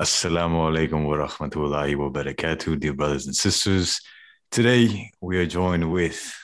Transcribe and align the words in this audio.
Assalamu 0.00 0.60
alaikum 0.70 1.04
wa 1.06 1.26
rahmatullahi 1.26 1.96
wa 1.96 2.08
barakatuh, 2.08 2.78
dear 2.78 2.92
brothers 2.92 3.26
and 3.26 3.34
sisters. 3.34 4.00
Today 4.48 5.10
we 5.20 5.38
are 5.38 5.44
joined 5.44 5.90
with 5.90 6.38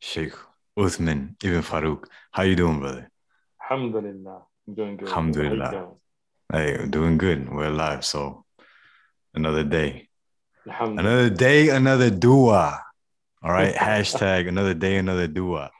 Sheikh 0.00 0.32
Uthman 0.76 1.36
Ibn 1.44 1.62
Farouk. 1.62 2.06
How 2.32 2.42
you 2.42 2.56
doing, 2.56 2.80
brother? 2.80 3.08
Alhamdulillah. 3.62 4.42
I'm 4.66 4.74
doing 4.74 4.96
good. 4.96 5.08
Alhamdulillah. 5.10 5.90
Hey, 6.52 6.76
I'm 6.76 6.90
doing 6.90 7.18
good. 7.18 7.48
We're 7.48 7.66
alive, 7.66 8.04
so 8.04 8.44
another 9.32 9.62
day. 9.62 10.08
Another 10.66 11.30
day, 11.30 11.68
another 11.68 12.10
dua. 12.10 12.82
All 13.44 13.52
right. 13.52 13.74
Hashtag 13.76 14.48
another 14.48 14.74
day, 14.74 14.96
another 14.96 15.28
dua. 15.28 15.70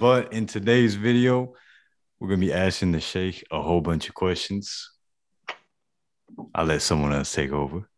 But 0.00 0.32
in 0.32 0.46
today's 0.46 0.94
video, 0.94 1.52
we're 2.18 2.28
gonna 2.28 2.40
be 2.40 2.54
asking 2.54 2.92
the 2.92 3.00
Sheikh 3.00 3.44
a 3.50 3.60
whole 3.60 3.82
bunch 3.82 4.08
of 4.08 4.14
questions 4.14 4.88
I'll 6.54 6.66
let 6.66 6.82
someone 6.82 7.12
else 7.12 7.34
take 7.34 7.52
over. 7.52 7.88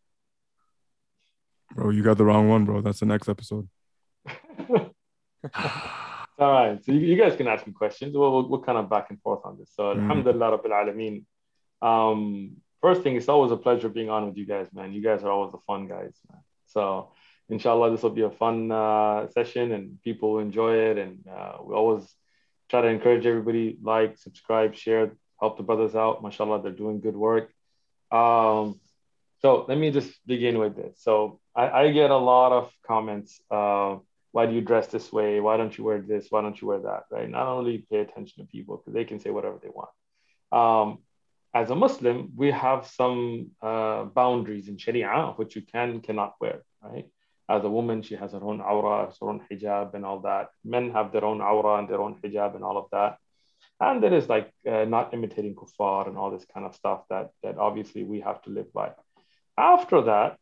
Bro, 1.73 1.89
you 1.91 2.03
got 2.03 2.17
the 2.17 2.25
wrong 2.25 2.47
one, 2.47 2.65
bro. 2.65 2.81
That's 2.81 2.99
the 2.99 3.05
next 3.05 3.27
episode. 3.27 3.67
All 6.37 6.51
right. 6.51 6.83
So 6.83 6.91
you, 6.91 6.99
you, 6.99 7.17
guys 7.17 7.35
can 7.35 7.47
ask 7.47 7.65
me 7.65 7.73
questions. 7.73 8.15
We'll, 8.15 8.31
we'll, 8.31 8.49
we'll, 8.49 8.61
kind 8.61 8.77
of 8.77 8.89
back 8.89 9.07
and 9.09 9.21
forth 9.21 9.41
on 9.45 9.57
this. 9.57 9.71
So, 9.75 9.83
mm. 9.83 10.01
Alhamdulillah 10.01 10.57
Rabbil 10.57 10.71
Alameen. 10.71 11.23
Um, 11.81 12.57
first 12.81 13.03
thing, 13.03 13.15
it's 13.15 13.29
always 13.29 13.51
a 13.51 13.57
pleasure 13.57 13.89
being 13.89 14.09
on 14.09 14.27
with 14.27 14.37
you 14.37 14.45
guys, 14.45 14.67
man. 14.73 14.93
You 14.93 15.01
guys 15.01 15.23
are 15.23 15.31
always 15.31 15.51
the 15.51 15.59
fun 15.67 15.87
guys, 15.87 16.13
man. 16.29 16.41
So, 16.67 17.11
inshallah, 17.49 17.91
this 17.91 18.03
will 18.03 18.09
be 18.09 18.23
a 18.23 18.29
fun 18.29 18.71
uh, 18.71 19.29
session 19.29 19.71
and 19.71 20.01
people 20.01 20.33
will 20.33 20.39
enjoy 20.39 20.75
it. 20.75 20.97
And 20.97 21.25
uh, 21.27 21.57
we 21.63 21.73
always 21.73 22.03
try 22.69 22.81
to 22.81 22.87
encourage 22.87 23.25
everybody 23.25 23.77
like, 23.81 24.17
subscribe, 24.17 24.75
share, 24.75 25.11
help 25.39 25.57
the 25.57 25.63
brothers 25.63 25.95
out. 25.95 26.23
MashaAllah, 26.23 26.63
they're 26.63 26.71
doing 26.71 26.99
good 26.99 27.15
work. 27.15 27.51
Um, 28.11 28.79
so 29.41 29.65
let 29.67 29.77
me 29.77 29.91
just 29.91 30.11
begin 30.25 30.57
with 30.59 30.75
this. 30.75 30.97
So 31.01 31.39
I, 31.55 31.69
I 31.69 31.91
get 31.91 32.11
a 32.11 32.17
lot 32.17 32.51
of 32.51 32.71
comments. 32.85 33.39
Uh, 33.51 33.97
why 34.31 34.45
do 34.45 34.53
you 34.53 34.61
dress 34.61 34.87
this 34.87 35.11
way? 35.13 35.39
Why 35.39 35.55
don't 35.57 35.77
you 35.77 35.83
wear 35.83 36.01
this? 36.01 36.27
Why 36.29 36.41
don't 36.41 36.59
you 36.59 36.67
wear 36.67 36.79
that? 36.79 37.03
Right? 37.11 37.29
Not 37.29 37.47
only 37.47 37.85
pay 37.89 37.99
attention 37.99 38.43
to 38.43 38.51
people 38.51 38.77
because 38.77 38.93
they 38.93 39.05
can 39.05 39.19
say 39.19 39.29
whatever 39.29 39.59
they 39.61 39.69
want. 39.69 39.89
Um, 40.51 40.99
as 41.53 41.69
a 41.69 41.75
Muslim, 41.75 42.31
we 42.35 42.51
have 42.51 42.87
some 42.87 43.51
uh, 43.61 44.03
boundaries 44.03 44.67
in 44.67 44.77
Sharia 44.77 45.33
which 45.37 45.55
you 45.55 45.61
can 45.61 46.01
cannot 46.01 46.33
wear. 46.41 46.63
Right? 46.81 47.05
As 47.47 47.63
a 47.63 47.69
woman, 47.69 48.01
she 48.01 48.15
has 48.15 48.31
her 48.31 48.43
own 48.43 48.59
aura, 48.59 49.13
her 49.21 49.29
own 49.29 49.41
hijab, 49.49 49.93
and 49.93 50.03
all 50.03 50.19
that. 50.21 50.49
Men 50.63 50.91
have 50.91 51.11
their 51.11 51.23
own 51.23 51.39
aura 51.39 51.77
and 51.77 51.87
their 51.87 52.01
own 52.01 52.15
hijab 52.15 52.55
and 52.55 52.63
all 52.63 52.77
of 52.77 52.87
that 52.91 53.19
and 53.80 54.02
there 54.02 54.12
is 54.14 54.28
like 54.28 54.52
uh, 54.70 54.84
not 54.84 55.14
imitating 55.14 55.54
kuffar 55.54 56.06
and 56.06 56.16
all 56.18 56.30
this 56.30 56.46
kind 56.52 56.66
of 56.66 56.74
stuff 56.74 57.02
that 57.10 57.30
that 57.42 57.58
obviously 57.58 58.04
we 58.04 58.20
have 58.20 58.40
to 58.42 58.50
live 58.50 58.72
by 58.72 58.92
after 59.56 60.02
that 60.02 60.38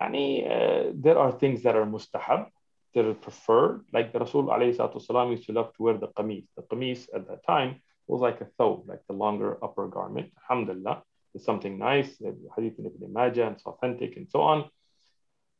any 0.00 0.46
uh, 0.46 0.84
there 0.94 1.18
are 1.18 1.32
things 1.32 1.62
that 1.62 1.76
are 1.76 1.86
mustahab 1.86 2.46
that 2.94 3.04
are 3.04 3.14
preferred 3.14 3.84
like 3.92 4.12
the 4.12 4.18
rasul 4.18 4.44
والسلام, 4.44 5.30
used 5.30 5.46
to 5.46 5.52
love 5.52 5.72
to 5.74 5.82
wear 5.82 5.96
the 5.98 6.08
qamis 6.08 6.46
the 6.56 6.62
qamis 6.62 7.06
at 7.14 7.28
that 7.28 7.44
time 7.46 7.80
was 8.06 8.20
like 8.20 8.40
a 8.40 8.48
thobe 8.58 8.86
like 8.88 9.02
the 9.06 9.14
longer 9.14 9.62
upper 9.64 9.86
garment 9.86 10.32
alhamdulillah 10.42 11.02
it's 11.34 11.44
something 11.44 11.78
nice 11.78 12.18
the 12.18 12.34
hadith 12.56 12.78
in 12.78 12.86
ibn 12.86 13.12
majah 13.12 13.46
and 13.46 13.56
it's 13.56 13.66
authentic 13.66 14.16
and 14.16 14.28
so 14.28 14.40
on 14.40 14.68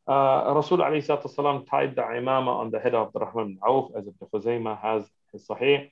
uh, 0.08 0.52
Rasul 0.54 0.78
والسلام, 0.78 1.68
tied 1.68 1.94
the 1.94 2.02
imama 2.02 2.48
on 2.48 2.70
the 2.72 2.80
head 2.80 2.94
of 2.94 3.12
the 3.12 3.20
Rahman 3.20 3.54
bin 3.54 3.58
Auf 3.62 3.92
as 3.96 4.08
Ibn 4.08 4.28
Khuzaymah 4.32 4.80
has 4.80 5.08
his 5.30 5.46
sahih 5.46 5.88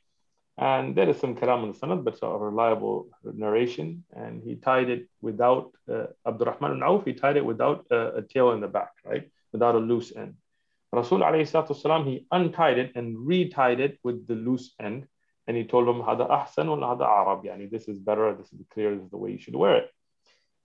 and 0.58 0.96
there 0.96 1.08
is 1.08 1.18
some 1.18 1.36
kalam 1.36 1.62
in 1.62 1.72
the 1.72 1.78
sanad, 1.78 2.02
but 2.02 2.14
it's 2.14 2.22
a 2.22 2.28
reliable 2.28 3.08
narration. 3.22 4.04
And 4.12 4.42
he 4.42 4.56
tied 4.56 4.90
it 4.90 5.08
without 5.20 5.70
uh, 5.88 6.06
Abdurrahman 6.26 6.82
al 6.82 6.96
Auf, 6.96 7.04
he 7.04 7.12
tied 7.12 7.36
it 7.36 7.44
without 7.44 7.86
uh, 7.92 8.14
a 8.14 8.22
tail 8.22 8.50
in 8.50 8.60
the 8.60 8.66
back, 8.66 8.90
right? 9.04 9.30
Without 9.52 9.76
a 9.76 9.78
loose 9.78 10.12
end. 10.16 10.34
Rasul 10.92 11.20
والسلام, 11.20 12.06
he 12.06 12.26
untied 12.32 12.78
it 12.78 12.92
and 12.96 13.16
retied 13.16 13.78
it 13.78 13.98
with 14.02 14.26
the 14.26 14.34
loose 14.34 14.74
end. 14.80 15.06
And 15.46 15.56
he 15.56 15.64
told 15.64 15.88
him, 15.88 16.02
Hada 16.02 16.28
ahsan 16.28 16.66
hada 16.66 17.06
arab. 17.06 17.44
Yani, 17.44 17.70
this 17.70 17.86
is 17.86 18.00
better, 18.00 18.34
this 18.34 18.52
is 18.52 18.60
clear, 18.72 18.96
this 18.96 19.04
is 19.04 19.10
the 19.10 19.16
way 19.16 19.30
you 19.30 19.38
should 19.38 19.54
wear 19.54 19.76
it. 19.76 19.90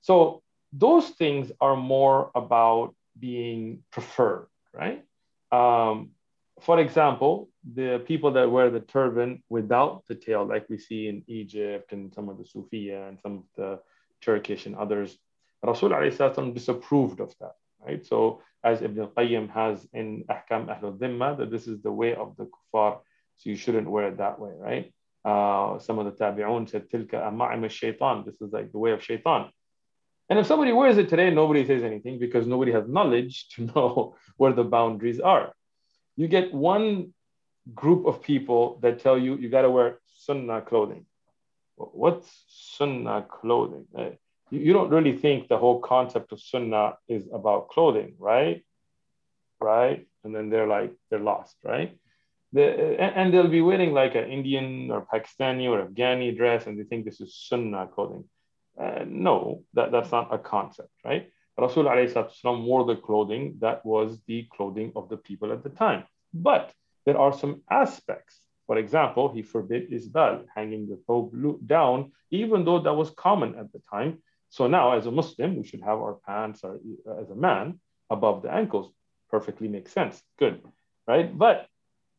So 0.02 0.42
those 0.72 1.10
things 1.10 1.52
are 1.62 1.76
more 1.76 2.32
about 2.34 2.96
being 3.18 3.84
preferred, 3.92 4.48
right? 4.74 5.06
Um, 5.52 6.12
for 6.61 6.79
example, 6.81 7.49
the 7.75 8.03
people 8.07 8.31
that 8.33 8.51
wear 8.51 8.71
the 8.71 8.81
turban 8.81 9.43
without 9.49 10.05
the 10.09 10.15
tail, 10.15 10.45
like 10.45 10.69
we 10.69 10.79
see 10.79 11.09
in 11.09 11.23
Egypt 11.27 11.93
and 11.93 12.13
some 12.15 12.29
of 12.29 12.39
the 12.39 12.45
Sufiya 12.45 13.09
and 13.09 13.19
some 13.21 13.39
of 13.39 13.45
the 13.57 13.81
Turkish 14.21 14.67
and 14.67 14.77
others, 14.77 15.17
Rasul 15.63 15.91
disapproved 16.53 17.21
of 17.21 17.35
that, 17.41 17.55
right? 17.85 18.05
So 18.05 18.43
as 18.65 18.83
Ibn 18.83 19.01
al-Qayyim 19.01 19.51
has 19.51 19.87
in 19.93 20.25
Ahkam 20.31 20.67
Ahlul 20.67 20.99
Dhimma, 20.99 21.39
that 21.39 21.51
this 21.51 21.67
is 21.67 21.81
the 21.83 21.93
way 21.93 22.15
of 22.15 22.37
the 22.37 22.47
kuffar, 22.47 22.99
so 23.37 23.51
you 23.51 23.57
shouldn't 23.57 23.91
wear 23.91 24.09
it 24.09 24.19
that 24.19 24.39
way, 24.41 24.53
right? 24.57 24.93
Uh, 25.25 25.79
some 25.79 25.99
of 25.99 26.07
the 26.07 26.13
tabi'un 26.13 26.69
said, 26.69 26.89
Tilka 26.89 27.15
ama'im 27.15 27.69
shaitan. 27.71 28.25
This 28.25 28.41
is 28.41 28.53
like 28.53 28.73
the 28.73 28.79
way 28.79 28.93
of 28.93 29.03
shaitan. 29.03 29.51
And 30.31 30.39
if 30.39 30.47
somebody 30.47 30.73
wears 30.73 30.99
it 30.99 31.09
today, 31.09 31.31
nobody 31.31 31.67
says 31.67 31.83
anything 31.83 32.19
because 32.19 32.47
nobody 32.47 32.73
has 32.73 32.89
knowledge 32.89 33.49
to 33.51 33.63
know 33.75 34.17
where 34.37 34.53
the 34.53 34.65
boundaries 34.65 35.21
are 35.21 35.53
you 36.19 36.27
get 36.27 36.53
one 36.53 37.15
group 37.75 38.05
of 38.07 38.23
people 38.23 38.79
that 38.83 38.99
tell 38.99 39.17
you 39.17 39.37
you 39.37 39.49
got 39.49 39.63
to 39.63 39.71
wear 39.71 40.01
sunnah 40.17 40.61
clothing. 40.61 41.07
What's 41.77 42.29
sunnah 42.49 43.25
clothing? 43.31 43.87
Uh, 43.97 44.11
you, 44.51 44.73
don't 44.73 44.91
really 44.91 45.17
think 45.17 45.47
the 45.47 45.59
whole 45.59 45.79
concept 45.81 46.33
of 46.33 46.41
sunnah 46.41 46.97
is 47.07 47.29
about 47.33 47.69
clothing, 47.69 48.15
right? 48.19 48.65
Right? 49.61 50.09
And 50.25 50.35
then 50.35 50.51
they're 50.51 50.67
like, 50.67 50.93
they're 51.09 51.21
lost, 51.21 51.55
right? 51.63 51.97
The, 52.53 52.65
and 53.01 53.33
they'll 53.33 53.47
be 53.47 53.61
wearing 53.61 53.93
like 53.93 54.17
an 54.17 54.29
Indian 54.29 54.91
or 54.91 55.07
Pakistani 55.07 55.69
or 55.69 55.87
Afghani 55.87 56.37
dress 56.37 56.67
and 56.67 56.79
they 56.79 56.85
think 56.85 57.05
this 57.05 57.21
is 57.21 57.37
sunnah 57.49 57.87
clothing. 57.95 58.25
Uh, 58.81 59.05
no, 59.07 59.63
that, 59.75 59.93
that's 59.93 60.11
not 60.11 60.35
a 60.35 60.39
concept, 60.39 60.91
right? 61.05 61.31
Rasul 61.59 61.85
wore 62.65 62.85
the 62.85 62.97
clothing 62.97 63.57
that 63.61 63.85
was 63.85 64.21
the 64.27 64.47
clothing 64.55 64.93
of 64.95 65.09
the 65.09 65.17
people 65.17 65.53
at 65.53 65.63
the 65.65 65.71
time. 65.71 66.05
But 66.33 66.73
there 67.05 67.19
are 67.19 67.33
some 67.33 67.63
aspects. 67.71 68.41
For 68.67 68.77
example, 68.77 69.33
he 69.33 69.43
forbid 69.43 69.91
isbal, 69.91 70.45
hanging 70.55 70.89
the 70.89 71.01
robe 71.09 71.67
down, 71.67 72.13
even 72.31 72.65
though 72.65 72.81
that 72.81 72.93
was 72.93 73.11
common 73.11 73.59
at 73.59 73.73
the 73.73 73.81
time. 73.91 74.23
So 74.51 74.67
now, 74.67 74.93
as 74.93 75.07
a 75.07 75.11
Muslim, 75.11 75.57
we 75.57 75.65
should 75.65 75.81
have 75.83 75.99
our 75.99 76.19
pants, 76.27 76.65
or, 76.65 76.79
uh, 77.07 77.23
as 77.23 77.31
a 77.31 77.35
man, 77.35 77.81
above 78.11 78.43
the 78.43 78.53
ankles. 78.53 78.93
Perfectly 79.31 79.69
makes 79.69 79.93
sense. 79.93 80.23
Good, 80.39 80.63
right? 81.07 81.37
But 81.37 81.67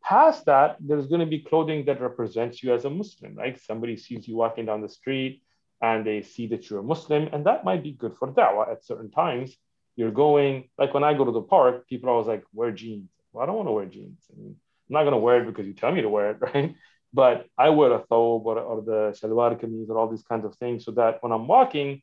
past 0.03 0.45
that, 0.45 0.78
there's 0.79 1.07
going 1.07 1.22
to 1.22 1.25
be 1.28 1.39
clothing 1.39 1.85
that 1.85 2.01
represents 2.01 2.63
you 2.63 2.73
as 2.73 2.85
a 2.85 2.89
Muslim, 2.89 3.35
right? 3.35 3.59
Somebody 3.59 3.95
sees 3.95 4.28
you 4.28 4.35
walking 4.35 4.66
down 4.66 4.81
the 4.81 4.89
street, 4.89 5.41
and 5.81 6.06
they 6.06 6.22
see 6.22 6.47
that 6.47 6.69
you're 6.69 6.79
a 6.79 6.84
Muslim, 6.84 7.29
and 7.31 7.45
that 7.45 7.63
might 7.63 7.84
be 7.84 7.91
good 7.91 8.16
for 8.17 8.31
da'wah 8.31 8.72
at 8.72 8.85
certain 8.85 9.09
times. 9.09 9.56
You're 9.95 10.12
going, 10.12 10.69
like 10.78 10.94
when 10.94 11.03
I 11.03 11.13
go 11.13 11.25
to 11.25 11.31
the 11.31 11.41
park, 11.41 11.88
people 11.88 12.09
are 12.09 12.13
always 12.13 12.28
like, 12.28 12.44
wear 12.53 12.72
jeans. 12.72 13.09
Well, 13.31 13.44
I 13.44 13.45
don't 13.45 13.56
want 13.56 13.67
to 13.67 13.73
wear 13.73 13.85
jeans. 13.85 14.22
I 14.31 14.40
mean, 14.40 14.56
I'm 14.90 14.94
not 14.94 15.03
going 15.03 15.13
to 15.13 15.17
wear 15.17 15.41
it 15.41 15.45
because 15.45 15.66
you 15.66 15.73
tell 15.73 15.91
me 15.91 16.01
to 16.01 16.09
wear 16.09 16.31
it, 16.31 16.38
right? 16.41 16.75
But 17.13 17.47
I 17.57 17.69
wear 17.69 17.91
a 17.94 18.00
thobe 18.00 18.45
or, 18.45 18.59
or 18.59 18.81
the 18.81 19.17
shalwar 19.19 19.59
kameez 19.59 19.90
or 19.90 19.97
all 19.97 20.09
these 20.09 20.23
kinds 20.23 20.45
of 20.45 20.56
things 20.56 20.85
so 20.85 20.91
that 20.91 21.22
when 21.22 21.31
I'm 21.31 21.47
walking, 21.47 22.01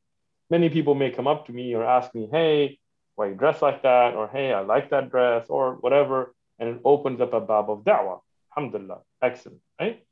many 0.50 0.68
people 0.68 0.94
may 0.94 1.10
come 1.10 1.26
up 1.26 1.46
to 1.46 1.52
me 1.52 1.74
or 1.74 1.84
ask 1.84 2.14
me, 2.14 2.28
hey, 2.30 2.78
why 3.14 3.28
you 3.28 3.34
dress 3.34 3.62
like 3.62 3.82
that? 3.82 4.14
Or 4.14 4.28
hey, 4.28 4.52
I 4.52 4.60
like 4.60 4.90
that 4.90 5.10
dress 5.10 5.46
or 5.48 5.74
whatever. 5.74 6.34
And 6.58 6.68
it 6.68 6.80
opens 6.84 7.20
up 7.20 7.34
a 7.34 7.40
bab 7.40 7.70
of 7.70 7.84
da'wah. 7.84 8.20
Alhamdulillah. 8.56 9.00
Excellent, 9.22 9.60
right? 9.80 10.02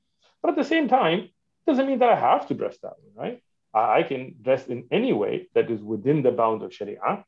But 0.42 0.50
at 0.50 0.56
the 0.56 0.64
same 0.64 0.88
time, 0.88 1.31
doesn't 1.66 1.86
mean 1.86 1.98
that 2.00 2.10
I 2.10 2.16
have 2.16 2.46
to 2.48 2.54
dress 2.54 2.76
that 2.82 2.92
way, 2.98 3.10
right? 3.14 3.42
I 3.74 4.02
can 4.02 4.36
dress 4.40 4.66
in 4.66 4.87
any 4.90 5.12
way 5.12 5.49
that 5.54 5.70
is 5.70 5.81
within 5.82 6.22
the 6.22 6.31
bounds 6.31 6.62
of 6.62 6.72
Sharia. 6.72 7.25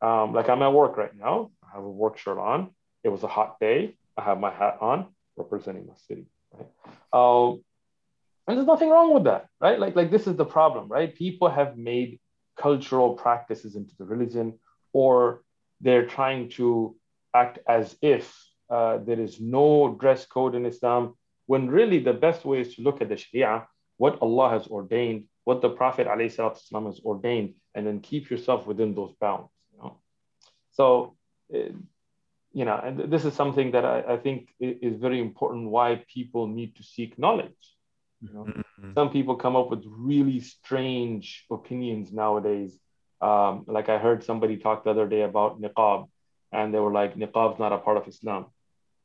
Um, 0.00 0.32
like 0.32 0.48
I'm 0.48 0.62
at 0.62 0.72
work 0.72 0.96
right 0.96 1.14
now. 1.16 1.50
I 1.62 1.76
have 1.76 1.84
a 1.84 1.90
work 1.90 2.18
shirt 2.18 2.38
on. 2.38 2.70
It 3.04 3.10
was 3.10 3.22
a 3.22 3.28
hot 3.28 3.60
day. 3.60 3.96
I 4.16 4.22
have 4.22 4.40
my 4.40 4.50
hat 4.50 4.78
on, 4.80 5.06
representing 5.36 5.86
my 5.86 5.94
city. 6.08 6.26
Right? 6.52 6.68
Um, 7.12 7.62
and 8.46 8.56
there's 8.56 8.66
nothing 8.66 8.90
wrong 8.90 9.14
with 9.14 9.24
that, 9.24 9.46
right? 9.60 9.78
Like, 9.78 9.94
like 9.94 10.10
this 10.10 10.26
is 10.26 10.36
the 10.36 10.44
problem, 10.44 10.88
right? 10.88 11.14
People 11.14 11.48
have 11.48 11.76
made 11.76 12.18
cultural 12.56 13.14
practices 13.14 13.76
into 13.76 13.94
the 13.96 14.04
religion, 14.04 14.58
or 14.92 15.42
they're 15.80 16.06
trying 16.06 16.48
to 16.50 16.96
act 17.34 17.58
as 17.68 17.96
if 18.02 18.34
uh, 18.70 18.98
there 18.98 19.20
is 19.20 19.40
no 19.40 19.96
dress 20.00 20.26
code 20.26 20.54
in 20.54 20.66
Islam, 20.66 21.14
when 21.46 21.68
really 21.68 22.00
the 22.00 22.12
best 22.12 22.44
way 22.44 22.60
is 22.60 22.74
to 22.74 22.82
look 22.82 23.00
at 23.00 23.08
the 23.08 23.16
Sharia, 23.16 23.66
what 23.96 24.20
Allah 24.22 24.50
has 24.50 24.66
ordained, 24.66 25.24
what 25.44 25.62
the 25.62 25.70
Prophet 25.70 26.06
ﷺ 26.06 26.86
has 26.86 27.00
ordained, 27.04 27.54
and 27.74 27.86
then 27.86 28.00
keep 28.00 28.30
yourself 28.30 28.66
within 28.66 28.94
those 28.94 29.12
bounds. 29.20 29.50
You 29.72 29.78
know? 29.78 30.00
So, 30.72 31.16
uh, 31.54 31.72
you 32.52 32.64
know, 32.64 32.76
and 32.76 33.10
this 33.12 33.24
is 33.24 33.34
something 33.34 33.72
that 33.72 33.84
I, 33.84 34.14
I, 34.14 34.16
think 34.16 34.48
is 34.60 34.96
very 34.96 35.20
important 35.20 35.70
why 35.70 36.04
people 36.12 36.46
need 36.48 36.76
to 36.76 36.82
seek 36.82 37.18
knowledge. 37.18 37.62
You 38.20 38.32
know? 38.34 38.44
Mm-hmm. 38.44 38.92
Some 38.94 39.10
people 39.10 39.36
come 39.36 39.56
up 39.56 39.70
with 39.70 39.84
really 39.86 40.40
strange 40.40 41.46
opinions 41.50 42.12
nowadays 42.12 42.76
Um, 43.20 43.64
like 43.66 43.88
I 43.88 43.98
heard 43.98 44.24
somebody 44.24 44.56
talk 44.56 44.84
the 44.84 44.90
other 44.90 45.06
day 45.06 45.22
about 45.22 45.60
niqab, 45.60 46.08
and 46.52 46.72
they 46.72 46.80
were 46.80 46.92
like, 46.92 47.16
niqab's 47.16 47.58
not 47.58 47.72
a 47.72 47.78
part 47.78 47.98
of 47.98 48.08
Islam. 48.08 48.46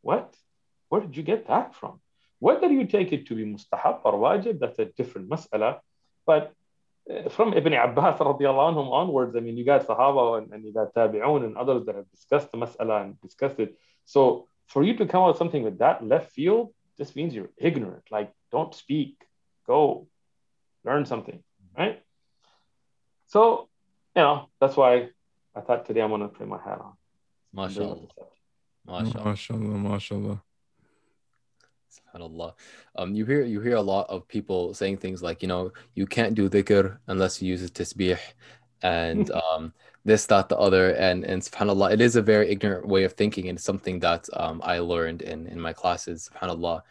What? 0.01 0.33
Where 0.89 1.01
did 1.01 1.17
you 1.17 1.23
get 1.23 1.47
that 1.47 1.75
from? 1.75 1.99
Whether 2.39 2.67
you 2.71 2.85
take 2.87 3.11
it 3.11 3.27
to 3.27 3.35
be 3.35 3.43
mustahab 3.43 4.01
or 4.03 4.13
wajib, 4.13 4.59
that's 4.59 4.79
a 4.79 4.85
different 4.85 5.29
mas'ala. 5.29 5.79
But 6.25 6.53
uh, 7.09 7.29
from 7.29 7.53
Ibn 7.53 7.73
Abbas 7.73 8.19
anhum 8.19 8.91
onwards, 8.91 9.35
I 9.35 9.39
mean, 9.39 9.57
you 9.57 9.65
got 9.65 9.87
Sahaba 9.87 10.39
and, 10.39 10.51
and 10.53 10.65
you 10.65 10.73
got 10.73 10.93
Tabi'un 10.93 11.45
and 11.45 11.57
others 11.57 11.85
that 11.85 11.95
have 11.95 12.09
discussed 12.11 12.51
the 12.51 12.57
mas'ala 12.57 13.03
and 13.03 13.21
discussed 13.21 13.59
it. 13.59 13.77
So 14.05 14.47
for 14.67 14.83
you 14.83 14.95
to 14.97 15.05
come 15.05 15.23
out 15.23 15.29
with 15.29 15.37
something 15.37 15.63
with 15.63 15.79
that 15.79 16.05
left 16.05 16.31
field, 16.31 16.73
just 16.97 17.15
means 17.15 17.35
you're 17.35 17.51
ignorant. 17.57 18.03
Like, 18.09 18.31
don't 18.51 18.73
speak, 18.73 19.17
go 19.67 20.07
learn 20.83 21.05
something, 21.05 21.43
right? 21.77 22.01
So, 23.27 23.67
you 24.15 24.21
know, 24.21 24.49
that's 24.61 24.77
why 24.77 25.09
I 25.55 25.61
thought 25.61 25.85
today 25.85 26.01
I'm 26.01 26.09
going 26.09 26.21
to 26.21 26.29
put 26.29 26.47
my 26.47 26.57
hat 26.57 26.79
on. 26.79 26.93
MashaAllah. 27.55 28.09
MashaAllah. 28.87 29.23
MashaAllah. 29.23 29.81
MashaAllah. 29.89 30.41
SubhanAllah. 31.95 32.53
Um, 32.95 33.15
you 33.15 33.25
hear 33.25 33.43
you 33.43 33.61
hear 33.61 33.75
a 33.75 33.81
lot 33.81 34.09
of 34.09 34.27
people 34.27 34.73
saying 34.73 34.97
things 34.97 35.21
like, 35.23 35.41
you 35.41 35.47
know, 35.47 35.71
you 35.93 36.05
can't 36.05 36.35
do 36.35 36.49
dhikr 36.49 36.97
unless 37.07 37.41
you 37.41 37.49
use 37.49 37.63
a 37.63 37.69
tasbih 37.69 38.19
and 38.81 39.31
um, 39.43 39.73
this, 40.03 40.25
that, 40.27 40.49
the 40.49 40.57
other. 40.57 40.91
And 40.91 41.23
and 41.23 41.41
subhanAllah, 41.41 41.93
it 41.93 42.01
is 42.01 42.15
a 42.15 42.21
very 42.21 42.49
ignorant 42.49 42.87
way 42.87 43.03
of 43.03 43.13
thinking 43.13 43.49
and 43.49 43.59
something 43.59 43.99
that 43.99 44.27
um, 44.33 44.61
I 44.63 44.79
learned 44.79 45.21
in, 45.21 45.47
in 45.47 45.59
my 45.59 45.73
classes, 45.73 46.29
subhanAllah. 46.33 46.81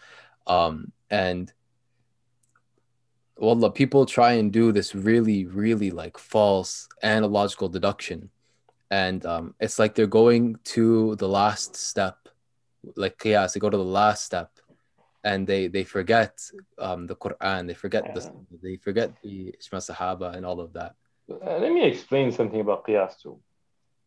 Um, 0.47 0.93
and 1.11 1.53
well, 3.37 3.71
people 3.71 4.07
try 4.07 4.33
and 4.35 4.53
do 4.53 4.73
this 4.73 4.95
really, 4.95 5.45
really 5.45 5.91
like 5.91 6.19
false 6.19 6.89
analogical 7.03 7.69
deduction. 7.69 8.31
And 8.91 9.25
um, 9.27 9.55
it's 9.59 9.79
like 9.79 9.95
they're 9.95 10.07
going 10.07 10.57
to 10.65 11.17
the 11.17 11.29
last 11.29 11.75
step, 11.75 12.29
like 12.97 13.19
qiyas, 13.19 13.55
they 13.55 13.61
go 13.61 13.71
to 13.71 13.77
the 13.77 13.83
last 13.83 14.25
step 14.25 14.51
and 15.25 15.47
they 15.47 15.67
they 15.69 15.85
forget 15.85 16.39
um, 16.79 17.07
the 17.07 17.17
Quran, 17.17 17.67
they 17.67 17.75
forget 17.75 18.15
the 18.15 18.23
they 18.63 18.77
forget 18.77 19.11
the 19.23 19.55
Ijma 19.59 19.81
Sahaba 19.89 20.37
and 20.37 20.45
all 20.47 20.61
of 20.61 20.73
that. 20.75 20.95
Uh, 21.31 21.59
let 21.59 21.73
me 21.73 21.83
explain 21.85 22.31
something 22.31 22.61
about 22.61 22.87
qiyas 22.87 23.19
too. 23.21 23.41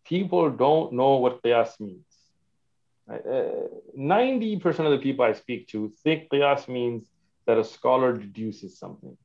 People 0.05 0.49
don't 0.51 0.93
know 0.93 1.15
what 1.15 1.41
qiyas 1.41 1.79
means. 1.79 2.05
Uh, 3.11 3.67
ninety 3.95 4.55
uh, 4.55 4.59
percent 4.59 4.87
of 4.87 4.93
the 4.97 5.03
people 5.07 5.25
I 5.25 5.33
speak 5.33 5.67
to 5.69 5.91
think 6.03 6.29
qiyas 6.31 6.67
means 6.67 7.09
that 7.47 7.57
a 7.57 7.63
scholar 7.63 8.13
deduces 8.13 8.77
something. 8.77 9.17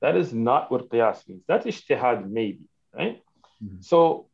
That 0.00 0.16
is 0.16 0.32
not 0.32 0.70
what 0.70 0.88
qiyas 0.88 1.28
means. 1.28 1.42
That's 1.48 1.66
ijtihad 1.66 2.30
maybe, 2.30 2.66
right? 2.94 3.20
Mm-hmm. 3.62 3.80
So 3.80 4.28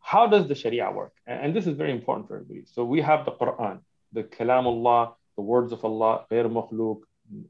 how 0.00 0.26
does 0.26 0.48
the 0.48 0.54
sharia 0.54 0.90
work? 0.90 1.12
And, 1.26 1.38
and 1.42 1.56
this 1.56 1.66
is 1.66 1.76
very 1.76 1.92
important 1.92 2.28
for 2.28 2.36
everybody. 2.36 2.64
So 2.66 2.84
we 2.84 3.02
have 3.02 3.26
the 3.26 3.32
Quran, 3.32 3.80
the 4.12 4.22
kalamullah, 4.22 5.14
the 5.35 5.41
words 5.41 5.71
of 5.71 5.83
Allah, 5.85 6.25
غير 6.31 6.47
مخلوق, 6.47 7.03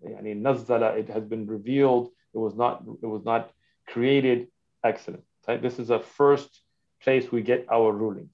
يعني 0.03 0.41
نزل, 0.41 0.97
it 0.97 1.09
has 1.09 1.23
been 1.23 1.45
revealed, 1.45 2.09
it 2.33 2.37
was 2.37 2.55
not, 2.55 2.83
it 3.01 3.07
was 3.07 3.23
not 3.25 3.51
created. 3.87 4.47
Excellent. 4.83 5.23
Right? 5.47 5.61
This 5.61 5.79
is 5.79 5.89
the 5.89 5.99
first 5.99 6.61
place 7.03 7.31
we 7.31 7.41
get 7.41 7.65
our 7.71 7.91
rulings. 7.91 8.31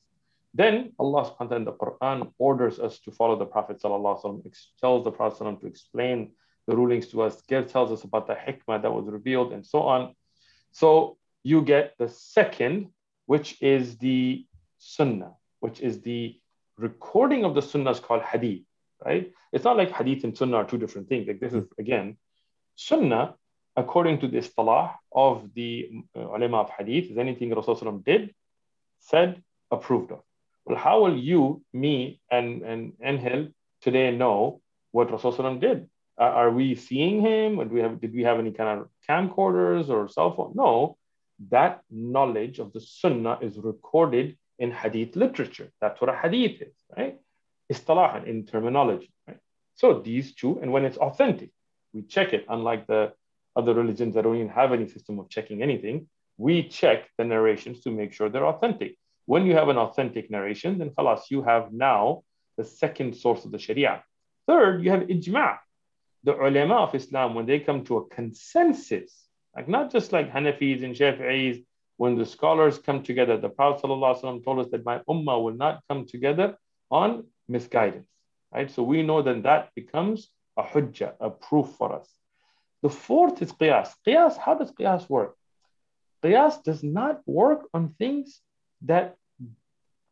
Then 0.53 0.93
Allah 0.97 1.25
subhanahu 1.25 1.39
wa 1.39 1.45
ta'ala 1.45 1.55
in 1.55 1.65
the 1.65 1.73
Quran 1.73 2.33
orders 2.37 2.79
us 2.79 2.99
to 2.99 3.11
follow 3.11 3.35
the 3.37 3.45
Prophet 3.45 3.81
sallallahu 3.81 4.41
tells 4.81 5.03
the 5.03 5.11
Prophet 5.11 5.59
to 5.61 5.67
explain 5.67 6.31
the 6.67 6.75
rulings 6.75 7.07
to 7.09 7.21
us, 7.21 7.41
tells 7.47 7.91
us 7.91 8.03
about 8.03 8.27
the 8.27 8.33
hikmah 8.33 8.81
that 8.81 8.91
was 8.91 9.05
revealed 9.07 9.53
and 9.53 9.65
so 9.65 9.83
on. 9.83 10.15
So 10.71 11.17
you 11.43 11.61
get 11.61 11.93
the 11.97 12.09
second, 12.09 12.89
which 13.25 13.61
is 13.61 13.97
the 13.97 14.45
sunnah, 14.79 15.33
which 15.59 15.79
is 15.79 16.01
the 16.01 16.39
recording 16.77 17.45
of 17.45 17.55
the 17.55 17.61
sunnah 17.61 17.91
is 17.91 17.99
called 17.99 18.21
hadith 18.21 18.63
right? 19.04 19.32
It's 19.52 19.64
not 19.64 19.76
like 19.76 19.90
hadith 19.90 20.24
and 20.24 20.36
sunnah 20.36 20.58
are 20.58 20.64
two 20.64 20.78
different 20.78 21.08
things. 21.08 21.26
Like 21.28 21.40
this 21.40 21.52
is 21.52 21.64
again, 21.78 22.16
sunnah, 22.76 23.34
according 23.76 24.20
to 24.20 24.28
the 24.28 24.38
istalah 24.38 24.94
of 25.12 25.50
the 25.54 25.90
uh, 26.16 26.20
ulama 26.36 26.58
of 26.58 26.70
hadith, 26.70 27.10
is 27.10 27.18
anything 27.18 27.50
Rasulullah 27.50 28.04
did, 28.04 28.34
said, 29.00 29.42
approved 29.70 30.12
of. 30.12 30.20
Well, 30.64 30.78
how 30.78 31.02
will 31.02 31.16
you, 31.16 31.62
me, 31.72 32.20
and 32.30 32.62
and 32.62 32.92
Angel 33.02 33.48
today 33.80 34.10
know 34.10 34.60
what 34.92 35.08
Rasulullah 35.08 35.60
did? 35.60 35.88
Uh, 36.20 36.24
are 36.24 36.50
we 36.50 36.74
seeing 36.74 37.20
him? 37.20 37.58
Or 37.58 37.64
do 37.64 37.74
we 37.74 37.80
have, 37.80 38.00
did 38.00 38.14
we 38.14 38.22
have 38.22 38.38
any 38.38 38.52
kind 38.52 38.80
of 38.80 38.88
camcorders 39.08 39.88
or 39.88 40.08
cell 40.08 40.36
phone? 40.36 40.52
No, 40.54 40.96
that 41.50 41.80
knowledge 41.90 42.58
of 42.58 42.72
the 42.72 42.80
sunnah 42.80 43.38
is 43.40 43.56
recorded 43.56 44.36
in 44.58 44.70
hadith 44.70 45.16
literature. 45.16 45.72
That's 45.80 46.00
what 46.00 46.10
a 46.10 46.16
hadith 46.16 46.62
is, 46.62 46.74
right? 46.96 47.18
Istalahan 47.70 48.26
in 48.26 48.46
terminology. 48.46 49.12
Right? 49.26 49.38
So 49.74 50.00
these 50.00 50.34
two, 50.34 50.58
and 50.60 50.72
when 50.72 50.84
it's 50.84 50.96
authentic, 50.96 51.50
we 51.92 52.02
check 52.02 52.32
it, 52.32 52.46
unlike 52.48 52.86
the 52.86 53.12
other 53.54 53.74
religions 53.74 54.14
that 54.14 54.22
don't 54.22 54.36
even 54.36 54.48
have 54.48 54.72
any 54.72 54.88
system 54.88 55.18
of 55.18 55.28
checking 55.28 55.62
anything, 55.62 56.08
we 56.38 56.68
check 56.68 57.08
the 57.18 57.24
narrations 57.24 57.80
to 57.80 57.90
make 57.90 58.12
sure 58.12 58.28
they're 58.28 58.46
authentic. 58.46 58.96
When 59.26 59.46
you 59.46 59.54
have 59.54 59.68
an 59.68 59.76
authentic 59.76 60.30
narration, 60.30 60.78
then 60.78 60.90
khalas, 60.90 61.22
you 61.30 61.42
have 61.42 61.72
now 61.72 62.22
the 62.56 62.64
second 62.64 63.14
source 63.16 63.44
of 63.44 63.52
the 63.52 63.58
Sharia. 63.58 64.02
Third, 64.46 64.82
you 64.82 64.90
have 64.90 65.02
ijma'. 65.02 65.58
The 66.24 66.34
ulama 66.34 66.76
of 66.76 66.94
Islam, 66.94 67.34
when 67.34 67.46
they 67.46 67.60
come 67.60 67.84
to 67.84 67.98
a 67.98 68.06
consensus, 68.06 69.26
like 69.56 69.68
not 69.68 69.90
just 69.90 70.12
like 70.12 70.32
Hanafis 70.32 70.84
and 70.84 70.94
Shafi'is, 70.94 71.64
when 71.96 72.16
the 72.16 72.26
scholars 72.26 72.78
come 72.78 73.02
together, 73.02 73.36
the 73.36 73.48
Prophet 73.48 73.86
ﷺ 73.86 74.44
told 74.44 74.60
us 74.60 74.68
that 74.70 74.84
my 74.84 74.98
ummah 75.08 75.42
will 75.42 75.54
not 75.54 75.82
come 75.88 76.06
together 76.06 76.56
on 76.90 77.24
misguidance, 77.48 78.08
right? 78.52 78.70
So 78.70 78.82
we 78.82 79.02
know 79.02 79.22
then 79.22 79.42
that 79.42 79.70
becomes 79.74 80.28
a 80.56 80.62
hujjah, 80.62 81.14
a 81.20 81.30
proof 81.30 81.68
for 81.78 81.94
us. 81.94 82.08
The 82.82 82.90
fourth 82.90 83.40
is 83.42 83.52
qiyas. 83.52 83.90
Qiyas, 84.06 84.36
how 84.36 84.54
does 84.54 84.72
qiyas 84.72 85.08
work? 85.08 85.36
Qiyas 86.24 86.62
does 86.62 86.82
not 86.82 87.20
work 87.26 87.68
on 87.72 87.94
things 87.98 88.40
that 88.82 89.16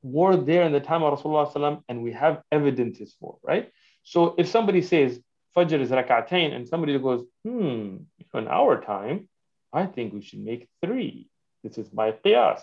were 0.02 0.36
there 0.36 0.62
in 0.62 0.72
the 0.72 0.80
time 0.80 1.02
of 1.02 1.18
Rasulullah 1.18 1.82
and 1.88 2.02
we 2.02 2.12
have 2.12 2.42
evidences 2.50 3.14
for, 3.20 3.38
right? 3.42 3.70
So 4.02 4.34
if 4.38 4.48
somebody 4.48 4.82
says 4.82 5.20
Fajr 5.56 5.80
is 5.80 5.90
rak'atain 5.90 6.54
and 6.54 6.68
somebody 6.68 6.98
goes, 6.98 7.24
hmm, 7.44 7.96
in 8.34 8.48
our 8.48 8.80
time, 8.80 9.28
I 9.72 9.86
think 9.86 10.12
we 10.12 10.22
should 10.22 10.40
make 10.40 10.68
three. 10.84 11.28
This 11.62 11.76
is 11.78 11.92
my 11.92 12.12
qiyas. 12.12 12.60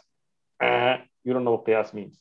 Uh, 0.61 0.97
you 1.23 1.33
don't 1.33 1.43
know 1.43 1.51
what 1.51 1.65
qiyas 1.65 1.93
means. 1.93 2.17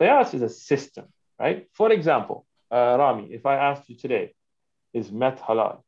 Qiyas 0.00 0.34
is 0.34 0.42
a 0.42 0.48
system 0.48 1.06
right? 1.38 1.68
For 1.72 1.92
example, 1.92 2.46
uh, 2.70 2.96
Rami, 2.98 3.28
if 3.32 3.46
I 3.46 3.56
asked 3.56 3.88
you 3.88 3.96
today, 3.96 4.34
is 4.92 5.10
meth 5.10 5.40
halal? 5.40 5.82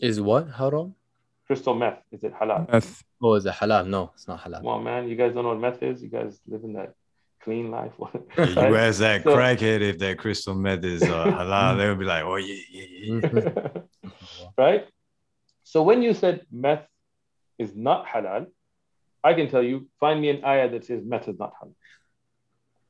Is 0.00 0.20
what 0.20 0.48
haram? 0.50 0.94
Crystal 1.46 1.74
meth, 1.74 2.02
is 2.12 2.22
it 2.22 2.34
halal? 2.34 2.70
Meth. 2.70 3.02
Oh, 3.22 3.34
is 3.34 3.46
it 3.46 3.54
halal? 3.54 3.86
No, 3.86 4.12
it's 4.14 4.28
not 4.28 4.40
halal. 4.40 4.62
Well, 4.62 4.80
man, 4.80 5.08
you 5.08 5.16
guys 5.16 5.34
don't 5.34 5.44
know 5.44 5.50
what 5.50 5.60
meth 5.60 5.82
is? 5.82 6.02
You 6.02 6.08
guys 6.08 6.38
live 6.46 6.62
in 6.62 6.74
that 6.74 6.94
clean 7.42 7.70
life. 7.70 7.92
right? 8.36 8.48
You 8.56 8.76
ask 8.76 8.98
that 9.00 9.22
so, 9.22 9.36
crackhead 9.36 9.80
if 9.80 9.98
that 9.98 10.18
crystal 10.18 10.54
meth 10.54 10.84
is 10.84 11.02
uh, 11.02 11.24
halal, 11.38 11.78
they 11.78 11.88
would 11.88 11.98
be 11.98 12.04
like, 12.04 12.24
oh, 12.24 12.36
yeah, 12.36 12.62
yeah, 12.70 13.20
yeah. 13.22 13.70
right? 14.58 14.86
So 15.64 15.82
when 15.82 16.02
you 16.02 16.14
said 16.14 16.46
meth 16.52 16.86
is 17.58 17.74
not 17.74 18.06
halal, 18.06 18.46
I 19.24 19.34
can 19.34 19.50
tell 19.50 19.62
you, 19.62 19.88
find 19.98 20.20
me 20.20 20.30
an 20.30 20.44
ayah 20.44 20.70
that 20.70 20.84
says 20.84 21.02
meth 21.04 21.28
is 21.28 21.38
not 21.38 21.52
halal. 21.60 21.74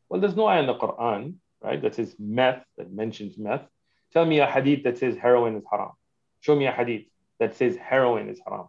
Well, 0.08 0.20
there's 0.20 0.36
no 0.36 0.46
ayah 0.46 0.60
in 0.60 0.66
the 0.66 0.74
Quran, 0.74 1.34
right, 1.62 1.80
that 1.82 1.94
says 1.94 2.14
meth, 2.18 2.64
that 2.76 2.92
mentions 2.92 3.36
meth. 3.38 3.66
Tell 4.12 4.24
me 4.24 4.40
a 4.40 4.46
hadith 4.46 4.84
that 4.84 4.98
says 4.98 5.16
heroin 5.16 5.56
is 5.56 5.64
haram. 5.70 5.92
Show 6.40 6.56
me 6.56 6.66
a 6.66 6.72
hadith 6.72 7.06
that 7.40 7.56
says 7.56 7.76
heroin 7.76 8.28
is 8.28 8.40
haram. 8.46 8.68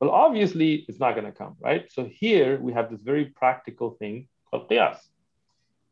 Well, 0.00 0.10
obviously, 0.10 0.84
it's 0.88 0.98
not 0.98 1.12
going 1.14 1.26
to 1.26 1.32
come, 1.32 1.56
right? 1.60 1.90
So 1.92 2.10
here 2.12 2.58
we 2.58 2.72
have 2.72 2.90
this 2.90 3.00
very 3.00 3.26
practical 3.26 3.90
thing 4.00 4.26
called 4.50 4.68
qiyas. 4.68 4.98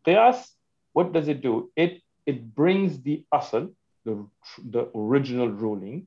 Qiyas, 0.05 0.45
what 0.93 1.13
does 1.13 1.29
it 1.29 1.41
do? 1.41 1.71
It, 1.77 2.03
it 2.27 2.55
brings 2.55 3.01
the 3.03 3.25
asal, 3.33 3.69
the, 4.05 4.27
the 4.69 4.91
original 4.95 5.49
ruling. 5.49 6.07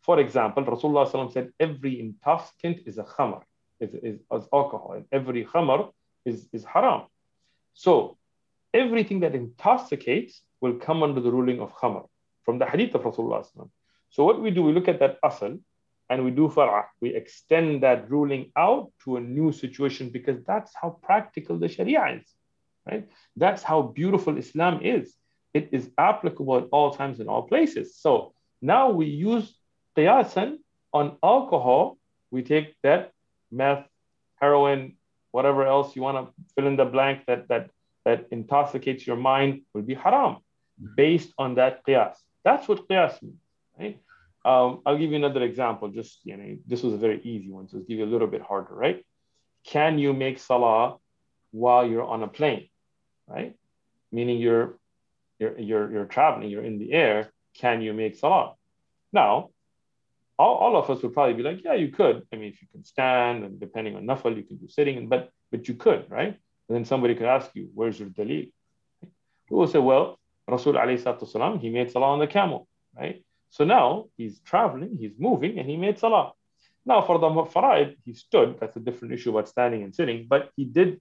For 0.00 0.18
example, 0.20 0.64
Rasulullah 0.64 1.30
said 1.32 1.50
every 1.60 2.00
intoxicant 2.00 2.78
is 2.86 2.96
a 2.96 3.04
khamar, 3.04 3.42
is, 3.80 3.92
is, 3.92 4.20
is 4.32 4.48
alcohol. 4.52 4.92
And 4.94 5.04
every 5.12 5.44
khamar 5.44 5.90
is, 6.24 6.48
is 6.52 6.64
haram. 6.64 7.02
So 7.76 8.16
everything 8.72 9.20
that 9.20 9.34
intoxicates 9.34 10.40
will 10.62 10.76
come 10.86 11.02
under 11.02 11.20
the 11.20 11.30
ruling 11.30 11.60
of 11.60 11.74
khamr 11.74 12.06
from 12.44 12.58
the 12.58 12.64
hadith 12.64 12.94
of 12.94 13.02
Rasulullah. 13.02 13.44
So 14.08 14.24
what 14.24 14.40
we 14.40 14.50
do, 14.50 14.62
we 14.62 14.72
look 14.72 14.88
at 14.88 14.98
that 15.00 15.18
asal 15.22 15.58
and 16.08 16.24
we 16.24 16.30
do 16.30 16.48
far'a. 16.48 16.84
We 17.02 17.14
extend 17.14 17.82
that 17.82 18.10
ruling 18.10 18.50
out 18.56 18.92
to 19.04 19.16
a 19.16 19.20
new 19.20 19.52
situation 19.52 20.08
because 20.08 20.42
that's 20.44 20.72
how 20.80 20.98
practical 21.02 21.58
the 21.58 21.68
Sharia 21.68 22.18
is, 22.18 22.26
right? 22.86 23.06
That's 23.36 23.62
how 23.62 23.82
beautiful 23.82 24.38
Islam 24.38 24.80
is. 24.82 25.14
It 25.52 25.68
is 25.72 25.90
applicable 25.98 26.56
at 26.56 26.68
all 26.72 26.92
times 26.92 27.20
in 27.20 27.28
all 27.28 27.42
places. 27.42 27.96
So 27.96 28.32
now 28.62 28.90
we 28.90 29.06
use 29.06 29.54
qiyasan 29.96 30.58
on 30.94 31.18
alcohol. 31.22 31.98
We 32.30 32.42
take 32.42 32.74
that 32.82 33.12
meth, 33.50 33.86
heroin, 34.40 34.95
whatever 35.36 35.62
else 35.66 35.94
you 35.94 36.02
want 36.08 36.16
to 36.18 36.24
fill 36.54 36.66
in 36.66 36.76
the 36.82 36.88
blank 36.96 37.16
that 37.28 37.42
that 37.50 37.64
that 38.06 38.20
intoxicates 38.36 39.02
your 39.08 39.20
mind 39.30 39.50
will 39.72 39.86
be 39.92 39.96
haram 40.04 40.34
based 41.02 41.30
on 41.36 41.56
that 41.60 41.84
qiyas. 41.84 42.16
That's 42.46 42.66
what 42.68 42.88
qiyas 42.88 43.14
means, 43.22 43.42
right? 43.78 43.96
Um, 44.50 44.68
I'll 44.86 45.00
give 45.02 45.10
you 45.10 45.20
another 45.24 45.42
example. 45.42 45.88
Just 46.00 46.12
you 46.28 46.36
know, 46.38 46.56
this 46.66 46.82
was 46.86 46.94
a 46.94 47.02
very 47.06 47.20
easy 47.32 47.50
one, 47.58 47.68
so 47.68 47.76
I'll 47.76 47.88
give 47.88 47.98
you 47.98 48.06
a 48.10 48.14
little 48.14 48.30
bit 48.36 48.42
harder, 48.50 48.74
right? 48.86 48.98
Can 49.74 49.98
you 49.98 50.12
make 50.24 50.38
salah 50.38 50.96
while 51.50 51.84
you're 51.90 52.10
on 52.14 52.22
a 52.22 52.30
plane, 52.38 52.68
right? 53.34 53.52
Meaning 54.16 54.38
you're 54.38 54.78
you're 55.40 55.58
you're, 55.68 55.86
you're 55.92 56.10
traveling, 56.16 56.48
you're 56.52 56.68
in 56.70 56.78
the 56.78 56.92
air. 56.92 57.18
Can 57.62 57.82
you 57.82 57.92
make 57.92 58.14
salah? 58.22 58.54
Now, 59.12 59.50
all, 60.38 60.56
all 60.56 60.76
of 60.76 60.90
us 60.90 61.02
would 61.02 61.14
probably 61.14 61.34
be 61.34 61.42
like, 61.42 61.62
yeah, 61.64 61.74
you 61.74 61.88
could. 61.88 62.22
I 62.32 62.36
mean, 62.36 62.52
if 62.52 62.60
you 62.62 62.68
can 62.70 62.84
stand, 62.84 63.44
and 63.44 63.58
depending 63.58 63.96
on 63.96 64.04
nafal, 64.04 64.36
you 64.36 64.42
can 64.42 64.56
do 64.56 64.68
sitting, 64.68 65.08
but 65.08 65.30
but 65.50 65.68
you 65.68 65.74
could, 65.74 66.10
right? 66.10 66.36
And 66.68 66.76
then 66.76 66.84
somebody 66.84 67.14
could 67.14 67.26
ask 67.26 67.50
you, 67.54 67.70
where's 67.74 67.98
your 67.98 68.08
dalil? 68.08 68.50
We 69.50 69.56
will 69.56 69.68
say, 69.68 69.78
well, 69.78 70.18
Rasul 70.48 70.74
alayhi 70.74 71.60
he 71.60 71.70
made 71.70 71.90
salah 71.90 72.06
on 72.06 72.18
the 72.18 72.26
camel, 72.26 72.68
right? 72.96 73.24
So 73.50 73.64
now 73.64 74.06
he's 74.16 74.40
traveling, 74.40 74.96
he's 74.98 75.14
moving, 75.18 75.58
and 75.58 75.68
he 75.68 75.76
made 75.76 75.98
salah. 75.98 76.32
Now 76.84 77.02
for 77.02 77.18
the 77.18 77.28
faraid, 77.28 77.96
he 78.04 78.14
stood. 78.14 78.58
That's 78.60 78.76
a 78.76 78.80
different 78.80 79.14
issue 79.14 79.30
about 79.30 79.48
standing 79.48 79.82
and 79.82 79.94
sitting, 79.94 80.26
but 80.28 80.50
he 80.56 80.64
did 80.64 81.00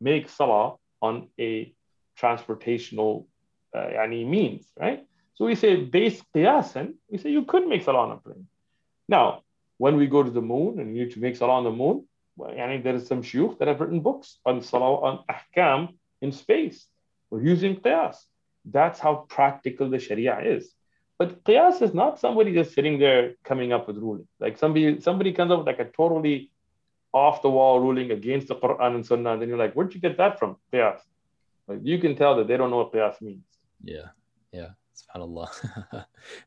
make 0.00 0.28
salah 0.28 0.76
on 1.02 1.28
a 1.38 1.74
transportational 2.18 3.26
uh, 3.74 4.06
means, 4.08 4.70
right? 4.78 5.04
So 5.34 5.44
we 5.44 5.54
say 5.54 5.76
base 5.76 6.22
qiyasan, 6.34 6.94
we 7.10 7.18
say 7.18 7.30
you 7.30 7.44
could 7.44 7.66
make 7.66 7.82
salah 7.82 8.00
on 8.00 8.12
a 8.12 8.16
plane. 8.16 8.46
Now, 9.08 9.42
when 9.78 9.96
we 9.96 10.06
go 10.06 10.22
to 10.22 10.30
the 10.30 10.42
moon 10.42 10.80
and 10.80 10.96
you 10.96 11.04
need 11.04 11.14
to 11.14 11.20
make 11.20 11.36
salah 11.36 11.54
on 11.54 11.64
the 11.64 11.70
moon, 11.70 12.06
well, 12.36 12.50
yani 12.50 12.82
there 12.82 12.94
is 12.94 13.06
some 13.06 13.22
shuyukh 13.22 13.58
that 13.58 13.68
have 13.68 13.80
written 13.80 14.00
books 14.00 14.38
on 14.44 14.62
salah 14.62 15.00
on 15.00 15.24
ahkam 15.30 15.94
in 16.20 16.32
space. 16.32 16.86
We're 17.30 17.42
using 17.42 17.76
qiyas. 17.76 18.16
That's 18.64 18.98
how 18.98 19.26
practical 19.28 19.88
the 19.90 19.98
sharia 19.98 20.40
is. 20.40 20.72
But 21.18 21.44
qiyas 21.44 21.82
is 21.82 21.94
not 21.94 22.20
somebody 22.20 22.52
just 22.52 22.74
sitting 22.74 22.98
there 22.98 23.34
coming 23.44 23.72
up 23.72 23.86
with 23.86 23.96
ruling. 23.96 24.28
Like 24.38 24.58
somebody 24.58 25.00
somebody 25.00 25.32
comes 25.32 25.50
up 25.50 25.58
with 25.58 25.66
like 25.66 25.80
a 25.80 25.90
totally 25.90 26.50
off 27.12 27.40
the 27.42 27.50
wall 27.50 27.80
ruling 27.80 28.10
against 28.10 28.48
the 28.48 28.56
Quran 28.56 28.96
and 28.96 29.06
Sunnah, 29.06 29.32
and 29.32 29.40
then 29.40 29.48
you're 29.48 29.58
like, 29.58 29.72
where'd 29.72 29.94
you 29.94 30.00
get 30.00 30.18
that 30.18 30.38
from? 30.38 30.56
Qiyas. 30.72 31.00
Like 31.66 31.80
you 31.82 31.98
can 31.98 32.16
tell 32.16 32.36
that 32.36 32.46
they 32.48 32.56
don't 32.56 32.70
know 32.70 32.78
what 32.78 32.92
qiyas 32.92 33.20
means. 33.22 33.44
Yeah, 33.82 34.08
yeah. 34.52 34.70
SubhanAllah. 34.96 35.48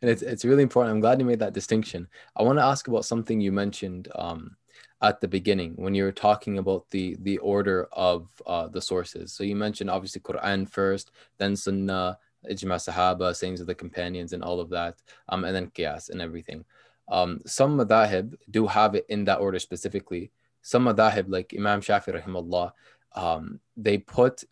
and 0.02 0.10
it's 0.10 0.22
it's 0.22 0.46
really 0.46 0.64
important. 0.64 0.94
I'm 0.94 1.02
glad 1.02 1.20
you 1.20 1.26
made 1.26 1.40
that 1.40 1.54
distinction. 1.54 2.08
I 2.36 2.44
want 2.44 2.58
to 2.58 2.64
ask 2.64 2.88
about 2.88 3.06
something 3.06 3.40
you 3.40 3.52
mentioned 3.52 4.08
um, 4.16 4.56
at 5.02 5.22
the 5.22 5.28
beginning 5.28 5.74
when 5.78 5.96
you 5.96 6.04
were 6.04 6.12
talking 6.12 6.58
about 6.58 6.90
the 6.90 7.16
the 7.22 7.38
order 7.40 7.88
of 7.92 8.30
uh, 8.46 8.68
the 8.68 8.82
sources. 8.82 9.32
So 9.34 9.44
you 9.44 9.56
mentioned 9.56 9.90
obviously 9.90 10.22
Quran 10.22 10.68
first, 10.70 11.12
then 11.38 11.56
Sunnah, 11.56 12.18
Ijma 12.50 12.78
Sahaba, 12.78 13.36
sayings 13.36 13.62
of 13.62 13.68
the 13.68 13.76
companions, 13.76 14.34
and 14.34 14.44
all 14.44 14.60
of 14.60 14.70
that, 14.70 14.96
um, 15.30 15.44
and 15.44 15.56
then 15.56 15.68
Qiyas 15.72 16.10
and 16.10 16.22
everything. 16.22 16.66
Um, 17.08 17.40
some 17.46 17.78
madahib 17.78 18.36
do 18.52 18.68
have 18.68 18.96
it 18.96 19.06
in 19.10 19.26
that 19.26 19.40
order 19.40 19.60
specifically. 19.60 20.32
Some 20.62 20.86
madahib, 20.86 21.26
like 21.28 21.54
Imam 21.58 21.82
Shafi 21.82 22.22
rahimahullah, 22.22 22.72
um, 23.16 23.60
they 23.76 23.98
put 23.98 24.44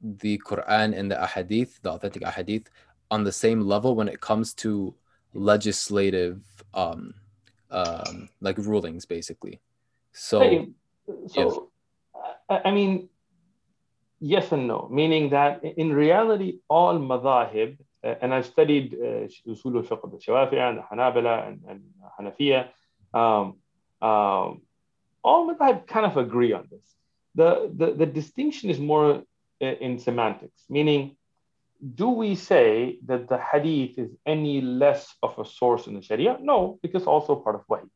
the 0.00 0.40
Quran 0.46 0.96
and 0.96 1.10
the 1.10 1.16
ahadith, 1.16 1.80
the 1.82 1.90
authentic 1.90 2.22
ahadith, 2.22 2.66
on 3.10 3.24
the 3.24 3.32
same 3.32 3.60
level 3.60 3.94
when 3.94 4.08
it 4.08 4.20
comes 4.20 4.54
to 4.54 4.94
legislative 5.34 6.40
um, 6.74 7.14
um, 7.70 8.28
like 8.40 8.58
rulings 8.58 9.04
basically 9.04 9.60
so 10.12 10.66
so 11.26 11.70
yes. 12.50 12.60
i 12.66 12.70
mean 12.70 13.08
yes 14.20 14.52
and 14.52 14.66
no 14.66 14.88
meaning 14.90 15.30
that 15.30 15.62
in 15.64 15.92
reality 15.92 16.58
all 16.68 16.98
madhahib 16.98 17.76
uh, 18.04 18.14
and 18.22 18.32
i've 18.32 18.46
studied 18.46 18.94
uh, 18.94 19.26
usul 19.50 19.76
al-fiqh 19.76 20.04
al-shawafi 20.12 20.56
and 20.56 20.80
hanabila 20.90 21.48
and, 21.48 21.60
and 21.68 21.82
hanafiya 22.18 22.68
um, 23.12 23.56
um, 24.00 24.62
all 25.22 25.46
madhahib 25.50 25.86
kind 25.86 26.06
of 26.06 26.16
agree 26.16 26.52
on 26.52 26.66
this 26.70 26.94
the, 27.34 27.70
the, 27.74 27.92
the 27.92 28.06
distinction 28.06 28.70
is 28.70 28.78
more 28.78 29.22
uh, 29.62 29.66
in 29.66 29.98
semantics 29.98 30.62
meaning 30.70 31.15
do 31.94 32.08
we 32.08 32.34
say 32.34 32.98
that 33.06 33.28
the 33.28 33.38
hadith 33.38 33.98
is 33.98 34.10
any 34.24 34.60
less 34.60 35.14
of 35.22 35.38
a 35.38 35.44
source 35.44 35.86
in 35.86 35.94
the 35.94 36.02
Sharia? 36.02 36.38
No, 36.40 36.78
because 36.82 37.04
also 37.04 37.36
part 37.36 37.56
of 37.56 37.62
Wahi. 37.68 37.88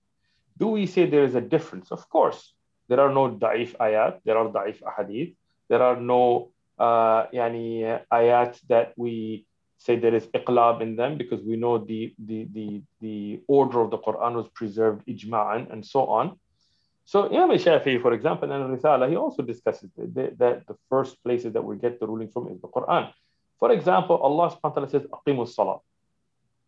Do 0.58 0.68
we 0.68 0.86
say 0.86 1.06
there 1.06 1.24
is 1.24 1.34
a 1.34 1.40
difference? 1.40 1.90
Of 1.90 2.08
course. 2.08 2.54
There 2.88 3.00
are 3.00 3.12
no 3.12 3.30
da'if 3.30 3.76
ayat, 3.76 4.20
there 4.24 4.36
are 4.36 4.48
da'if 4.48 4.82
ahadith, 4.82 5.34
there 5.68 5.82
are 5.82 5.96
no 5.96 6.50
uh, 6.78 7.26
yani, 7.32 8.00
ayat 8.12 8.60
that 8.68 8.92
we 8.96 9.46
say 9.78 9.96
there 9.96 10.14
is 10.14 10.26
iqlab 10.26 10.82
in 10.82 10.96
them 10.96 11.16
because 11.16 11.40
we 11.42 11.56
know 11.56 11.78
the, 11.78 12.12
the, 12.18 12.46
the, 12.52 12.82
the 13.00 13.40
order 13.46 13.80
of 13.80 13.90
the 13.90 13.98
Quran 13.98 14.34
was 14.34 14.48
preserved 14.48 15.06
ijma'an 15.06 15.72
and 15.72 15.86
so 15.86 16.06
on. 16.06 16.38
So 17.06 17.28
Imam 17.28 17.50
Shafi'i, 17.56 18.00
for 18.00 18.12
example, 18.12 18.52
in 18.52 18.76
Risala, 18.76 19.08
he 19.08 19.16
also 19.16 19.42
discusses 19.42 19.90
that, 19.96 20.38
that 20.38 20.66
the 20.66 20.76
first 20.88 21.22
places 21.24 21.54
that 21.54 21.62
we 21.62 21.76
get 21.76 21.98
the 21.98 22.06
ruling 22.06 22.28
from 22.28 22.48
is 22.48 22.60
the 22.60 22.68
Quran. 22.68 23.10
For 23.60 23.70
example, 23.70 24.16
Allah 24.16 24.50
subhanahu 24.50 24.64
wa 24.64 24.70
ta'ala 24.70 24.90
says, 24.90 25.06
Aqimu 25.12 25.46
salah. 25.46 25.78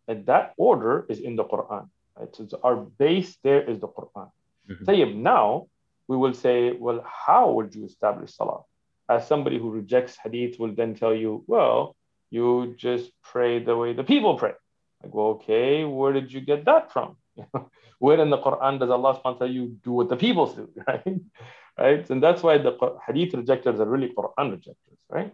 And 0.07 0.27
that 0.27 0.53
order 0.57 1.07
is 1.09 1.19
in 1.21 1.37
the 1.37 1.45
Quran. 1.45 1.89
Right? 2.17 2.37
So 2.37 2.47
our 2.63 2.77
base 2.77 3.37
there 3.43 3.63
is 3.69 3.81
the 3.81 3.89
Quran. 3.89 4.31
Mm-hmm. 4.69 5.23
Now 5.23 5.67
we 6.07 6.17
will 6.17 6.35
say, 6.35 6.73
well, 6.73 7.05
how 7.07 7.53
would 7.53 7.75
you 7.75 7.87
establish 7.87 8.35
salah? 8.37 8.61
As 9.09 9.27
somebody 9.27 9.59
who 9.59 9.71
rejects 9.71 10.17
hadith 10.23 10.59
will 10.59 10.75
then 10.75 10.95
tell 10.95 11.15
you, 11.15 11.45
well, 11.47 11.97
you 12.31 12.75
just 12.77 13.11
pray 13.23 13.63
the 13.63 13.77
way 13.77 13.93
the 13.93 14.05
people 14.05 14.37
pray. 14.37 14.55
Like, 15.03 15.15
well, 15.15 15.27
okay, 15.37 15.85
where 15.85 16.13
did 16.13 16.33
you 16.33 16.41
get 16.41 16.65
that 16.67 16.93
from? 16.93 17.17
where 17.99 18.21
in 18.21 18.31
the 18.31 18.39
Quran 18.39 18.79
does 18.81 18.91
Allah 18.91 19.15
subhanahu 19.15 19.25
wa 19.25 19.47
ta'ala 19.47 19.53
you 19.53 19.77
do 19.83 19.93
what 19.93 20.09
the 20.09 20.17
people 20.17 20.47
do, 20.47 20.69
right? 20.87 21.21
right? 21.79 22.11
And 22.11 22.23
that's 22.23 22.43
why 22.43 22.59
the 22.59 22.77
hadith 23.07 23.35
rejectors 23.35 23.81
are 23.81 23.87
really 23.87 24.13
Quran 24.17 24.51
rejectors, 24.51 24.99
right? 25.09 25.33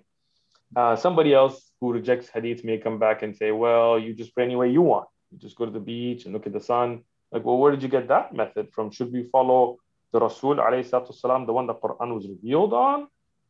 Uh, 0.76 0.96
somebody 0.96 1.34
else 1.34 1.72
who 1.80 1.94
rejects 1.94 2.30
hadith 2.30 2.64
may 2.64 2.78
come 2.78 2.98
back 2.98 3.22
and 3.22 3.36
say, 3.36 3.52
well, 3.52 4.00
you 4.00 4.14
just 4.14 4.34
pray 4.34 4.46
any 4.46 4.56
way 4.56 4.72
you 4.72 4.82
want. 4.82 5.08
You 5.32 5.38
just 5.38 5.56
go 5.56 5.66
to 5.66 5.72
the 5.72 5.80
beach 5.80 6.26
and 6.26 6.34
look 6.34 6.48
at 6.48 6.54
the 6.54 6.62
sun. 6.62 7.04
Like, 7.32 7.46
well, 7.46 7.58
where 7.58 7.72
did 7.72 7.84
you 7.84 7.90
get 7.90 8.08
that 8.08 8.34
method 8.34 8.72
from? 8.72 8.92
Should 8.92 9.12
we 9.12 9.24
follow 9.32 9.78
the 10.12 10.20
Rasul, 10.20 10.56
والسلام, 10.56 11.46
the 11.46 11.54
one 11.54 11.68
the 11.68 11.76
Quran 11.76 12.14
was 12.14 12.28
revealed 12.28 12.74
on? 12.74 13.08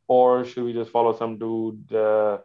Or 0.08 0.46
should 0.46 0.64
we 0.64 0.74
just 0.74 0.92
follow 0.92 1.16
some 1.16 1.38
dude 1.38 1.94
uh, 1.94 2.40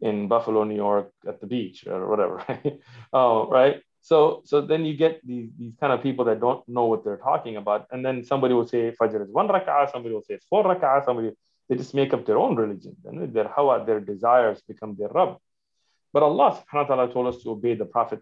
in 0.00 0.26
Buffalo, 0.28 0.64
New 0.64 0.76
York 0.76 1.12
at 1.26 1.40
the 1.40 1.46
beach 1.46 1.86
or 1.86 2.08
whatever? 2.08 2.42
Right? 2.48 2.80
oh, 3.12 3.48
right. 3.48 3.82
So, 4.00 4.42
so 4.44 4.60
then 4.60 4.84
you 4.84 4.96
get 4.96 5.24
these, 5.24 5.50
these 5.56 5.74
kind 5.78 5.92
of 5.92 6.02
people 6.02 6.24
that 6.24 6.40
don't 6.40 6.68
know 6.68 6.86
what 6.86 7.04
they're 7.04 7.18
talking 7.18 7.56
about. 7.56 7.86
And 7.92 8.04
then 8.04 8.24
somebody 8.24 8.52
will 8.52 8.66
say 8.66 8.92
Fajr 9.00 9.22
is 9.22 9.30
one 9.30 9.46
rak'ah, 9.46 9.90
somebody 9.92 10.14
will 10.14 10.22
say 10.22 10.34
it's 10.34 10.46
four 10.46 10.64
rak'ah, 10.64 11.04
somebody 11.04 11.30
they 11.67 11.75
just 11.75 11.93
make 11.93 12.13
up 12.13 12.25
their 12.25 12.37
own 12.37 12.55
religion. 12.55 12.95
Then 13.03 13.31
their 13.33 13.47
hawa, 13.47 13.85
their 13.85 13.99
desires 13.99 14.61
become 14.67 14.95
their 14.97 15.09
Rabb. 15.09 15.37
But 16.13 16.23
Allah 16.23 16.51
subhanahu 16.57 16.89
wa 16.89 16.95
ta'ala 16.95 17.13
told 17.13 17.27
us 17.27 17.43
to 17.43 17.51
obey 17.51 17.75
the 17.75 17.85
Prophet. 17.85 18.21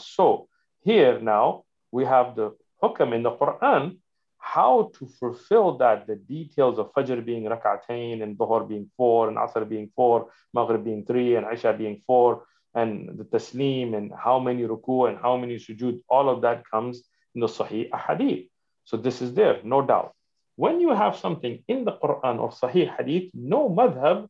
So 0.00 0.48
here 0.82 1.20
now 1.20 1.64
we 1.92 2.04
have 2.04 2.34
the 2.34 2.56
hukam 2.82 3.14
in 3.14 3.22
the 3.22 3.30
Quran, 3.32 3.98
how 4.38 4.90
to 4.98 5.06
fulfill 5.06 5.76
that, 5.78 6.06
the 6.06 6.16
details 6.16 6.78
of 6.78 6.92
Fajr 6.92 7.24
being 7.24 7.44
rak'atain 7.44 8.22
and 8.22 8.38
Dhuhr 8.38 8.68
being 8.68 8.90
four 8.96 9.28
and 9.28 9.36
Asr 9.36 9.68
being 9.68 9.90
four, 9.94 10.30
Maghrib 10.54 10.84
being 10.84 11.04
three 11.04 11.36
and 11.36 11.46
Isha 11.52 11.74
being 11.74 12.00
four, 12.06 12.44
and 12.74 13.18
the 13.18 13.24
taslim 13.24 13.96
and 13.96 14.12
how 14.16 14.38
many 14.38 14.62
ruku 14.62 15.08
and 15.08 15.18
how 15.18 15.36
many 15.36 15.56
sujud, 15.56 16.00
all 16.08 16.28
of 16.28 16.42
that 16.42 16.62
comes 16.70 17.02
in 17.34 17.40
the 17.40 17.46
Sahih 17.46 17.90
Ahadith. 17.90 18.48
So 18.84 18.96
this 18.96 19.20
is 19.20 19.34
there, 19.34 19.60
no 19.64 19.82
doubt. 19.82 20.14
When 20.56 20.80
you 20.80 20.94
have 20.94 21.16
something 21.16 21.62
in 21.68 21.84
the 21.84 21.92
Quran 21.92 22.40
or 22.40 22.50
Sahih 22.50 22.94
Hadith, 22.96 23.30
no 23.34 23.68
madhab 23.68 24.28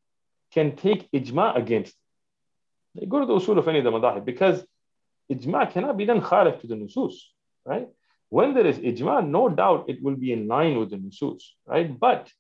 can 0.53 0.77
take 0.77 1.11
ijma 1.13 1.57
against 1.57 1.95
it. 2.97 3.09
Go 3.09 3.21
to 3.21 3.27
the 3.27 3.35
usul 3.35 3.59
of 3.59 3.69
any 3.69 3.79
of 3.79 3.85
the 3.85 3.93
madhab 3.93 4.25
because 4.25 4.65
ijma 5.31 5.71
cannot 5.73 5.97
be 5.97 6.05
done 6.05 6.21
khalif 6.21 6.61
to 6.61 6.67
the 6.67 6.75
nusus, 6.75 7.15
right? 7.65 7.89
When 8.29 8.55
there 8.55 8.67
is 8.67 8.79
ijma, 8.79 9.27
no 9.27 9.49
doubt 9.49 9.89
it 9.89 10.03
will 10.03 10.17
be 10.17 10.33
in 10.33 10.49
line 10.49 10.79
with 10.79 10.91
the 10.91 10.97
nusus, 10.97 11.43
right? 11.65 11.89
But 11.99 12.31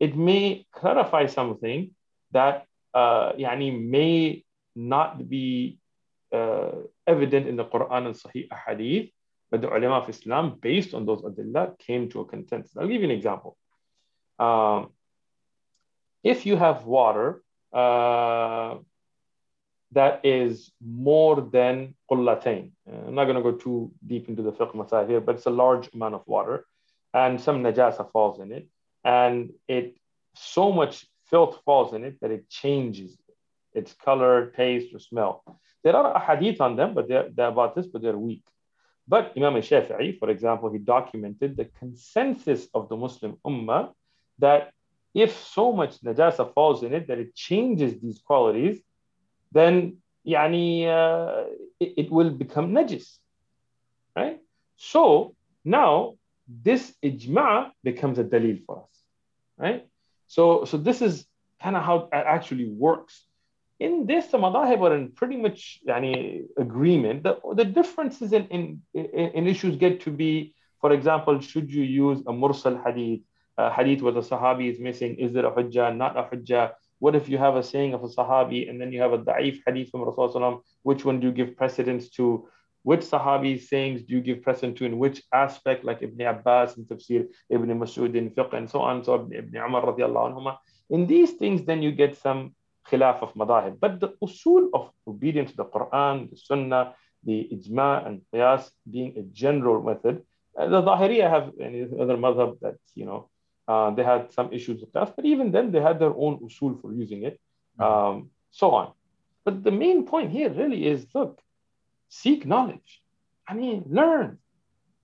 it 0.00 0.16
may 0.16 0.66
clarify 0.72 1.26
something 1.26 1.90
that 2.32 2.66
uh, 2.94 3.32
yani 3.32 3.88
may 3.88 4.44
not 4.74 5.28
be 5.28 5.78
uh, 6.32 6.72
evident 7.06 7.46
in 7.46 7.56
the 7.56 7.64
Quran 7.64 8.06
and 8.06 8.14
Sahih 8.14 8.48
Hadith, 8.66 9.10
but 9.50 9.60
the 9.60 9.68
ulama 9.68 9.96
of 9.96 10.08
Islam, 10.08 10.58
based 10.60 10.94
on 10.94 11.06
those 11.06 11.22
adillah, 11.22 11.78
came 11.78 12.08
to 12.10 12.20
a 12.20 12.24
consensus. 12.24 12.76
I'll 12.76 12.88
give 12.88 13.02
you 13.02 13.10
an 13.10 13.18
example. 13.20 13.56
Um, 14.38 14.90
if 16.22 16.46
you 16.46 16.56
have 16.56 16.84
water 16.84 17.42
uh, 17.72 18.76
that 19.92 20.20
is 20.24 20.72
more 20.84 21.40
than 21.40 21.94
qullatain, 22.10 22.72
uh, 22.90 23.06
I'm 23.06 23.14
not 23.14 23.24
going 23.24 23.36
to 23.36 23.42
go 23.42 23.52
too 23.52 23.92
deep 24.06 24.28
into 24.28 24.42
the 24.42 24.52
fiqh 24.52 24.74
masail 24.74 25.08
here, 25.08 25.20
but 25.20 25.36
it's 25.36 25.46
a 25.46 25.50
large 25.64 25.88
amount 25.94 26.14
of 26.14 26.22
water. 26.26 26.66
and 27.14 27.40
some 27.40 27.62
najasa 27.62 28.04
falls 28.12 28.40
in 28.44 28.52
it, 28.52 28.64
and 29.04 29.50
it 29.68 29.96
so 30.34 30.70
much 30.70 31.06
filth 31.30 31.60
falls 31.64 31.94
in 31.94 32.04
it 32.04 32.20
that 32.20 32.30
it 32.30 32.48
changes 32.48 33.16
its 33.72 33.92
color, 33.94 34.52
taste, 34.56 34.94
or 34.94 34.98
smell. 34.98 35.42
There 35.82 35.96
are 35.96 36.18
hadith 36.18 36.60
on 36.60 36.76
them, 36.76 36.94
but 36.94 37.08
they're, 37.08 37.28
they're 37.34 37.48
about 37.48 37.74
this, 37.74 37.86
but 37.86 38.02
they're 38.02 38.18
weak. 38.18 38.44
But 39.08 39.32
Imam 39.36 39.54
al 39.56 39.62
Shafi'i, 39.62 40.18
for 40.18 40.30
example, 40.30 40.70
he 40.72 40.78
documented 40.78 41.56
the 41.56 41.66
consensus 41.78 42.68
of 42.74 42.88
the 42.88 42.96
Muslim 42.96 43.38
Ummah 43.44 43.92
that 44.38 44.72
if 45.14 45.36
so 45.36 45.72
much 45.72 46.00
najasa 46.00 46.52
falls 46.52 46.82
in 46.82 46.92
it 46.92 47.06
that 47.08 47.18
it 47.18 47.34
changes 47.34 48.00
these 48.00 48.18
qualities, 48.18 48.80
then 49.52 49.98
yani, 50.26 50.86
uh, 50.86 51.44
it, 51.80 51.94
it 51.96 52.10
will 52.10 52.30
become 52.30 52.72
najis. 52.72 53.18
Right? 54.14 54.40
So 54.76 55.34
now 55.64 56.16
this 56.48 56.94
ijma 57.02 57.70
becomes 57.82 58.18
a 58.18 58.24
dalil 58.24 58.64
for 58.66 58.84
us. 58.84 59.02
Right? 59.56 59.86
So, 60.26 60.64
so 60.64 60.76
this 60.76 61.00
is 61.00 61.26
kind 61.62 61.76
of 61.76 61.82
how 61.82 62.08
it 62.12 62.24
actually 62.36 62.68
works. 62.68 63.24
In 63.78 64.06
this, 64.06 64.28
the 64.28 64.38
madahib 64.38 64.80
are 64.80 64.96
in 64.96 65.12
pretty 65.12 65.36
much 65.36 65.80
yani, 65.86 66.44
agreement. 66.56 67.24
The, 67.24 67.38
the 67.54 67.64
differences 67.64 68.32
in, 68.32 68.46
in, 68.46 68.82
in 68.94 69.46
issues 69.46 69.76
get 69.76 70.00
to 70.02 70.10
be, 70.10 70.54
for 70.80 70.92
example, 70.92 71.40
should 71.40 71.70
you 71.70 71.82
use 71.82 72.20
a 72.20 72.32
mursal 72.32 72.82
hadith, 72.82 73.20
a 73.58 73.70
hadith 73.70 74.00
where 74.02 74.12
the 74.12 74.20
sahabi 74.20 74.70
is 74.72 74.80
missing, 74.80 75.16
is 75.16 75.36
it 75.36 75.44
a 75.44 75.50
hujjah, 75.50 75.94
not 75.94 76.16
a 76.16 76.22
hujjah? 76.22 76.72
What 76.98 77.14
if 77.14 77.28
you 77.28 77.36
have 77.36 77.56
a 77.56 77.62
saying 77.62 77.92
of 77.92 78.02
a 78.02 78.08
sahabi 78.08 78.70
and 78.70 78.80
then 78.80 78.92
you 78.92 79.02
have 79.02 79.12
a 79.12 79.18
da'if 79.18 79.60
hadith 79.66 79.90
from 79.90 80.00
Rasulullah? 80.00 80.62
Which 80.82 81.04
one 81.04 81.20
do 81.20 81.26
you 81.26 81.32
give 81.32 81.56
precedence 81.56 82.08
to? 82.10 82.48
Which 82.82 83.00
sahabi's 83.00 83.68
sayings 83.68 84.02
do 84.04 84.14
you 84.14 84.22
give 84.22 84.42
precedence 84.42 84.78
to 84.78 84.86
in 84.86 84.96
which 84.96 85.22
aspect, 85.34 85.84
like 85.84 86.02
Ibn 86.02 86.20
Abbas 86.26 86.78
in 86.78 86.84
tafsir, 86.86 87.26
Ibn 87.50 87.68
Masud 87.78 88.14
in 88.14 88.30
fiqh, 88.30 88.54
and 88.54 88.70
so 88.70 88.80
on, 88.80 89.04
so 89.04 89.28
Ibn 89.30 89.54
Umar 89.54 89.82
radiallahu 89.82 90.32
anhuma. 90.32 90.56
In 90.88 91.06
these 91.06 91.32
things, 91.32 91.66
then 91.66 91.82
you 91.82 91.92
get 91.92 92.16
some 92.16 92.54
khilaf 92.88 93.22
of 93.22 93.34
madahib. 93.34 93.78
But 93.80 94.00
the 94.00 94.10
usul 94.22 94.68
of 94.72 94.90
obedience 95.06 95.50
to 95.52 95.56
the 95.56 95.64
Quran, 95.64 96.30
the 96.30 96.36
Sunnah, 96.36 96.94
the 97.24 97.48
ijma 97.52 98.06
and 98.06 98.22
qiyas 98.32 98.70
being 98.90 99.16
a 99.18 99.22
general 99.22 99.82
method, 99.82 100.22
uh, 100.58 100.68
the 100.68 100.82
Zahiriya 100.82 101.28
have 101.28 101.52
any 101.60 101.82
other 101.82 102.16
madhab 102.16 102.60
that, 102.60 102.76
you 102.94 103.04
know, 103.04 103.28
uh, 103.68 103.90
they 103.90 104.04
had 104.04 104.32
some 104.32 104.52
issues 104.52 104.80
with 104.80 104.92
that, 104.92 105.14
but 105.16 105.24
even 105.24 105.50
then 105.50 105.72
they 105.72 105.80
had 105.80 105.98
their 105.98 106.14
own 106.14 106.38
usul 106.38 106.80
for 106.80 106.92
using 106.92 107.24
it, 107.24 107.40
mm-hmm. 107.80 107.82
um, 107.82 108.30
so 108.50 108.70
on. 108.70 108.92
But 109.44 109.64
the 109.64 109.70
main 109.70 110.06
point 110.06 110.30
here 110.30 110.50
really 110.50 110.86
is 110.86 111.06
look, 111.14 111.40
seek 112.08 112.46
knowledge. 112.46 113.02
I 113.48 113.54
mean, 113.54 113.84
learn. 113.88 114.38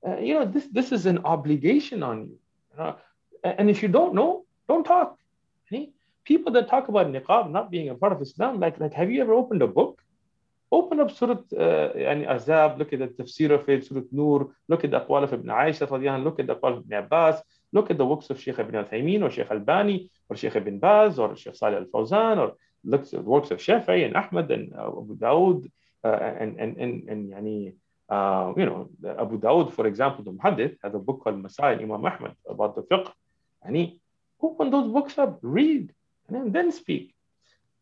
Uh, 0.07 0.19
you 0.19 0.35
know, 0.35 0.45
this, 0.45 0.67
this 0.67 0.91
is 0.91 1.07
an 1.07 1.19
obligation 1.25 2.03
on 2.03 2.29
you. 2.29 2.39
And 3.45 3.71
if 3.71 3.83
you 3.83 3.89
don't 3.89 4.15
know, 4.15 4.45
don't 4.69 4.85
talk. 4.85 5.17
People 6.25 6.52
that 6.52 6.69
talk 6.69 6.88
about 6.88 7.07
niqab 7.09 7.50
not 7.50 7.71
being 7.71 7.88
a 7.88 7.95
part 7.95 8.12
of 8.12 8.23
Islam, 8.23 8.61
like, 8.61 8.79
like 8.79 8.95
have 8.95 9.11
you 9.11 9.21
ever 9.23 9.33
opened 9.33 9.62
a 9.62 9.67
book? 9.67 10.00
Open 10.71 11.00
up 11.00 11.11
Surah 11.11 11.41
uh, 11.55 11.93
Azab, 12.37 12.79
look 12.79 12.93
at 12.93 13.00
the 13.00 13.09
tafsir 13.09 13.50
of 13.50 13.69
it, 13.69 13.85
Surah 13.87 14.02
Nur, 14.11 14.55
look 14.69 14.85
at 14.85 14.91
the 14.91 15.00
aqwal 15.00 15.25
of 15.25 15.33
Ibn 15.33 15.47
Aisha, 15.47 16.25
look 16.25 16.38
at 16.41 16.47
the 16.47 16.57
aqwal 16.57 16.79
of 16.79 16.85
Ibn 16.85 16.93
Abbas, 17.05 17.43
look 17.73 17.91
at 17.91 17.99
the 17.99 18.07
works 18.07 18.31
of 18.31 18.41
Sheikh 18.41 18.59
Ibn 18.59 18.85
Uthaymeen 18.85 19.23
or 19.23 19.31
Sheikh 19.31 19.50
Al-Albani 19.50 20.11
or 20.29 20.37
Sheikh 20.37 20.57
Ibn 20.57 20.79
Baz 20.79 21.19
or 21.19 21.37
Sheikh 21.37 21.57
Salih 21.57 21.76
Al 21.76 21.85
Fawzan 21.87 22.38
or 22.38 22.55
look 22.85 23.02
at 23.02 23.11
the 23.11 23.21
works 23.21 23.50
of 23.50 23.59
Shafi'i 23.59 24.05
and 24.07 24.17
Ahmad 24.17 24.50
and 24.50 24.73
uh, 24.75 24.88
Abu 24.88 25.17
Dawud 25.17 25.71
uh, 26.05 26.09
and, 26.09 26.59
and, 26.59 26.76
and, 26.76 27.09
and 27.33 27.73
uh, 28.09 28.52
you 28.57 28.67
know, 28.67 28.91
Abu 29.19 29.38
Dawud, 29.41 29.73
for 29.73 29.87
example, 29.87 30.23
the 30.25 30.33
Muhaddith 30.33 30.76
has 30.83 30.95
a 30.95 30.99
book 30.99 31.21
called 31.25 31.43
Masail 31.43 31.81
Imam 31.81 32.05
Ahmad 32.05 32.37
about 32.49 32.75
the 32.75 32.83
fiqh. 32.83 33.11
Yani, 33.67 33.99
open 34.41 34.71
those 34.71 34.93
books 34.93 35.17
up, 35.19 35.39
read, 35.41 35.93
and 36.34 36.52
then 36.52 36.73
speak. 36.73 37.14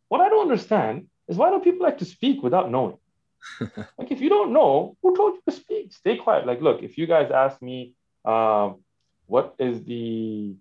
What 0.09 0.21
I 0.21 0.29
don't 0.29 0.43
understand 0.43 1.07
is 1.29 1.37
why 1.37 1.51
do 1.51 1.61
people 1.61 1.85
like 1.85 1.99
to 1.99 2.05
speak 2.05 2.43
without 2.43 2.71
knowing? 2.71 2.99
like 3.61 4.11
if 4.11 4.21
you 4.21 4.29
don't 4.29 4.53
know, 4.53 4.97
who 5.03 5.17
told 5.17 5.35
you 5.35 5.43
to 5.49 5.53
speak? 5.53 5.93
Stay 5.93 6.17
quiet. 6.17 6.47
Like, 6.47 6.61
look, 6.61 6.83
if 6.83 6.99
you 6.99 7.07
guys 7.07 7.31
ask 7.31 7.61
me, 7.63 7.95
um, 8.25 8.83
what 9.27 9.55
is 9.59 9.85
the 9.85 10.55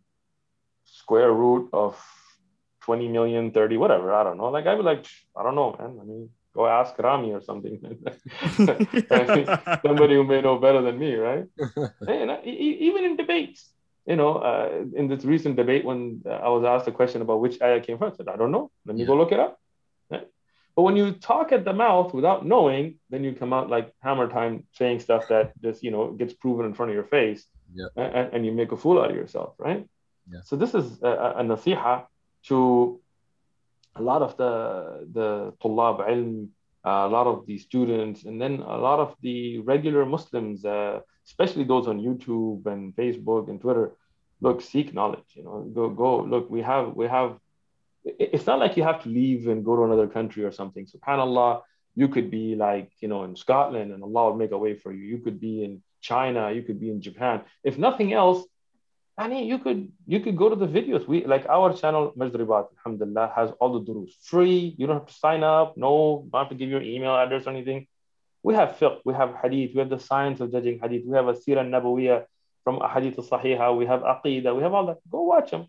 square 0.86 1.32
root 1.34 1.70
of 1.74 2.00
20 2.82 3.08
million, 3.08 3.52
30, 3.52 3.78
whatever, 3.78 4.14
I 4.14 4.24
don't 4.24 4.38
know. 4.38 4.50
Like 4.50 4.66
I'd 4.66 4.78
be 4.78 4.84
like, 4.84 5.06
I 5.36 5.44
don't 5.44 5.56
know, 5.56 5.76
man. 5.78 5.98
I 6.02 6.06
mean, 6.06 6.30
go 6.56 6.68
ask 6.68 6.98
Rami 6.98 7.34
or 7.34 7.42
something. 7.42 7.80
Somebody 9.86 10.16
who 10.16 10.24
may 10.24 10.42
know 10.42 10.58
better 10.58 10.82
than 10.82 10.98
me, 10.98 11.16
right? 11.16 11.46
and, 12.08 12.46
even 12.46 13.04
in 13.04 13.18
debates, 13.18 13.70
you 14.10 14.16
know, 14.16 14.38
uh, 14.38 14.86
in 14.96 15.08
this 15.08 15.24
recent 15.24 15.56
debate 15.56 15.86
when 15.86 16.24
uh, 16.26 16.32
I 16.48 16.50
was 16.50 16.64
asked 16.66 16.88
a 16.88 16.92
question 16.92 17.22
about 17.22 17.42
which 17.42 17.62
ayah 17.62 17.80
came 17.80 18.00
first, 18.00 18.16
I 18.16 18.18
said, 18.18 18.28
I 18.28 18.38
don't 18.38 18.52
know. 18.52 18.72
Let 18.88 18.96
me 18.96 19.02
yeah. 19.02 19.08
go 19.08 19.16
look 19.16 19.32
it 19.32 19.40
up. 19.40 19.60
Right? 20.10 20.28
But 20.76 20.82
when 20.82 20.98
you 20.98 21.12
talk 21.12 21.52
at 21.52 21.64
the 21.64 21.74
mouth 21.74 22.12
without 22.12 22.44
knowing, 22.44 22.96
then 23.12 23.24
you 23.24 23.34
come 23.34 23.54
out 23.54 23.70
like 23.70 23.94
hammer 24.02 24.28
time 24.28 24.66
saying 24.74 25.02
stuff 25.02 25.28
that 25.30 25.54
just, 25.62 25.84
you 25.84 25.92
know, 25.92 26.12
gets 26.12 26.34
proven 26.34 26.66
in 26.66 26.74
front 26.74 26.90
of 26.90 26.96
your 26.96 27.04
face 27.04 27.46
yeah. 27.72 27.86
and, 27.96 28.34
and, 28.34 28.46
you 28.48 28.52
make 28.52 28.72
a 28.72 28.78
fool 28.78 29.00
out 29.00 29.12
of 29.12 29.16
yourself, 29.16 29.54
right? 29.60 29.88
Yeah. 30.32 30.40
So 30.44 30.56
this 30.56 30.74
is 30.74 31.04
a, 31.04 31.12
a 31.38 31.44
nasiha 31.44 32.06
to 32.46 33.00
a 33.96 34.02
lot 34.02 34.24
of 34.24 34.38
the, 34.38 35.08
the 35.14 35.54
tullab 35.62 36.00
ilm, 36.10 36.48
uh, 36.84 37.06
a 37.06 37.10
lot 37.10 37.28
of 37.28 37.46
the 37.46 37.60
students, 37.60 38.24
and 38.24 38.42
then 38.42 38.54
a 38.62 38.78
lot 38.78 39.00
of 39.00 39.16
the 39.22 39.60
regular 39.60 40.04
Muslims, 40.04 40.66
uh, 40.66 41.02
especially 41.28 41.64
those 41.64 41.88
on 41.88 42.00
YouTube 42.00 42.66
and 42.66 42.96
Facebook 42.96 43.50
and 43.50 43.62
Twitter, 43.62 43.92
look, 44.42 44.62
seek 44.62 44.94
knowledge. 44.94 45.30
You 45.34 45.44
know, 45.44 45.62
go 45.74 45.90
go 45.90 46.22
look. 46.22 46.50
We 46.50 46.62
have 46.62 46.96
we 46.96 47.08
have. 47.08 47.38
It's 48.06 48.46
not 48.46 48.60
like 48.60 48.78
you 48.78 48.84
have 48.84 49.04
to 49.04 49.10
leave 49.10 49.48
and 49.48 49.64
go 49.64 49.76
to 49.76 49.84
another 49.84 50.08
country 50.08 50.44
or 50.44 50.52
something. 50.52 50.86
Subhanallah, 50.86 51.62
you 51.96 52.08
could 52.08 52.32
be 52.32 52.56
like 52.56 52.92
you 53.00 53.08
know 53.08 53.24
in 53.24 53.36
Scotland 53.36 53.92
and 53.92 54.04
Allah 54.04 54.30
would 54.30 54.40
make 54.40 54.52
a 54.52 54.58
way 54.58 54.74
for 54.76 54.92
you. 54.92 55.04
You 55.04 55.20
could 55.20 55.40
be 55.40 55.64
in 55.64 55.82
China. 56.02 56.52
You 56.52 56.64
could 56.64 56.80
be 56.80 56.90
in 56.90 57.02
Japan. 57.02 57.42
If 57.64 57.78
nothing 57.78 58.14
else, 58.14 58.46
I 59.18 59.28
mean, 59.28 59.48
you 59.48 59.60
could 59.60 59.92
you 60.08 60.22
could 60.22 60.38
go 60.38 60.48
to 60.48 60.56
the 60.56 60.68
videos. 60.68 61.06
We 61.08 61.26
like 61.26 61.46
our 61.50 61.74
channel 61.76 62.14
Majribat, 62.18 62.68
Alhamdulillah, 62.78 63.34
has 63.36 63.52
all 63.60 63.74
the 63.74 63.82
durus 63.82 64.16
free. 64.24 64.76
You 64.78 64.88
don't 64.88 65.00
have 65.00 65.08
to 65.08 65.14
sign 65.14 65.44
up. 65.44 65.76
No, 65.76 66.28
have 66.34 66.50
to 66.50 66.56
give 66.56 66.70
your 66.70 66.82
email 66.82 67.16
address 67.16 67.46
or 67.46 67.50
anything. 67.50 67.88
We 68.42 68.54
have 68.56 68.78
fiqh, 68.80 69.00
we 69.04 69.14
have 69.14 69.36
hadith, 69.42 69.72
we 69.74 69.80
have 69.80 69.90
the 69.90 70.00
science 70.00 70.40
of 70.40 70.54
judging 70.54 70.80
hadith, 70.80 71.04
we 71.06 71.16
have 71.18 71.28
a 71.28 71.34
sirah 71.34 71.68
nabawiyah 71.68 72.24
from 72.70 72.88
hadith 72.94 73.18
sahiha, 73.18 73.76
we 73.76 73.86
have 73.88 74.02
aqidah, 74.02 74.56
we 74.56 74.62
have 74.62 74.74
all 74.74 74.86
that. 74.86 74.98
Go 75.10 75.24
watch 75.24 75.52
them. 75.52 75.66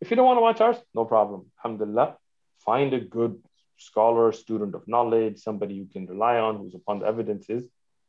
If 0.00 0.10
you 0.10 0.16
don't 0.16 0.26
want 0.26 0.38
to 0.38 0.42
watch 0.42 0.60
ours, 0.60 0.76
no 0.94 1.04
problem. 1.04 1.46
Alhamdulillah. 1.58 2.16
Find 2.58 2.92
a 2.92 3.00
good 3.00 3.38
scholar, 3.78 4.32
student 4.32 4.74
of 4.74 4.82
knowledge, 4.88 5.38
somebody 5.38 5.74
you 5.74 5.86
can 5.92 6.06
rely 6.06 6.38
on 6.38 6.56
who's 6.58 6.74
upon 6.74 7.00
the 7.00 7.06
evidences. 7.06 7.62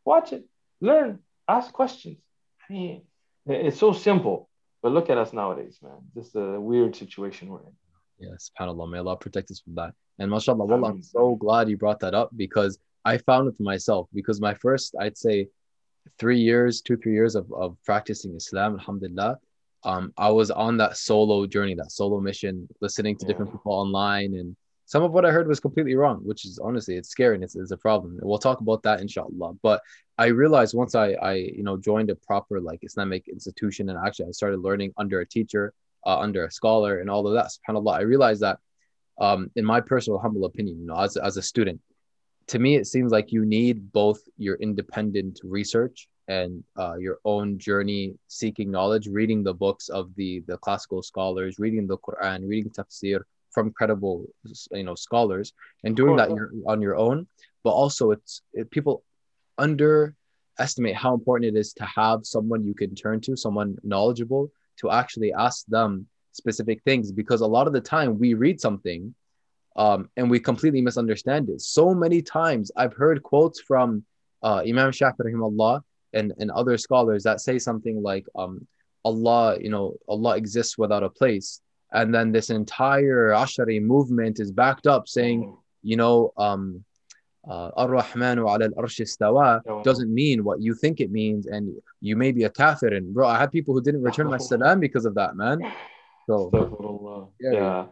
Watch 0.06 0.34
it, 0.34 0.46
learn, 0.82 1.20
ask 1.48 1.72
questions. 1.72 2.18
I 2.68 2.74
mean, 2.74 3.02
it's 3.46 3.80
so 3.80 3.94
simple. 3.94 4.50
But 4.82 4.94
look 4.94 5.12
at 5.12 5.18
us 5.20 5.32
nowadays, 5.32 5.78
man. 5.84 6.00
This 6.16 6.28
is 6.30 6.36
a 6.36 6.60
weird 6.60 6.96
situation 6.96 7.50
we're 7.50 7.60
in. 7.60 7.76
Yes, 8.20 8.50
subhanAllah. 8.50 8.90
May 8.90 8.98
Allah 8.98 9.18
protect 9.18 9.52
us 9.52 9.60
from 9.60 9.76
that. 9.76 9.94
And 10.18 10.32
mashallah, 10.32 10.66
well, 10.66 10.86
I'm 10.86 11.04
so 11.04 11.36
glad 11.36 11.70
you 11.70 11.78
brought 11.78 12.00
that 12.00 12.16
up 12.16 12.32
because 12.36 12.80
I 13.06 13.20
found 13.20 13.48
it 13.48 13.56
for 13.58 13.64
myself 13.64 14.10
because 14.14 14.42
my 14.42 14.56
first, 14.56 14.96
I'd 15.00 15.18
say, 15.18 15.50
three 16.20 16.40
years, 16.40 16.82
two, 16.82 16.98
three 16.98 17.14
years 17.14 17.36
of, 17.36 17.52
of 17.54 17.78
practicing 17.84 18.36
Islam, 18.36 18.74
alhamdulillah, 18.80 19.38
um, 19.84 20.14
I 20.18 20.30
was 20.30 20.52
on 20.52 20.78
that 20.78 20.98
solo 20.98 21.46
journey, 21.48 21.76
that 21.76 21.92
solo 21.92 22.20
mission, 22.20 22.68
listening 22.82 23.18
to 23.18 23.26
yeah. 23.26 23.28
different 23.30 23.52
people 23.52 23.72
online. 23.72 24.36
And 24.36 24.56
some 24.86 25.04
of 25.04 25.12
what 25.12 25.26
I 25.26 25.32
heard 25.32 25.48
was 25.48 25.60
completely 25.60 25.96
wrong, 25.96 26.20
which 26.24 26.46
is 26.46 26.60
honestly, 26.60 26.96
it's 26.98 27.10
scary 27.10 27.36
and 27.36 27.44
it's, 27.44 27.56
it's 27.56 27.72
a 27.72 27.78
problem. 27.78 28.12
And 28.20 28.30
we'll 28.30 28.38
talk 28.38 28.62
about 28.62 28.84
that 28.84 29.02
inshallah. 29.02 29.54
But 29.64 29.82
I 30.18 30.28
realized 30.28 30.76
once 30.76 30.94
I, 30.94 31.14
I, 31.14 31.34
you 31.34 31.64
know, 31.64 31.78
joined 31.78 32.10
a 32.12 32.16
proper 32.16 32.60
like 32.60 32.84
Islamic 32.84 33.28
institution 33.28 33.90
and 33.90 33.98
actually 33.98 34.28
I 34.28 34.32
started 34.32 34.60
learning 34.60 34.94
under 34.98 35.22
a 35.22 35.26
teacher, 35.26 35.74
uh, 36.06 36.20
under 36.20 36.46
a 36.46 36.52
scholar 36.52 37.00
and 37.00 37.10
all 37.10 37.26
of 37.26 37.34
that, 37.34 37.48
subhanAllah, 37.48 37.94
I 37.94 38.02
realized 38.02 38.42
that 38.42 38.60
um, 39.20 39.50
in 39.56 39.66
my 39.66 39.82
personal 39.82 40.20
humble 40.20 40.46
opinion, 40.46 40.80
you 40.80 40.86
know, 40.86 40.98
as, 40.98 41.18
as 41.18 41.38
a 41.38 41.42
student, 41.42 41.80
to 42.48 42.60
me, 42.60 42.76
it 42.76 42.88
seems 42.88 43.12
like 43.12 43.32
you 43.32 43.46
need 43.46 43.92
both 43.92 44.20
your 44.38 44.56
independent 44.56 45.40
research 45.44 46.08
and 46.28 46.64
uh, 46.78 46.96
your 46.98 47.20
own 47.26 47.58
journey 47.58 48.16
seeking 48.28 48.72
knowledge, 48.72 49.08
reading 49.08 49.44
the 49.44 49.54
books 49.54 49.90
of 49.90 50.14
the 50.16 50.44
the 50.48 50.58
classical 50.58 51.02
scholars, 51.02 51.60
reading 51.60 51.88
the 51.88 51.98
Quran, 51.98 52.48
reading 52.48 52.72
tafsir 52.72 53.22
from 53.52 53.72
credible 53.72 54.26
you 54.72 54.84
know 54.84 54.96
scholars, 54.96 55.54
and 55.84 55.96
doing 55.96 56.16
that 56.16 56.30
on 56.68 56.82
your 56.82 56.96
own. 56.96 57.28
But 57.64 57.72
also, 57.72 58.12
it's 58.12 58.42
it, 58.54 58.70
people 58.72 59.04
underestimate 59.58 60.96
how 60.96 61.14
important 61.14 61.56
it 61.56 61.60
is 61.60 61.74
to 61.74 61.86
have 61.86 62.26
someone 62.26 62.64
you 62.64 62.74
can 62.74 62.96
turn 62.96 63.22
to, 63.22 63.36
someone 63.36 63.78
knowledgeable, 63.84 64.52
to 64.78 64.90
actually 64.90 65.34
ask 65.34 65.66
them 65.68 66.08
specific 66.32 66.82
things. 66.84 67.12
Because 67.12 67.42
a 67.42 67.48
lot 67.48 67.68
of 67.68 67.74
the 67.74 67.82
time, 67.82 68.18
we 68.20 68.34
read 68.34 68.60
something 68.62 69.14
um, 69.76 70.10
and 70.18 70.30
we 70.30 70.40
completely 70.40 70.82
misunderstand 70.82 71.50
it. 71.50 71.62
So 71.62 71.94
many 71.94 72.22
times 72.22 72.72
I've 72.76 72.94
heard 72.94 73.24
quotes 73.24 73.60
from 73.62 74.04
uh, 74.44 74.64
Imam 74.68 74.92
Shafi 74.92 75.20
rahimahullah 75.20 75.82
and, 76.14 76.34
and 76.40 76.52
other 76.52 76.78
scholars 76.78 77.24
that 77.24 77.42
say 77.42 77.60
something 77.60 78.02
like, 78.02 78.26
um, 78.36 78.68
Allah, 79.04 79.58
you 79.60 79.70
know, 79.70 79.96
Allah 80.08 80.36
exists 80.36 80.78
without 80.78 81.04
a 81.04 81.10
place. 81.10 81.62
And 81.92 82.14
then 82.14 82.32
this 82.32 82.50
entire 82.50 83.30
Ashari 83.30 83.82
movement 83.82 84.40
is 84.40 84.52
backed 84.52 84.88
up 84.88 85.08
saying, 85.08 85.56
you 85.84 85.98
know, 85.98 86.34
um, 86.38 86.84
uh, 87.50 87.72
ala 87.76 87.98
al-arsh 87.98 89.84
doesn't 89.84 90.14
mean 90.14 90.44
what 90.44 90.62
you 90.62 90.76
think 90.76 91.02
it 91.02 91.12
means, 91.12 91.48
and 91.48 91.76
you 92.00 92.16
may 92.16 92.32
be 92.32 92.44
a 92.44 92.50
kafir. 92.50 92.94
And 92.94 93.14
bro, 93.14 93.28
I 93.28 93.40
had 93.40 93.52
people 93.52 93.74
who 93.74 93.82
didn't 93.82 94.04
return 94.04 94.28
my 94.28 94.38
salam 94.38 94.80
because 94.80 95.06
of 95.06 95.16
that, 95.16 95.36
man. 95.36 95.60
So 96.28 96.52
yeah, 97.40 97.52
yeah. 97.52 97.86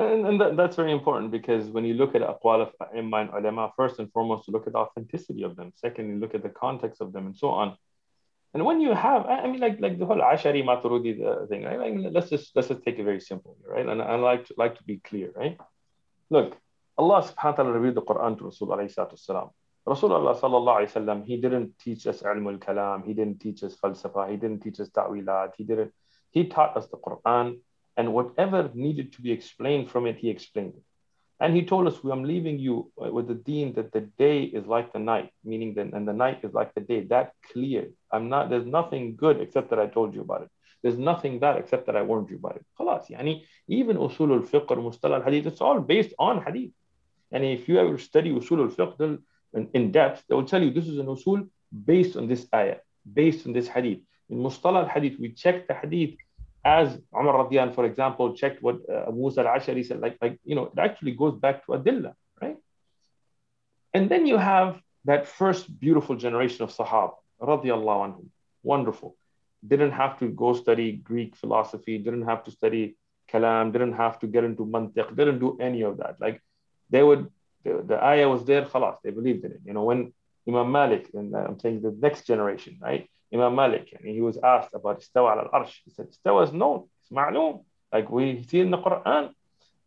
And, 0.00 0.26
and 0.26 0.40
that, 0.40 0.56
that's 0.56 0.76
very 0.76 0.92
important 0.92 1.30
because 1.30 1.68
when 1.68 1.84
you 1.84 1.94
look 1.94 2.14
at 2.14 2.22
aqwal 2.22 2.62
of 2.62 2.72
imma 2.96 3.18
and 3.18 3.30
ulama, 3.30 3.72
first 3.76 3.98
and 3.98 4.10
foremost, 4.12 4.48
you 4.48 4.52
look 4.52 4.66
at 4.66 4.72
the 4.72 4.78
authenticity 4.78 5.42
of 5.42 5.56
them. 5.56 5.72
Second, 5.76 6.08
you 6.08 6.16
look 6.16 6.34
at 6.34 6.42
the 6.42 6.48
context 6.48 7.00
of 7.00 7.12
them 7.12 7.26
and 7.26 7.36
so 7.36 7.48
on. 7.48 7.76
And 8.54 8.64
when 8.64 8.80
you 8.80 8.94
have, 8.94 9.26
I 9.26 9.46
mean, 9.46 9.60
like 9.60 9.78
like 9.80 9.98
the 9.98 10.06
whole 10.06 10.18
Ashari 10.18 10.64
Maturidi 10.64 11.12
uh, 11.24 11.46
thing, 11.46 11.62
right? 11.64 11.78
Like, 11.78 12.12
let's 12.12 12.30
just 12.30 12.56
let's 12.56 12.68
just 12.68 12.82
take 12.82 12.98
it 12.98 13.04
very 13.04 13.20
simple, 13.20 13.56
right? 13.64 13.86
And 13.86 14.02
I 14.02 14.16
like 14.16 14.46
to 14.46 14.54
like 14.56 14.76
to 14.78 14.82
be 14.82 14.96
clear, 14.98 15.30
right? 15.36 15.56
Look, 16.30 16.56
Allah 16.98 17.22
subhanahu 17.22 17.44
wa 17.44 17.52
ta'ala 17.52 17.72
revealed 17.72 17.94
the 17.94 18.02
Quran 18.02 18.38
to 18.38 18.44
Rasul 18.44 18.68
alayhi 18.68 18.92
Rasulullah 19.88 20.38
sallallahu 20.38 20.78
alayhi 20.78 20.92
wasallam, 20.92 21.26
he 21.26 21.36
didn't 21.38 21.78
teach 21.78 22.06
us 22.06 22.22
ilm 22.22 22.46
al-kalam, 22.52 23.04
he 23.06 23.14
didn't 23.14 23.40
teach 23.40 23.62
us 23.62 23.76
falsafa, 23.82 24.30
he 24.30 24.36
didn't 24.36 24.60
teach 24.60 24.78
us 24.78 24.90
ta'wilat, 24.90 25.52
he 25.56 25.64
didn't, 25.64 25.92
he 26.30 26.44
taught 26.46 26.76
us 26.76 26.86
the 26.88 26.98
Quran 26.98 27.58
and 27.97 28.13
whatever 28.13 28.69
needed 28.73 29.13
to 29.13 29.21
be 29.21 29.31
explained 29.31 29.89
from 29.89 30.05
it, 30.05 30.17
he 30.17 30.29
explained 30.29 30.73
it. 30.75 30.83
And 31.39 31.53
he 31.53 31.65
told 31.65 31.87
us, 31.87 31.97
I'm 32.03 32.23
leaving 32.23 32.59
you 32.59 32.91
with 32.95 33.27
the 33.27 33.33
deen 33.33 33.73
that 33.73 33.91
the 33.91 34.01
day 34.01 34.43
is 34.43 34.65
like 34.65 34.93
the 34.93 34.99
night, 34.99 35.31
meaning 35.43 35.73
that, 35.75 35.87
and 35.93 36.07
the 36.07 36.13
night 36.13 36.39
is 36.43 36.53
like 36.53 36.73
the 36.73 36.81
day. 36.81 37.01
That 37.01 37.33
clear. 37.51 37.89
I'm 38.11 38.29
not, 38.29 38.49
there's 38.49 38.65
nothing 38.65 39.17
good 39.17 39.41
except 39.41 39.69
that 39.71 39.79
I 39.79 39.87
told 39.87 40.15
you 40.15 40.21
about 40.21 40.43
it. 40.43 40.49
There's 40.81 40.97
nothing 40.97 41.39
bad 41.39 41.57
except 41.57 41.87
that 41.87 41.95
I 41.97 42.03
warned 42.03 42.29
you 42.29 42.37
about 42.37 42.57
it. 42.57 42.65
خلاص, 42.79 43.09
يعني, 43.09 43.43
even 43.67 43.97
usul 43.97 44.31
al-fiqh 44.31 44.69
or 44.71 44.77
mustalah 44.77 45.15
al-hadith, 45.15 45.47
it's 45.47 45.61
all 45.61 45.81
based 45.81 46.13
on 46.19 46.41
hadith. 46.41 46.71
And 47.31 47.43
if 47.43 47.67
you 47.67 47.79
ever 47.79 47.97
study 47.97 48.31
usul 48.31 48.59
al-fiqh 48.69 49.19
in, 49.55 49.69
in 49.73 49.91
depth, 49.91 50.23
they 50.29 50.35
will 50.35 50.45
tell 50.45 50.63
you 50.63 50.71
this 50.71 50.87
is 50.87 50.99
an 50.99 51.07
usul 51.07 51.49
based 51.85 52.15
on 52.15 52.27
this 52.27 52.47
ayah, 52.53 52.77
based 53.11 53.45
on 53.45 53.51
this 53.51 53.67
hadith. 53.67 53.99
In 54.29 54.37
mustalah 54.37 54.83
al-hadith, 54.83 55.19
we 55.19 55.31
check 55.33 55.67
the 55.67 55.73
hadith 55.73 56.15
as 56.64 56.98
Umar 57.18 57.34
Radiyan, 57.44 57.74
for 57.74 57.84
example, 57.84 58.34
checked 58.34 58.62
what 58.62 58.76
uh, 58.88 59.10
Musa 59.10 59.40
al-Ashari 59.40 59.86
said, 59.86 60.00
like, 60.00 60.18
like, 60.20 60.38
you 60.44 60.54
know, 60.54 60.64
it 60.66 60.78
actually 60.78 61.12
goes 61.12 61.34
back 61.34 61.64
to 61.64 61.72
Adillah, 61.72 62.14
right? 62.40 62.56
And 63.94 64.10
then 64.10 64.26
you 64.26 64.36
have 64.36 64.80
that 65.04 65.26
first 65.26 65.80
beautiful 65.80 66.16
generation 66.16 66.62
of 66.62 66.70
Sahaba, 66.70 67.14
radiallahu 67.40 68.00
anhum, 68.06 68.26
wonderful. 68.62 69.16
Didn't 69.66 69.92
have 69.92 70.18
to 70.18 70.28
go 70.28 70.52
study 70.52 70.92
Greek 70.92 71.34
philosophy, 71.36 71.98
didn't 71.98 72.26
have 72.26 72.44
to 72.44 72.50
study 72.50 72.96
kalam, 73.32 73.72
didn't 73.72 73.94
have 73.94 74.18
to 74.20 74.26
get 74.26 74.44
into 74.44 74.66
mantiq, 74.66 75.16
didn't 75.16 75.38
do 75.38 75.56
any 75.60 75.82
of 75.82 75.98
that. 75.98 76.20
Like 76.20 76.42
they 76.90 77.02
would, 77.02 77.30
the, 77.64 77.82
the 77.86 78.04
ayah 78.04 78.28
was 78.28 78.44
there, 78.44 78.62
khalas, 78.62 78.98
they 79.02 79.10
believed 79.10 79.44
in 79.44 79.52
it. 79.52 79.60
You 79.64 79.72
know, 79.72 79.84
when 79.84 80.12
Imam 80.46 80.72
Malik, 80.72 81.08
and 81.14 81.34
I'm 81.34 81.58
saying 81.58 81.82
the 81.82 81.96
next 81.98 82.26
generation, 82.26 82.78
right? 82.80 83.08
Imam 83.32 83.54
Malik, 83.54 83.96
and 83.96 84.08
he 84.08 84.20
was 84.20 84.38
asked 84.42 84.74
about 84.74 85.00
istawa 85.00 85.38
al 85.38 85.62
arsh. 85.62 85.74
He 85.84 85.90
said, 85.90 86.08
istawa 86.08 86.44
is 86.44 86.52
known, 86.52 86.88
it's 87.00 87.10
ma'loom, 87.10 87.64
like 87.92 88.10
we 88.10 88.42
see 88.42 88.60
in 88.60 88.70
the 88.70 88.78
Quran. 88.78 89.30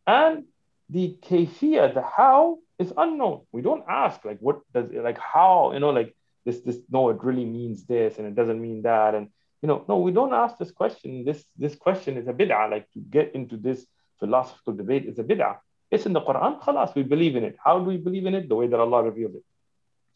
And 0.07 0.45
the 0.89 1.17
kayfiyah, 1.21 1.93
the 1.93 2.01
how, 2.01 2.59
is 2.79 2.93
unknown. 2.97 3.41
We 3.51 3.61
don't 3.61 3.83
ask, 3.87 4.23
like, 4.25 4.39
what 4.39 4.61
does 4.73 4.89
like, 4.91 5.17
how, 5.17 5.71
you 5.73 5.79
know, 5.79 5.91
like, 5.91 6.15
this, 6.45 6.59
this, 6.61 6.77
no, 6.89 7.09
it 7.09 7.23
really 7.23 7.45
means 7.45 7.85
this 7.85 8.17
and 8.17 8.27
it 8.27 8.35
doesn't 8.35 8.61
mean 8.61 8.81
that. 8.81 9.15
And, 9.15 9.29
you 9.61 9.67
know, 9.67 9.85
no, 9.87 9.97
we 9.99 10.11
don't 10.11 10.33
ask 10.33 10.57
this 10.57 10.71
question. 10.71 11.23
This, 11.23 11.43
this 11.57 11.75
question 11.75 12.17
is 12.17 12.27
a 12.27 12.33
bid'ah, 12.33 12.69
like, 12.69 12.91
to 12.91 12.99
get 12.99 13.33
into 13.35 13.55
this 13.55 13.85
philosophical 14.19 14.73
debate 14.73 15.05
is 15.05 15.19
a 15.19 15.23
bid'ah. 15.23 15.57
It's 15.89 16.05
in 16.05 16.13
the 16.13 16.21
Quran, 16.21 16.61
khalas, 16.61 16.95
we 16.95 17.03
believe 17.03 17.35
in 17.35 17.43
it. 17.43 17.55
How 17.63 17.79
do 17.79 17.85
we 17.85 17.97
believe 17.97 18.25
in 18.25 18.35
it? 18.35 18.49
The 18.49 18.55
way 18.55 18.67
that 18.67 18.79
Allah 18.79 19.03
revealed 19.03 19.35
it. 19.35 19.43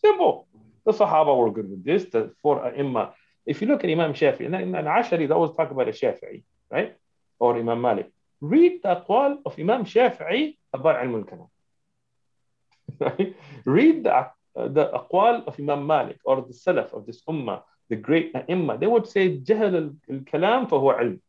Simple. 0.01 0.47
The 0.87 0.92
Sahaba 0.92 1.37
were 1.37 1.50
good 1.50 1.70
with 1.70 1.85
this. 1.85 2.04
The 2.06 2.32
four 2.42 2.64
Imam. 2.64 3.08
If 3.46 3.61
you 3.61 3.68
look 3.68 3.85
at 3.85 3.90
Imam 3.90 4.14
Shafi, 4.14 4.46
and, 4.46 4.54
and 4.54 4.74
Ashari, 4.74 5.26
they 5.28 5.35
always 5.35 5.56
talk 5.56 5.70
about 5.70 5.88
a 5.88 5.92
Shafi'i, 5.92 6.44
right? 6.70 6.96
Or 7.38 7.56
Imam 7.56 7.80
Malik. 7.80 8.11
Read 8.40 8.82
the 8.82 8.96
aqwal 8.96 9.38
of 9.44 9.58
Imam 9.58 9.85
Shafi'i 9.85 10.56
about 10.72 10.96
ilm 11.04 11.14
al-kalam. 11.20 11.48
right? 13.00 13.37
Read 13.64 14.04
the, 14.04 14.14
uh, 14.14 14.28
the 14.54 14.90
aqwal 14.90 15.46
of 15.46 15.58
Imam 15.58 15.87
Malik 15.87 16.18
or 16.24 16.37
the 16.42 16.52
Salaf 16.52 16.92
of 16.92 17.06
this 17.06 17.22
ummah, 17.28 17.62
the 17.88 17.96
great 17.96 18.32
ai 18.35 18.76
They 18.76 18.87
would 18.87 19.08
say, 19.08 19.38
جهل 19.38 19.94
الكلام 20.11 20.66
فهو 20.66 20.90
علم. 20.90 21.20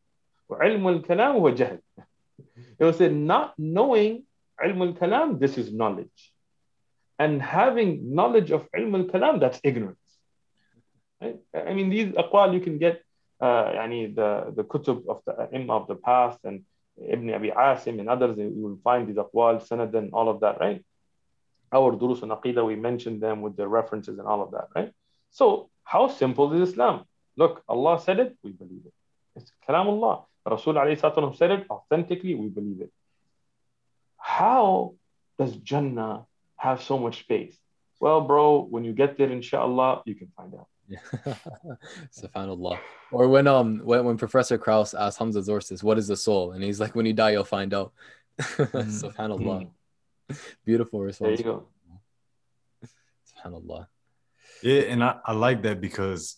وعلم 0.48 0.88
الكلام 0.88 1.36
هو 1.36 1.50
جهل. 1.50 1.80
They 2.78 2.84
would 2.84 2.96
say, 2.96 3.08
not 3.08 3.54
knowing 3.58 4.24
ilm 4.64 4.80
al-kalam, 4.88 5.38
this 5.40 5.58
is 5.58 5.72
knowledge 5.72 6.34
and 7.19 7.41
having 7.41 8.15
knowledge 8.15 8.49
of 8.51 8.67
ilm 8.71 8.93
al-kalam, 8.99 9.39
that's 9.41 9.59
ignorance. 9.63 9.99
Right? 11.21 11.37
I 11.53 11.73
mean, 11.73 11.89
these 11.89 12.13
aqwal 12.13 12.53
you 12.53 12.61
can 12.61 12.77
get, 12.77 13.03
uh, 13.41 13.65
yani 13.77 14.15
the, 14.15 14.53
the 14.55 14.63
kutub 14.63 15.07
of 15.07 15.21
the 15.25 15.49
imam 15.53 15.69
of 15.69 15.87
the 15.87 15.95
past 15.95 16.39
and 16.45 16.63
Ibn 17.01 17.33
Abi 17.33 17.51
Asim 17.51 17.99
and 17.99 18.09
others, 18.09 18.37
you 18.37 18.53
will 18.55 18.79
find 18.83 19.07
these 19.07 19.17
aqwal, 19.17 19.65
sanad 19.67 19.93
and 19.93 20.13
all 20.13 20.29
of 20.29 20.39
that, 20.41 20.59
right? 20.59 20.83
Our 21.71 21.91
durus 21.95 22.21
and 22.21 22.31
aqidah, 22.31 22.65
we 22.65 22.75
mentioned 22.75 23.21
them 23.21 23.41
with 23.41 23.55
their 23.57 23.67
references 23.67 24.17
and 24.17 24.27
all 24.27 24.41
of 24.41 24.51
that, 24.51 24.67
right? 24.75 24.91
So 25.31 25.69
how 25.83 26.07
simple 26.07 26.53
is 26.53 26.69
Islam? 26.69 27.03
Look, 27.35 27.63
Allah 27.67 28.01
said 28.01 28.19
it, 28.19 28.37
we 28.43 28.51
believe 28.51 28.81
it. 28.85 28.93
It's 29.35 29.51
kalamullah. 29.67 30.25
Rasul 30.45 30.73
said 31.35 31.51
it 31.51 31.65
authentically, 31.69 32.33
we 32.35 32.47
believe 32.47 32.81
it. 32.81 32.91
How 34.17 34.95
does 35.37 35.55
Jannah 35.55 36.25
have 36.59 36.83
so 36.83 36.97
much 36.97 37.19
space? 37.19 37.57
Well, 37.99 38.21
bro, 38.21 38.61
when 38.69 38.83
you 38.83 38.93
get 38.93 39.17
there, 39.17 39.29
inshallah, 39.29 40.03
you 40.05 40.15
can 40.15 40.29
find 40.37 40.53
out. 40.55 40.67
Subhanallah. 42.11 42.79
Or 43.11 43.27
when 43.27 43.47
um 43.47 43.81
when, 43.83 44.05
when 44.05 44.17
Professor 44.17 44.57
Krauss 44.57 44.93
asked 44.93 45.19
Hamza 45.19 45.41
Tzortzis, 45.41 45.83
what 45.83 45.97
is 45.97 46.07
the 46.07 46.17
soul? 46.17 46.53
And 46.53 46.63
he's 46.63 46.79
like, 46.79 46.95
when 46.95 47.05
you 47.05 47.13
die, 47.13 47.31
you'll 47.31 47.43
find 47.43 47.73
out. 47.73 47.93
Mm. 48.39 49.03
Subhanallah. 49.03 49.67
Mm. 50.31 50.39
Beautiful 50.65 51.01
response. 51.01 51.37
There 51.37 51.37
you 51.37 51.43
go. 51.43 51.67
Subhanallah. 53.29 53.87
Yeah, 54.63 54.81
and 54.83 55.03
I, 55.03 55.17
I 55.25 55.33
like 55.33 55.63
that 55.63 55.81
because 55.81 56.37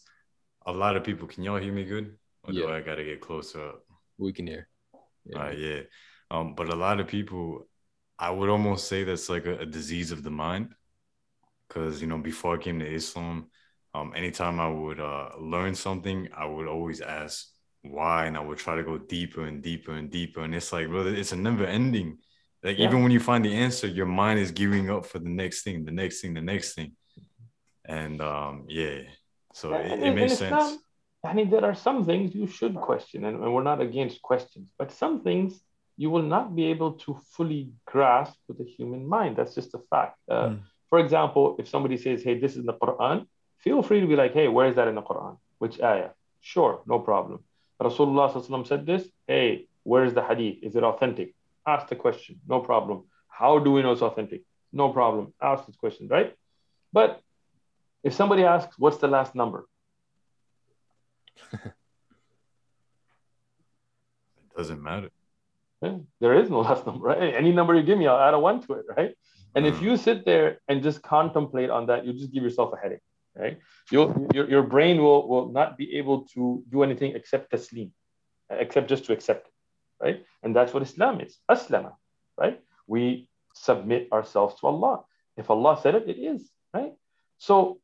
a 0.65 0.71
lot 0.71 0.95
of 0.95 1.03
people 1.03 1.27
can 1.27 1.43
y'all 1.43 1.57
hear 1.57 1.73
me 1.73 1.83
good? 1.83 2.17
Or 2.43 2.53
yeah. 2.53 2.65
do 2.65 2.73
I 2.73 2.81
gotta 2.81 3.03
get 3.03 3.21
closer 3.21 3.69
up? 3.69 3.83
We 4.17 4.33
can 4.33 4.47
hear. 4.47 4.67
Yeah. 5.25 5.37
All 5.37 5.43
right, 5.43 5.57
yeah. 5.57 5.81
Um, 6.31 6.55
but 6.55 6.73
a 6.73 6.75
lot 6.75 6.99
of 6.99 7.07
people 7.07 7.67
I 8.21 8.29
would 8.29 8.49
almost 8.49 8.87
say 8.87 9.03
that's 9.03 9.29
like 9.29 9.47
a, 9.47 9.57
a 9.57 9.65
disease 9.65 10.11
of 10.11 10.21
the 10.23 10.29
mind. 10.29 10.75
Because, 11.67 12.01
you 12.01 12.07
know, 12.07 12.17
before 12.17 12.55
I 12.55 12.63
came 12.65 12.79
to 12.79 12.85
Islam, 12.85 13.47
um, 13.93 14.13
anytime 14.15 14.59
I 14.59 14.69
would 14.69 14.99
uh, 14.99 15.29
learn 15.39 15.73
something, 15.73 16.29
I 16.35 16.45
would 16.45 16.67
always 16.67 17.01
ask 17.01 17.47
why, 17.81 18.25
and 18.27 18.37
I 18.37 18.41
would 18.41 18.57
try 18.57 18.75
to 18.75 18.83
go 18.83 18.97
deeper 18.97 19.45
and 19.45 19.63
deeper 19.63 19.93
and 19.93 20.11
deeper. 20.11 20.41
And 20.41 20.53
it's 20.53 20.71
like, 20.71 20.87
brother, 20.87 21.13
it's 21.15 21.31
a 21.31 21.35
never 21.35 21.65
ending. 21.65 22.19
Like, 22.61 22.77
yeah. 22.77 22.87
even 22.87 23.01
when 23.01 23.11
you 23.11 23.19
find 23.19 23.43
the 23.43 23.55
answer, 23.55 23.87
your 23.87 24.05
mind 24.05 24.39
is 24.39 24.51
gearing 24.51 24.91
up 24.91 25.05
for 25.05 25.19
the 25.19 25.29
next 25.29 25.63
thing, 25.63 25.83
the 25.83 25.91
next 25.91 26.21
thing, 26.21 26.33
the 26.33 26.41
next 26.41 26.75
thing. 26.75 26.91
And 27.85 28.21
um, 28.21 28.65
yeah, 28.67 28.99
so 29.53 29.73
it, 29.73 30.03
it 30.03 30.13
makes 30.13 30.37
sense. 30.37 30.77
I 31.25 31.33
mean, 31.33 31.49
there 31.49 31.65
are 31.65 31.75
some 31.75 32.05
things 32.05 32.35
you 32.35 32.47
should 32.47 32.75
question, 32.75 33.25
and, 33.25 33.41
and 33.43 33.53
we're 33.53 33.63
not 33.63 33.81
against 33.81 34.21
questions, 34.21 34.69
but 34.77 34.91
some 34.91 35.23
things 35.23 35.59
you 36.01 36.09
will 36.09 36.27
not 36.35 36.55
be 36.55 36.65
able 36.73 36.93
to 37.03 37.09
fully 37.33 37.63
grasp 37.85 38.35
with 38.47 38.57
the 38.57 38.63
human 38.75 39.03
mind. 39.15 39.35
That's 39.37 39.53
just 39.53 39.75
a 39.75 39.81
fact. 39.91 40.17
Uh, 40.27 40.47
mm. 40.49 40.59
For 40.89 40.97
example, 40.97 41.43
if 41.59 41.67
somebody 41.73 41.97
says, 42.05 42.23
hey, 42.23 42.39
this 42.39 42.53
is 42.53 42.61
in 42.63 42.65
the 42.65 42.79
Quran, 42.85 43.27
feel 43.59 43.83
free 43.83 43.99
to 43.99 44.07
be 44.07 44.15
like, 44.15 44.33
hey, 44.33 44.47
where 44.47 44.67
is 44.67 44.75
that 44.77 44.87
in 44.87 44.95
the 44.95 45.03
Quran? 45.03 45.37
Which 45.59 45.79
ayah? 45.79 46.09
Sure, 46.53 46.81
no 46.87 46.97
problem. 46.97 47.43
Rasulullah 47.79 48.67
said 48.67 48.87
this, 48.87 49.03
hey, 49.27 49.67
where 49.83 50.03
is 50.03 50.15
the 50.15 50.23
hadith? 50.23 50.57
Is 50.63 50.75
it 50.75 50.83
authentic? 50.83 51.35
Ask 51.67 51.87
the 51.89 51.95
question, 51.95 52.41
no 52.47 52.61
problem. 52.61 53.03
How 53.27 53.59
do 53.59 53.71
we 53.71 53.83
know 53.83 53.91
it's 53.91 54.01
authentic? 54.01 54.41
No 54.73 54.89
problem. 54.89 55.33
Ask 55.39 55.67
this 55.67 55.75
question, 55.75 56.07
right? 56.07 56.35
But 56.91 57.21
if 58.03 58.13
somebody 58.15 58.43
asks, 58.43 58.73
what's 58.79 58.97
the 58.97 59.07
last 59.07 59.35
number? 59.35 59.67
it 61.53 61.73
doesn't 64.57 64.81
matter. 64.81 65.11
There 65.81 66.33
is 66.35 66.49
no 66.49 66.59
last 66.67 66.85
number, 66.85 67.07
right? 67.07 67.33
Any 67.33 67.51
number 67.51 67.75
you 67.75 67.83
give 67.83 67.97
me, 67.97 68.07
I'll 68.07 68.19
add 68.19 68.33
a 68.33 68.39
one 68.39 68.61
to 68.63 68.73
it, 68.73 68.85
right? 68.95 69.15
And 69.55 69.65
if 69.65 69.75
mm. 69.75 69.81
you 69.81 69.97
sit 69.97 70.25
there 70.25 70.59
and 70.67 70.81
just 70.81 71.01
contemplate 71.01 71.69
on 71.69 71.87
that, 71.87 72.05
you 72.05 72.13
just 72.13 72.31
give 72.31 72.43
yourself 72.43 72.73
a 72.73 72.77
headache, 72.77 73.01
right? 73.35 73.59
You'll, 73.91 74.27
your, 74.33 74.49
your 74.49 74.63
brain 74.63 75.01
will, 75.01 75.27
will 75.27 75.51
not 75.51 75.77
be 75.77 75.97
able 75.97 76.25
to 76.35 76.63
do 76.69 76.83
anything 76.83 77.15
except 77.15 77.51
taslim, 77.51 77.91
except 78.49 78.87
just 78.87 79.05
to 79.05 79.13
accept 79.13 79.47
it, 79.47 79.53
right? 80.03 80.25
And 80.43 80.55
that's 80.55 80.73
what 80.73 80.83
Islam 80.83 81.19
is, 81.21 81.37
aslama, 81.49 81.93
right? 82.37 82.61
We 82.87 83.27
submit 83.53 84.07
ourselves 84.13 84.59
to 84.61 84.67
Allah. 84.67 85.03
If 85.35 85.49
Allah 85.49 85.79
said 85.81 85.95
it, 85.95 86.07
it 86.07 86.17
is, 86.17 86.49
right? 86.73 86.93
So 87.37 87.79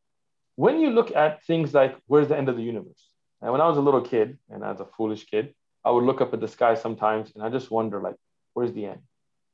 when 0.55 0.79
you 0.79 0.91
look 0.91 1.15
at 1.15 1.43
things 1.45 1.73
like 1.73 1.97
where's 2.07 2.29
the 2.29 2.38
end 2.38 2.49
of 2.49 2.55
the 2.55 2.63
universe? 2.63 3.03
And 3.41 3.51
when 3.51 3.62
I 3.62 3.67
was 3.67 3.77
a 3.77 3.81
little 3.81 4.01
kid, 4.01 4.38
and 4.49 4.63
as 4.63 4.79
a 4.79 4.86
foolish 4.86 5.25
kid, 5.25 5.53
I 5.83 5.91
would 5.91 6.03
look 6.03 6.21
up 6.21 6.33
at 6.33 6.41
the 6.41 6.47
sky 6.47 6.75
sometimes 6.75 7.31
and 7.33 7.43
I 7.43 7.49
just 7.49 7.71
wonder, 7.71 8.01
like, 8.01 8.15
where's 8.53 8.73
the 8.73 8.85
end? 8.85 9.01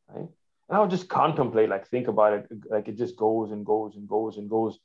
Right? 0.07 0.27
And 0.69 0.77
I 0.77 0.79
would 0.79 0.89
just 0.89 1.09
contemplate, 1.09 1.69
like, 1.69 1.87
think 1.87 2.07
about 2.07 2.33
it, 2.33 2.47
like 2.69 2.87
it 2.87 2.97
just 2.97 3.15
goes 3.15 3.51
and 3.51 3.65
goes 3.65 3.95
and 3.95 4.07
goes 4.07 4.37
and 4.37 4.49
goes. 4.49 4.79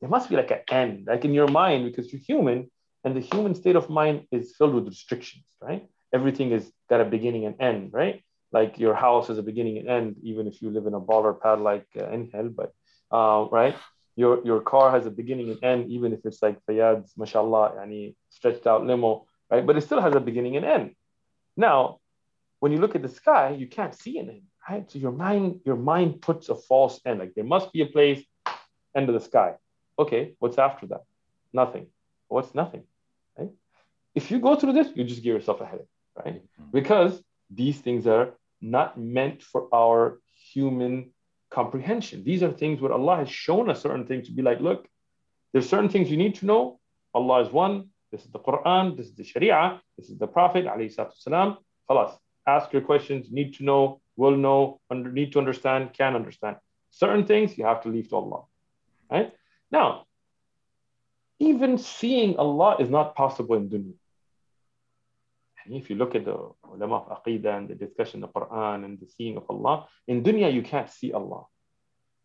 There 0.00 0.10
must 0.10 0.28
be 0.28 0.36
like 0.36 0.50
an 0.50 0.60
end, 0.68 1.06
like 1.06 1.24
in 1.24 1.32
your 1.32 1.48
mind, 1.48 1.84
because 1.84 2.12
you're 2.12 2.20
human, 2.20 2.70
and 3.04 3.16
the 3.16 3.20
human 3.20 3.54
state 3.54 3.76
of 3.76 3.88
mind 3.90 4.26
is 4.30 4.54
filled 4.56 4.74
with 4.74 4.86
restrictions, 4.86 5.44
right? 5.60 5.88
Everything 6.12 6.52
is 6.52 6.70
got 6.88 7.00
a 7.00 7.04
beginning 7.04 7.46
and 7.46 7.60
end, 7.60 7.92
right? 7.92 8.22
Like 8.52 8.78
your 8.78 8.94
house 8.94 9.28
has 9.28 9.38
a 9.38 9.42
beginning 9.42 9.78
and 9.78 9.88
end, 9.88 10.16
even 10.22 10.46
if 10.46 10.60
you 10.60 10.70
live 10.70 10.86
in 10.86 10.94
a 10.94 11.00
baller 11.00 11.40
pad 11.40 11.60
like 11.60 11.86
uh, 11.98 12.10
in 12.10 12.30
hell, 12.32 12.48
but 12.48 12.72
uh, 13.10 13.48
right? 13.50 13.74
Your 14.14 14.44
your 14.44 14.60
car 14.60 14.90
has 14.90 15.06
a 15.06 15.10
beginning 15.10 15.50
and 15.50 15.64
end, 15.64 15.90
even 15.90 16.12
if 16.12 16.20
it's 16.24 16.42
like 16.42 16.58
Fayyad's, 16.66 17.16
mashallah, 17.16 17.72
yani 17.78 18.14
stretched 18.28 18.66
out 18.66 18.84
limo, 18.84 19.26
right? 19.52 19.66
But 19.66 19.76
it 19.76 19.82
still 19.82 20.00
has 20.00 20.14
a 20.14 20.20
beginning 20.20 20.56
and 20.56 20.64
end. 20.64 20.94
Now, 21.56 21.98
when 22.60 22.72
you 22.72 22.78
look 22.78 22.94
at 22.96 23.02
the 23.02 23.08
sky, 23.08 23.50
you 23.50 23.66
can't 23.66 23.94
see 23.94 24.18
an 24.18 24.30
end, 24.30 24.42
right? 24.68 24.90
So 24.90 24.98
your 24.98 25.12
mind, 25.12 25.60
your 25.66 25.76
mind 25.76 26.22
puts 26.22 26.48
a 26.48 26.54
false 26.54 26.98
end. 27.04 27.18
Like 27.20 27.34
there 27.34 27.44
must 27.44 27.70
be 27.72 27.82
a 27.82 27.86
place, 27.86 28.24
end 28.96 29.08
of 29.10 29.14
the 29.14 29.20
sky. 29.20 29.56
Okay, 29.98 30.34
what's 30.38 30.58
after 30.58 30.86
that? 30.86 31.02
Nothing. 31.52 31.88
What's 32.28 32.54
nothing? 32.54 32.84
Right? 33.36 33.50
If 34.14 34.30
you 34.30 34.38
go 34.40 34.56
through 34.56 34.72
this, 34.72 34.88
you 34.94 35.04
just 35.04 35.22
give 35.22 35.34
yourself 35.34 35.60
a 35.60 35.66
headache, 35.66 35.94
right? 36.16 36.36
Mm-hmm. 36.36 36.70
Because 36.72 37.22
these 37.50 37.78
things 37.78 38.06
are 38.06 38.34
not 38.62 38.98
meant 38.98 39.42
for 39.42 39.68
our 39.74 40.18
human 40.52 41.10
comprehension. 41.50 42.24
These 42.24 42.42
are 42.42 42.50
things 42.50 42.80
where 42.80 42.92
Allah 42.92 43.16
has 43.16 43.28
shown 43.28 43.68
us 43.68 43.82
certain 43.82 44.06
things 44.06 44.28
to 44.28 44.32
be 44.32 44.40
like, 44.40 44.60
look, 44.60 44.88
there's 45.52 45.68
certain 45.68 45.90
things 45.90 46.10
you 46.10 46.16
need 46.16 46.36
to 46.36 46.46
know. 46.46 46.80
Allah 47.12 47.42
is 47.42 47.52
one. 47.52 47.91
This 48.12 48.24
is 48.26 48.30
the 48.30 48.38
Quran. 48.38 48.96
This 48.96 49.06
is 49.06 49.14
the 49.14 49.24
Sharia. 49.24 49.80
This 49.96 50.10
is 50.10 50.18
the 50.18 50.26
Prophet. 50.26 50.66
Salam. 51.16 51.56
Khalas. 51.88 52.14
Ask 52.46 52.72
your 52.72 52.82
questions. 52.82 53.32
Need 53.32 53.54
to 53.54 53.64
know. 53.64 54.00
Will 54.16 54.36
know. 54.36 54.80
Under, 54.90 55.10
need 55.10 55.32
to 55.32 55.38
understand. 55.38 55.94
Can 55.94 56.14
understand. 56.14 56.56
Certain 56.90 57.26
things 57.26 57.56
you 57.56 57.64
have 57.64 57.82
to 57.84 57.88
leave 57.88 58.10
to 58.10 58.16
Allah. 58.16 58.42
Right 59.10 59.32
now, 59.70 60.04
even 61.40 61.78
seeing 61.78 62.36
Allah 62.36 62.76
is 62.78 62.90
not 62.90 63.16
possible 63.16 63.56
in 63.56 63.70
dunya. 63.70 63.94
If 65.66 65.88
you 65.90 65.96
look 65.96 66.14
at 66.14 66.24
the 66.24 66.36
ulama 66.70 66.96
of 66.96 67.22
aqidah 67.22 67.56
and 67.56 67.68
the 67.68 67.74
discussion 67.74 68.22
of 68.22 68.32
the 68.32 68.40
Quran 68.40 68.84
and 68.84 69.00
the 69.00 69.06
seeing 69.06 69.36
of 69.36 69.44
Allah, 69.48 69.88
in 70.06 70.22
dunya 70.22 70.52
you 70.52 70.62
can't 70.62 70.90
see 70.90 71.12
Allah. 71.12 71.46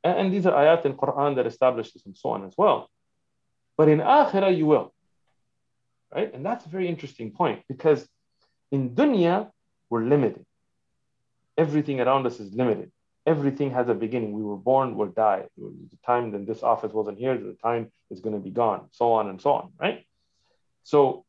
And, 0.04 0.20
and 0.20 0.34
these 0.34 0.46
are 0.46 0.54
ayat 0.54 0.86
in 0.86 0.94
Quran 0.94 1.36
that 1.36 1.48
establish 1.48 1.94
this 1.94 2.06
and 2.06 2.18
so 2.18 2.30
on 2.30 2.46
as 2.46 2.54
well. 2.58 2.90
But 3.78 3.90
in 3.90 4.00
akhirah 4.00 4.56
you 4.58 4.66
will. 4.66 4.94
Right? 6.14 6.34
And 6.34 6.46
that's 6.46 6.66
a 6.66 6.70
very 6.70 6.88
interesting 6.88 7.32
point 7.32 7.64
because 7.68 8.08
in 8.72 8.96
dunya 8.96 9.52
we're 9.90 10.04
limited. 10.04 10.46
Everything 11.58 12.00
around 12.00 12.26
us 12.26 12.40
is 12.40 12.54
limited 12.54 12.92
everything 13.28 13.72
has 13.72 13.90
a 13.90 13.94
beginning. 13.94 14.32
We 14.32 14.42
were 14.42 14.56
born, 14.56 14.96
we'll 14.96 15.10
die. 15.10 15.44
The 15.58 15.98
time 16.06 16.32
then 16.32 16.46
this 16.46 16.64
office 16.64 16.94
wasn't 16.94 17.20
here, 17.20 17.38
the 17.38 17.58
time 17.62 17.92
is 18.10 18.22
going 18.22 18.34
to 18.34 18.42
be 18.42 18.50
gone, 18.50 18.88
so 18.92 19.12
on 19.12 19.28
and 19.28 19.40
so 19.40 19.52
on, 19.52 19.74
right? 19.78 20.06
So 20.84 21.26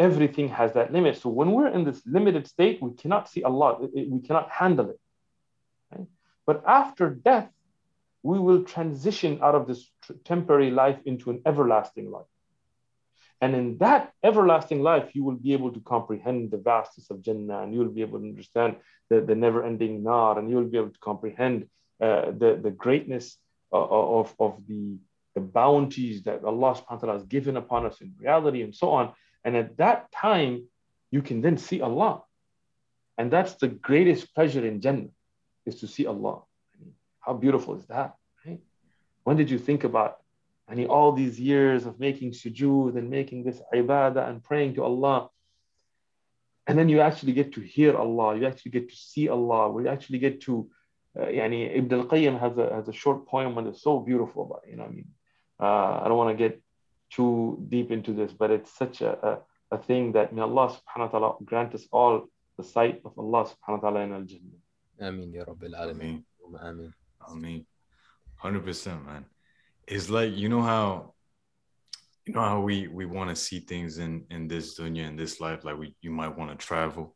everything 0.00 0.48
has 0.48 0.72
that 0.72 0.94
limit. 0.94 1.18
So 1.18 1.28
when 1.28 1.52
we're 1.52 1.68
in 1.68 1.84
this 1.84 2.00
limited 2.06 2.46
state, 2.48 2.80
we 2.80 2.94
cannot 2.94 3.28
see 3.28 3.42
Allah, 3.42 3.86
we 3.94 4.20
cannot 4.26 4.50
handle 4.50 4.88
it. 4.88 5.00
Right? 5.92 6.06
But 6.46 6.64
after 6.66 7.10
death, 7.10 7.50
we 8.22 8.38
will 8.38 8.64
transition 8.64 9.40
out 9.42 9.54
of 9.54 9.66
this 9.68 9.86
temporary 10.24 10.70
life 10.70 10.98
into 11.04 11.28
an 11.30 11.42
everlasting 11.44 12.10
life. 12.10 12.32
And 13.40 13.54
in 13.54 13.78
that 13.78 14.12
everlasting 14.22 14.82
life, 14.82 15.10
you 15.14 15.22
will 15.22 15.36
be 15.36 15.52
able 15.52 15.70
to 15.72 15.80
comprehend 15.80 16.50
the 16.50 16.56
vastness 16.56 17.10
of 17.10 17.22
Jannah 17.22 17.62
and 17.62 17.74
you 17.74 17.80
will 17.80 17.90
be 17.90 18.00
able 18.00 18.18
to 18.18 18.24
understand 18.24 18.76
the, 19.10 19.20
the 19.20 19.34
never 19.34 19.62
ending 19.62 20.02
Nar 20.02 20.38
and 20.38 20.48
you 20.48 20.56
will 20.56 20.64
be 20.64 20.78
able 20.78 20.90
to 20.90 20.98
comprehend 20.98 21.68
uh, 22.00 22.30
the, 22.30 22.58
the 22.62 22.70
greatness 22.70 23.36
of, 23.72 24.34
of 24.38 24.56
the, 24.66 24.96
the 25.34 25.40
bounties 25.40 26.22
that 26.22 26.44
Allah 26.44 26.74
subhanahu 26.74 26.90
wa 26.90 26.96
ta'ala 26.96 27.12
has 27.18 27.24
given 27.24 27.56
upon 27.56 27.84
us 27.84 28.00
in 28.00 28.14
reality 28.18 28.62
and 28.62 28.74
so 28.74 28.90
on. 28.90 29.12
And 29.44 29.56
at 29.56 29.76
that 29.76 30.10
time, 30.12 30.64
you 31.10 31.22
can 31.22 31.40
then 31.42 31.58
see 31.58 31.80
Allah. 31.80 32.22
And 33.18 33.30
that's 33.30 33.54
the 33.54 33.68
greatest 33.68 34.34
pleasure 34.34 34.64
in 34.66 34.80
Jannah 34.80 35.08
is 35.64 35.80
to 35.80 35.86
see 35.86 36.06
Allah. 36.06 36.42
How 37.20 37.34
beautiful 37.34 37.76
is 37.76 37.86
that? 37.86 38.14
Right? 38.44 38.60
When 39.24 39.36
did 39.36 39.50
you 39.50 39.58
think 39.58 39.84
about 39.84 40.18
and 40.68 40.86
all 40.86 41.12
these 41.12 41.38
years 41.38 41.86
of 41.86 42.00
making 42.00 42.32
sujood 42.32 42.96
and 42.96 43.08
making 43.08 43.44
this 43.44 43.60
ibadah 43.72 44.28
and 44.28 44.42
praying 44.42 44.74
to 44.74 44.82
Allah. 44.82 45.28
And 46.66 46.76
then 46.76 46.88
you 46.88 47.00
actually 47.00 47.32
get 47.32 47.52
to 47.54 47.60
hear 47.60 47.96
Allah, 47.96 48.36
you 48.36 48.46
actually 48.46 48.72
get 48.72 48.88
to 48.88 48.96
see 48.96 49.28
Allah, 49.28 49.70
we 49.70 49.88
actually 49.88 50.18
get 50.18 50.40
to, 50.42 50.68
uh, 51.16 51.26
yani 51.26 51.76
Ibn 51.78 52.00
al-Qayyim 52.00 52.40
has 52.40 52.58
a, 52.58 52.74
has 52.74 52.88
a 52.88 52.92
short 52.92 53.28
poem 53.28 53.56
and 53.58 53.68
it's 53.68 53.82
so 53.82 54.00
beautiful 54.00 54.46
about 54.46 54.62
it, 54.66 54.70
you 54.70 54.76
know 54.76 54.84
I 54.84 54.88
mean? 54.88 55.08
Uh, 55.60 56.00
I 56.02 56.08
don't 56.08 56.18
want 56.18 56.36
to 56.36 56.48
get 56.48 56.60
too 57.10 57.64
deep 57.68 57.92
into 57.92 58.12
this, 58.12 58.32
but 58.32 58.50
it's 58.50 58.76
such 58.76 59.00
a, 59.00 59.12
a, 59.70 59.76
a 59.76 59.78
thing 59.78 60.12
that 60.12 60.32
may 60.32 60.42
Allah 60.42 60.74
subhanahu 60.74 61.12
wa 61.12 61.18
ta'ala 61.18 61.34
grant 61.44 61.74
us 61.76 61.86
all 61.92 62.28
the 62.58 62.64
sight 62.64 63.00
of 63.04 63.16
Allah 63.16 63.44
subhanahu 63.46 63.82
wa 63.82 63.90
ta'ala 63.90 64.00
in 64.00 64.12
al-Jannah. 64.12 64.60
Ameen, 65.00 65.32
Ya 65.32 65.44
Rabbil 65.44 65.74
Alameen. 65.74 66.24
Ameen. 66.60 66.92
Ameen. 67.28 67.64
100%, 68.42 69.04
man 69.06 69.24
it's 69.86 70.10
like 70.10 70.36
you 70.36 70.48
know 70.48 70.62
how 70.62 71.14
you 72.26 72.34
know 72.34 72.40
how 72.40 72.60
we 72.60 72.88
we 72.88 73.06
want 73.06 73.30
to 73.30 73.36
see 73.36 73.60
things 73.60 73.98
in 73.98 74.24
in 74.30 74.48
this 74.48 74.78
dunya 74.78 75.06
in 75.06 75.16
this 75.16 75.40
life 75.40 75.64
like 75.64 75.78
we 75.78 75.94
you 76.00 76.10
might 76.10 76.36
want 76.36 76.50
to 76.50 76.66
travel. 76.66 77.14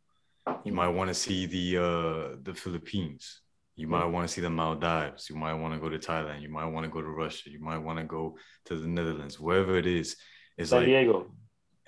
You 0.64 0.72
might 0.72 0.88
want 0.88 1.08
to 1.08 1.14
see 1.14 1.46
the 1.46 1.76
uh 1.78 2.36
the 2.42 2.54
philippines. 2.54 3.40
You 3.76 3.88
might 3.88 4.06
want 4.06 4.28
to 4.28 4.32
see 4.32 4.40
the 4.40 4.50
maldives. 4.50 5.30
You 5.30 5.36
might 5.36 5.54
want 5.54 5.74
to 5.74 5.80
go 5.80 5.88
to 5.88 5.98
thailand. 5.98 6.42
You 6.42 6.50
might 6.50 6.66
want 6.66 6.84
to 6.84 6.90
go 6.90 7.00
to 7.00 7.08
russia. 7.08 7.50
You 7.50 7.60
might 7.60 7.78
want 7.78 7.98
to 7.98 8.04
go 8.04 8.36
to 8.66 8.76
the 8.76 8.86
netherlands. 8.86 9.40
Wherever 9.40 9.76
it 9.76 9.86
is 9.86 10.16
it's 10.56 10.70
San 10.70 10.80
like 10.80 10.86
diego. 10.86 11.32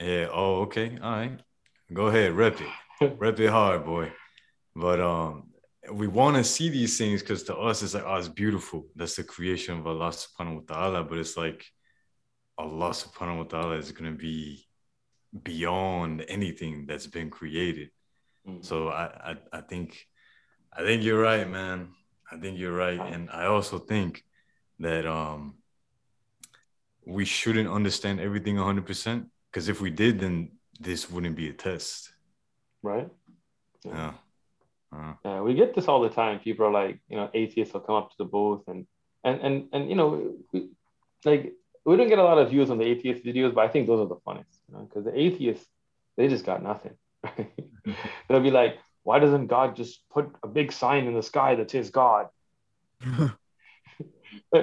Yeah 0.01 0.29
oh 0.33 0.63
okay 0.63 0.99
all 1.03 1.13
right. 1.13 1.39
Go 1.93 2.07
ahead 2.07 2.33
rep 2.33 2.61
it. 2.61 2.69
Rep 3.19 3.39
it 3.41 3.51
hard 3.51 3.85
boy. 3.85 4.13
But 4.75 5.01
um 5.01 5.52
we 5.91 6.07
want 6.07 6.37
to 6.37 6.45
see 6.45 6.69
these 6.69 6.97
things 6.97 7.23
because 7.23 7.43
to 7.45 7.57
us 7.57 7.83
it's 7.83 7.95
like 7.95 8.05
oh 8.07 8.15
it's 8.15 8.29
beautiful. 8.29 8.87
That's 8.95 9.17
the 9.17 9.25
creation 9.25 9.79
of 9.79 9.87
allah 9.87 10.11
subhanahu 10.11 10.55
wa 10.69 10.75
ta'ala 10.75 11.05
but 11.05 11.19
it's 11.19 11.37
like 11.37 11.65
allah 12.57 12.91
subhanahu 12.91 13.39
wa 13.39 13.45
ta'ala 13.45 13.77
is 13.77 13.91
going 13.91 14.11
to 14.11 14.17
be 14.17 14.67
beyond 15.43 16.25
anything 16.29 16.87
that's 16.87 17.07
been 17.07 17.31
created. 17.31 17.91
Mm-hmm. 18.47 18.63
so 18.63 18.89
I, 18.89 19.05
I 19.31 19.37
i 19.53 19.61
think 19.61 20.05
i 20.73 20.83
think 20.83 21.03
you're 21.03 21.21
right 21.21 21.49
man. 21.49 21.91
I 22.31 22.39
think 22.39 22.59
you're 22.59 22.75
right. 22.75 22.99
And 22.99 23.29
i 23.31 23.47
also 23.47 23.79
think 23.79 24.25
that 24.79 25.07
um 25.07 25.55
we 27.07 27.25
shouldn't 27.25 27.69
understand 27.69 28.21
everything 28.21 28.57
100% 28.57 29.27
because 29.51 29.69
if 29.69 29.81
we 29.81 29.91
did 29.91 30.21
then 30.21 30.53
this 30.79 31.11
wouldn't 31.11 31.37
be 31.37 31.49
a 31.49 31.53
test. 31.53 32.13
Right? 32.83 33.09
Yeah 33.85 34.15
uh, 35.25 35.41
we 35.43 35.55
get 35.55 35.75
this 35.75 35.89
all 35.89 36.01
the 36.01 36.11
time. 36.11 36.41
People 36.41 36.67
are 36.67 36.71
like, 36.71 36.99
you 37.09 37.17
know, 37.17 37.31
atheists 37.33 37.73
will 37.73 37.81
come 37.81 37.95
up 37.95 38.11
to 38.11 38.19
the 38.19 38.25
booth 38.25 38.63
and 38.69 38.87
and 39.25 39.41
and 39.41 39.69
and 39.73 39.89
you 39.89 39.97
know, 39.97 40.35
we, 40.53 40.69
like 41.25 41.53
we 41.85 41.97
don't 41.97 42.09
get 42.09 42.19
a 42.19 42.25
lot 42.25 42.39
of 42.39 42.51
views 42.51 42.71
on 42.71 42.79
the 42.79 42.85
atheist 42.85 43.25
videos, 43.25 43.55
but 43.55 43.65
I 43.65 43.69
think 43.69 43.87
those 43.87 44.01
are 44.01 44.09
the 44.09 44.21
funniest, 44.25 44.61
you 44.69 44.77
know, 44.77 44.85
because 44.85 45.05
the 45.05 45.19
atheists 45.19 45.67
they 46.17 46.29
just 46.29 46.45
got 46.45 46.63
nothing. 46.63 46.95
They'll 48.29 48.41
be 48.41 48.51
like, 48.51 48.79
why 49.03 49.19
doesn't 49.19 49.47
God 49.47 49.77
just 49.77 50.09
put 50.11 50.31
a 50.43 50.49
big 50.49 50.73
sign 50.73 51.07
in 51.07 51.15
the 51.15 51.23
sky 51.23 51.55
that 51.57 51.71
says 51.71 51.91
God? 51.91 52.29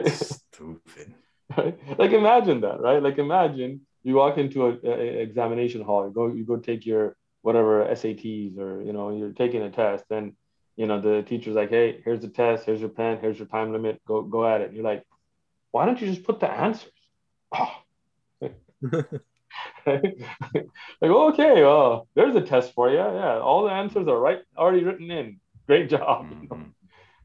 Stupid. 0.05 1.13
Like 1.97 2.11
imagine 2.11 2.61
that, 2.61 2.79
right? 2.79 3.01
Like 3.01 3.17
imagine 3.17 3.81
you 4.03 4.15
walk 4.15 4.37
into 4.37 4.67
an 4.67 4.79
examination 4.83 5.81
hall, 5.81 6.07
you 6.07 6.13
go 6.13 6.27
you 6.27 6.45
go 6.45 6.57
take 6.57 6.85
your 6.85 7.15
whatever 7.49 7.73
SATs 7.99 8.59
or 8.59 8.71
you 8.87 8.93
know 8.93 9.09
you're 9.17 9.33
taking 9.43 9.63
a 9.63 9.71
test 9.71 10.05
and 10.11 10.33
you 10.75 10.85
know 10.85 11.01
the 11.01 11.23
teacher's 11.23 11.55
like 11.55 11.71
hey 11.71 11.99
here's 12.05 12.21
the 12.21 12.27
test 12.27 12.63
here's 12.67 12.79
your 12.79 12.93
pen 12.99 13.17
here's 13.19 13.39
your 13.39 13.47
time 13.47 13.71
limit 13.73 13.99
go 14.07 14.21
go 14.21 14.41
at 14.51 14.61
it. 14.61 14.67
And 14.67 14.75
you're 14.75 14.89
like 14.93 15.03
why 15.71 15.85
don't 15.85 15.99
you 15.99 16.07
just 16.13 16.23
put 16.23 16.39
the 16.39 16.51
answers? 16.65 16.91
Oh. 17.51 17.75
like 21.01 21.11
okay 21.29 21.55
oh 21.71 22.07
there's 22.15 22.35
a 22.35 22.45
test 22.53 22.75
for 22.75 22.87
you. 22.91 22.97
Yeah 22.97 23.39
all 23.39 23.63
the 23.63 23.71
answers 23.71 24.07
are 24.07 24.19
right 24.27 24.41
already 24.55 24.83
written 24.83 25.09
in. 25.09 25.39
Great 25.65 25.89
job 25.89 26.29
mm-hmm. 26.29 26.69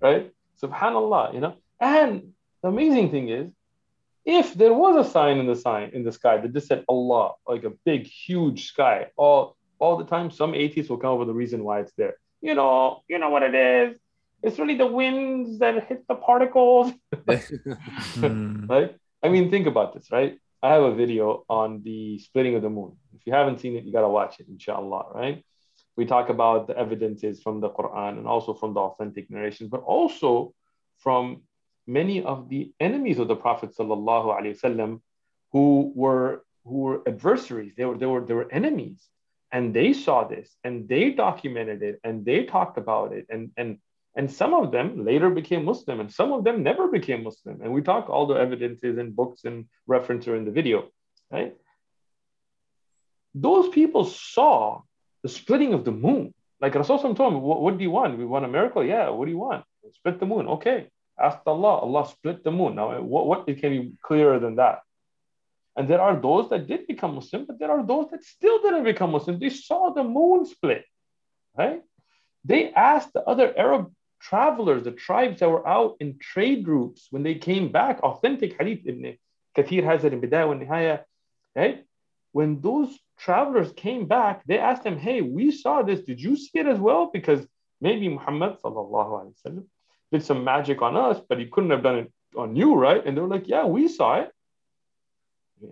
right? 0.01 0.33
Subhanallah 0.63 1.35
you 1.35 1.41
know? 1.41 1.55
And 1.81 2.33
the 2.63 2.69
amazing 2.69 3.11
thing 3.11 3.29
is 3.29 3.51
if 4.25 4.55
there 4.55 4.73
was 4.73 5.07
a 5.07 5.11
sign 5.11 5.37
in 5.37 5.47
the 5.47 5.59
sign 5.67 5.91
in 5.93 6.03
the 6.03 6.13
sky 6.13 6.39
that 6.39 6.55
just 6.55 6.69
said 6.69 6.83
Allah, 6.89 7.33
like 7.47 7.65
a 7.65 7.75
big, 7.85 8.07
huge 8.07 8.69
sky, 8.69 9.09
all 9.19 9.59
all 9.79 9.97
the 9.97 10.05
time, 10.05 10.31
some 10.31 10.55
atheists 10.55 10.91
will 10.91 10.99
come 10.99 11.13
up 11.15 11.19
with 11.19 11.29
a 11.29 11.35
reason 11.35 11.65
why 11.65 11.81
it's 11.81 11.93
there. 11.97 12.17
You 12.41 12.55
know, 12.55 13.03
you 13.09 13.19
know 13.19 13.31
what 13.31 13.43
it 13.43 13.55
is. 13.55 13.99
It's 14.43 14.59
really 14.59 14.77
the 14.77 14.87
winds 14.87 15.59
that 15.61 15.87
hit 15.89 16.07
the 16.09 16.15
particles. 16.15 16.93
Hmm. 18.15 18.67
right? 18.67 18.95
I 19.23 19.29
mean, 19.29 19.51
think 19.51 19.67
about 19.67 19.95
this, 19.95 20.11
right? 20.13 20.39
I 20.63 20.73
have 20.75 20.83
a 20.83 20.95
video 20.95 21.45
on 21.49 21.83
the 21.83 22.19
splitting 22.19 22.55
of 22.55 22.63
the 22.63 22.71
moon. 22.71 22.97
If 23.15 23.27
you 23.27 23.33
haven't 23.33 23.61
seen 23.61 23.77
it, 23.77 23.85
you 23.85 23.93
gotta 23.93 24.09
watch 24.09 24.41
it, 24.41 24.47
inshallah, 24.49 25.07
right? 25.15 25.45
We 25.97 26.05
talk 26.05 26.29
about 26.29 26.67
the 26.67 26.77
evidences 26.77 27.43
from 27.43 27.61
the 27.61 27.71
Quran 27.71 28.19
and 28.19 28.27
also 28.27 28.55
from 28.55 28.75
the 28.75 28.81
authentic 28.81 29.31
narrations, 29.31 29.71
but 29.71 29.83
also 29.83 30.55
from 30.99 31.43
many 31.87 32.23
of 32.23 32.49
the 32.49 32.73
enemies 32.81 33.19
of 33.19 33.29
the 33.29 33.37
Prophet 33.37 33.77
sallallahu 33.77 34.39
alaihi 34.39 34.59
wasallam 34.61 35.01
who 35.53 35.93
were 35.95 36.45
who 36.65 36.79
were 36.79 37.03
adversaries. 37.07 37.75
They 37.77 37.85
were 37.85 37.97
they 37.97 38.07
were 38.07 38.25
they 38.25 38.35
were 38.35 38.51
enemies, 38.51 39.07
and 39.55 39.73
they 39.73 39.93
saw 39.93 40.25
this 40.25 40.49
and 40.65 40.89
they 40.89 41.05
documented 41.11 41.81
it 41.89 42.01
and 42.03 42.25
they 42.29 42.45
talked 42.45 42.77
about 42.77 43.13
it 43.13 43.25
and 43.31 43.53
and 43.57 43.79
and 44.17 44.31
some 44.31 44.53
of 44.55 44.71
them 44.71 45.05
later 45.05 45.31
became 45.31 45.65
Muslim 45.65 46.01
and 46.01 46.11
some 46.13 46.33
of 46.33 46.45
them 46.45 46.63
never 46.63 46.87
became 46.89 47.25
Muslim. 47.25 47.61
And 47.63 47.73
we 47.73 47.83
talk 47.83 48.09
all 48.09 48.27
the 48.27 48.35
evidences 48.35 48.97
and 48.99 49.17
books 49.21 49.41
and 49.45 49.67
references 49.89 50.35
in 50.39 50.45
the 50.45 50.53
video, 50.53 50.79
right? 51.33 51.53
Those 53.35 53.69
people 53.71 54.05
saw 54.05 54.83
the 55.25 55.29
splitting 55.29 55.75
of 55.75 55.85
the 55.85 55.91
moon. 55.91 56.33
Like 56.61 56.75
Rasulullah 56.75 57.17
told 57.17 57.35
them, 57.35 57.41
what, 57.41 57.61
what 57.61 57.77
do 57.77 57.83
you 57.83 57.91
want? 57.91 58.17
We 58.17 58.25
want 58.25 58.45
a 58.45 58.49
miracle? 58.57 58.85
Yeah, 58.85 59.09
what 59.09 59.25
do 59.25 59.33
you 59.33 59.39
want? 59.39 59.65
Split 59.91 60.21
the 60.21 60.27
moon. 60.27 60.47
Okay. 60.47 60.87
Ask 61.19 61.39
Allah. 61.45 61.75
Allah 61.87 62.07
split 62.07 62.45
the 62.45 62.53
moon. 62.53 62.77
Now, 62.77 63.01
what, 63.01 63.27
what 63.27 63.47
can 63.47 63.71
be 63.77 63.93
clearer 64.01 64.39
than 64.39 64.55
that? 64.63 64.84
And 65.77 65.89
there 65.89 66.01
are 66.01 66.17
those 66.21 66.51
that 66.51 66.67
did 66.67 66.87
become 66.87 67.17
Muslim, 67.17 67.47
but 67.47 67.59
there 67.59 67.71
are 67.71 67.85
those 67.85 68.11
that 68.11 68.23
still 68.23 68.63
didn't 68.63 68.85
become 68.85 69.11
Muslim. 69.11 69.39
They 69.39 69.51
saw 69.51 69.91
the 69.91 70.05
moon 70.05 70.47
split, 70.47 70.85
right? 71.57 71.83
They 72.45 72.73
asked 72.73 73.13
the 73.13 73.23
other 73.23 73.53
Arab 73.59 73.93
travelers, 74.21 74.85
the 74.85 74.93
tribes 74.93 75.41
that 75.41 75.51
were 75.51 75.67
out 75.67 75.97
in 76.01 76.19
trade 76.19 76.67
routes 76.69 77.09
when 77.11 77.23
they 77.23 77.35
came 77.35 77.73
back, 77.73 78.01
authentic 78.03 78.57
hadith, 78.59 78.87
Ibn 78.87 79.17
Kathir 79.57 79.85
has 79.85 80.05
it 80.05 80.13
in 80.13 80.21
Bidayah 80.21 80.53
and 80.53 80.63
Nihaya, 80.63 81.01
right? 81.55 81.85
When 82.33 82.61
those 82.61 82.97
travelers 83.19 83.73
came 83.73 84.07
back, 84.07 84.43
they 84.47 84.59
asked 84.59 84.85
them, 84.85 84.99
hey, 84.99 85.21
we 85.21 85.51
saw 85.51 85.83
this. 85.83 86.01
Did 86.01 86.21
you 86.21 86.37
see 86.37 86.59
it 86.59 86.67
as 86.67 86.79
well? 86.79 87.11
Because 87.13 87.47
maybe 87.81 88.09
Muhammad 88.09 88.59
wasallam 88.63 89.65
did 90.11 90.23
some 90.23 90.43
magic 90.45 90.83
on 90.83 90.97
us, 90.97 91.21
but 91.29 91.39
he 91.39 91.47
couldn't 91.47 91.71
have 91.71 91.83
done 91.83 91.99
it 91.99 92.13
on 92.37 92.57
you, 92.57 92.75
right? 92.75 93.05
And 93.05 93.17
they 93.17 93.21
were 93.21 93.29
like, 93.29 93.49
yeah, 93.49 93.65
we 93.67 93.89
saw 93.89 94.21
it. 94.21 94.33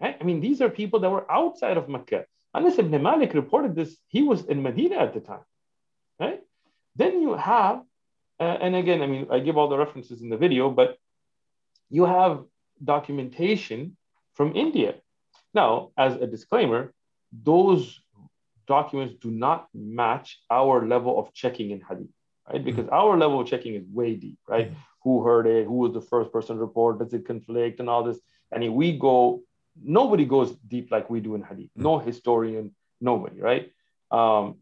I 0.00 0.22
mean, 0.24 0.40
these 0.40 0.60
are 0.60 0.68
people 0.68 1.00
that 1.00 1.10
were 1.10 1.30
outside 1.30 1.76
of 1.76 1.88
Mecca. 1.88 2.24
Anas 2.54 2.78
ibn 2.78 3.02
Malik 3.02 3.34
reported 3.34 3.74
this. 3.74 3.96
He 4.08 4.22
was 4.22 4.44
in 4.44 4.62
Medina 4.62 4.96
at 4.96 5.14
the 5.14 5.20
time, 5.20 5.44
right? 6.20 6.40
Then 6.96 7.22
you 7.22 7.34
have, 7.34 7.82
uh, 8.38 8.58
and 8.60 8.76
again, 8.76 9.02
I 9.02 9.06
mean, 9.06 9.26
I 9.30 9.38
give 9.40 9.56
all 9.56 9.68
the 9.68 9.78
references 9.78 10.20
in 10.20 10.28
the 10.28 10.36
video, 10.36 10.70
but 10.70 10.98
you 11.90 12.04
have 12.04 12.44
documentation 12.82 13.96
from 14.34 14.56
India. 14.56 14.94
Now, 15.54 15.90
as 15.96 16.14
a 16.16 16.26
disclaimer, 16.26 16.92
those 17.32 18.00
documents 18.66 19.14
do 19.20 19.30
not 19.30 19.68
match 19.74 20.40
our 20.50 20.86
level 20.86 21.18
of 21.18 21.32
checking 21.34 21.70
in 21.70 21.80
hadith, 21.80 22.08
right? 22.50 22.64
Because 22.64 22.86
mm-hmm. 22.86 22.94
our 22.94 23.16
level 23.18 23.40
of 23.40 23.46
checking 23.46 23.74
is 23.74 23.84
way 23.86 24.14
deep, 24.14 24.38
right? 24.48 24.68
Mm-hmm. 24.70 24.80
Who 25.04 25.24
heard 25.24 25.46
it? 25.46 25.66
Who 25.66 25.74
was 25.74 25.92
the 25.92 26.00
first 26.00 26.32
person 26.32 26.56
to 26.56 26.60
report? 26.60 26.98
Does 26.98 27.12
it 27.12 27.26
conflict 27.26 27.80
and 27.80 27.88
all 27.88 28.04
this? 28.04 28.18
I 28.54 28.58
mean, 28.58 28.74
we 28.74 28.98
go 28.98 29.42
nobody 29.80 30.24
goes 30.24 30.52
deep 30.68 30.90
like 30.90 31.08
we 31.10 31.20
do 31.20 31.34
in 31.34 31.42
hadith. 31.42 31.70
No 31.76 31.98
historian, 31.98 32.74
nobody, 33.00 33.40
right? 33.40 33.72
Um, 34.10 34.56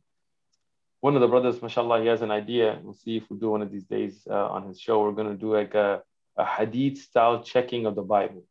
one 1.01 1.15
of 1.15 1.21
the 1.21 1.29
brothers, 1.29 1.61
mashallah, 1.63 2.03
he 2.03 2.09
has 2.09 2.23
an 2.23 2.31
idea. 2.31 2.79
We'll 2.83 2.95
see 2.95 3.17
if 3.17 3.25
we 3.31 3.39
do 3.39 3.51
one 3.51 3.63
of 3.63 3.71
these 3.71 3.85
days 3.85 4.27
uh, 4.29 4.49
on 4.49 4.69
his 4.69 4.79
show. 4.79 5.03
We're 5.03 5.13
going 5.13 5.31
to 5.31 5.35
do 5.37 5.55
like 5.55 5.75
a, 5.75 6.03
a 6.37 6.45
hadith 6.45 6.99
style 6.99 7.43
checking 7.43 7.87
of 7.87 7.95
the 7.95 8.03
Bible, 8.03 8.45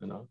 you 0.00 0.06
know, 0.06 0.28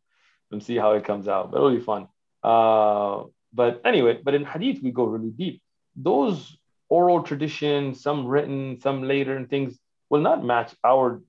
and 0.51 0.61
see 0.63 0.75
how 0.75 0.93
it 0.93 1.03
comes 1.03 1.27
out. 1.27 1.51
But 1.51 1.57
it'll 1.57 1.75
be 1.75 1.79
fun. 1.79 2.07
Uh, 2.43 3.23
but 3.51 3.81
anyway, 3.83 4.19
but 4.23 4.35
in 4.35 4.45
hadith, 4.45 4.83
we 4.83 4.91
go 4.91 5.05
really 5.05 5.31
deep. 5.31 5.61
Those 5.95 6.55
oral 6.87 7.23
traditions, 7.23 8.01
some 8.01 8.27
written, 8.27 8.79
some 8.79 9.03
later, 9.03 9.35
and 9.35 9.49
things 9.49 9.77
will 10.09 10.21
not 10.21 10.45
match 10.45 10.75
our 10.83 11.21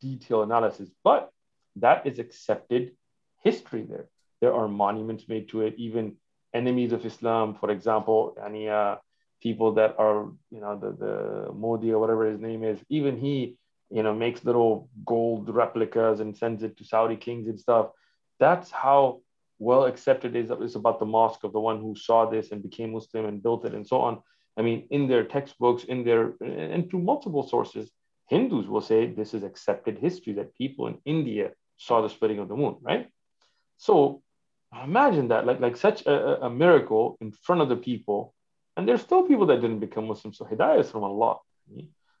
detailed 0.00 0.46
analysis, 0.46 0.90
but 1.04 1.30
that 1.76 2.06
is 2.06 2.18
accepted 2.18 2.92
history 3.50 3.84
there. 3.92 4.06
There 4.40 4.54
are 4.58 4.68
monuments 4.84 5.24
made 5.32 5.46
to 5.50 5.56
it, 5.66 5.74
even 5.86 6.04
enemies 6.60 6.92
of 6.96 7.06
Islam, 7.12 7.46
for 7.60 7.68
example, 7.76 8.18
any 8.48 8.64
uh, 8.80 8.96
people 9.46 9.70
that 9.78 9.92
are, 10.04 10.20
you 10.54 10.60
know, 10.64 10.74
the, 10.82 10.90
the 11.04 11.14
Modi 11.62 11.88
or 11.92 11.98
whatever 12.02 12.24
his 12.32 12.40
name 12.48 12.62
is, 12.72 12.78
even 12.98 13.14
he, 13.26 13.36
you 13.96 14.02
know, 14.04 14.14
makes 14.24 14.44
little 14.48 14.88
gold 15.12 15.44
replicas 15.62 16.20
and 16.20 16.36
sends 16.42 16.60
it 16.66 16.72
to 16.76 16.84
Saudi 16.92 17.18
kings 17.26 17.46
and 17.50 17.58
stuff. 17.66 17.86
That's 18.44 18.70
how 18.84 19.00
well 19.68 19.84
accepted 19.92 20.32
is 20.40 20.50
it's 20.50 20.74
about 20.74 20.98
the 21.00 21.12
mosque 21.18 21.44
of 21.44 21.52
the 21.52 21.64
one 21.70 21.78
who 21.80 21.92
saw 22.08 22.20
this 22.28 22.46
and 22.50 22.68
became 22.68 22.90
Muslim 22.92 23.24
and 23.30 23.42
built 23.46 23.62
it 23.68 23.74
and 23.74 23.86
so 23.92 23.98
on. 24.06 24.14
I 24.58 24.62
mean, 24.66 24.78
in 24.96 25.02
their 25.10 25.24
textbooks, 25.36 25.82
in 25.92 25.98
their 26.08 26.22
and 26.74 26.82
through 26.88 27.02
multiple 27.12 27.44
sources, 27.54 27.86
Hindus 28.32 28.66
will 28.66 28.86
say 28.90 29.06
this 29.06 29.32
is 29.34 29.42
accepted 29.50 29.94
history 29.98 30.34
that 30.34 30.58
people 30.62 30.84
in 30.90 30.96
India 31.04 31.46
saw 31.76 31.96
the 32.00 32.08
splitting 32.08 32.40
of 32.42 32.48
the 32.48 32.56
moon, 32.56 32.76
right? 32.90 33.04
So 33.76 34.22
imagine 34.84 35.28
that, 35.28 35.46
like, 35.46 35.60
like 35.60 35.76
such 35.76 36.06
a, 36.06 36.46
a 36.46 36.50
miracle 36.50 37.16
in 37.20 37.32
front 37.32 37.60
of 37.60 37.68
the 37.68 37.76
people. 37.76 38.34
And 38.76 38.86
there's 38.86 39.00
still 39.00 39.22
people 39.22 39.46
that 39.46 39.60
didn't 39.60 39.80
become 39.80 40.06
Muslim. 40.06 40.32
So 40.34 40.44
hidayah 40.44 40.80
is 40.80 40.90
from 40.90 41.04
Allah. 41.04 41.38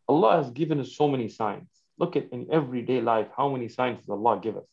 Allah 0.08 0.36
has 0.42 0.50
given 0.50 0.80
us 0.80 0.96
so 0.96 1.08
many 1.08 1.28
signs. 1.28 1.68
Look 1.98 2.16
at 2.16 2.30
in 2.32 2.48
everyday 2.50 3.00
life, 3.00 3.28
how 3.36 3.48
many 3.48 3.68
signs 3.68 4.00
does 4.00 4.08
Allah 4.08 4.38
give 4.42 4.56
us? 4.56 4.68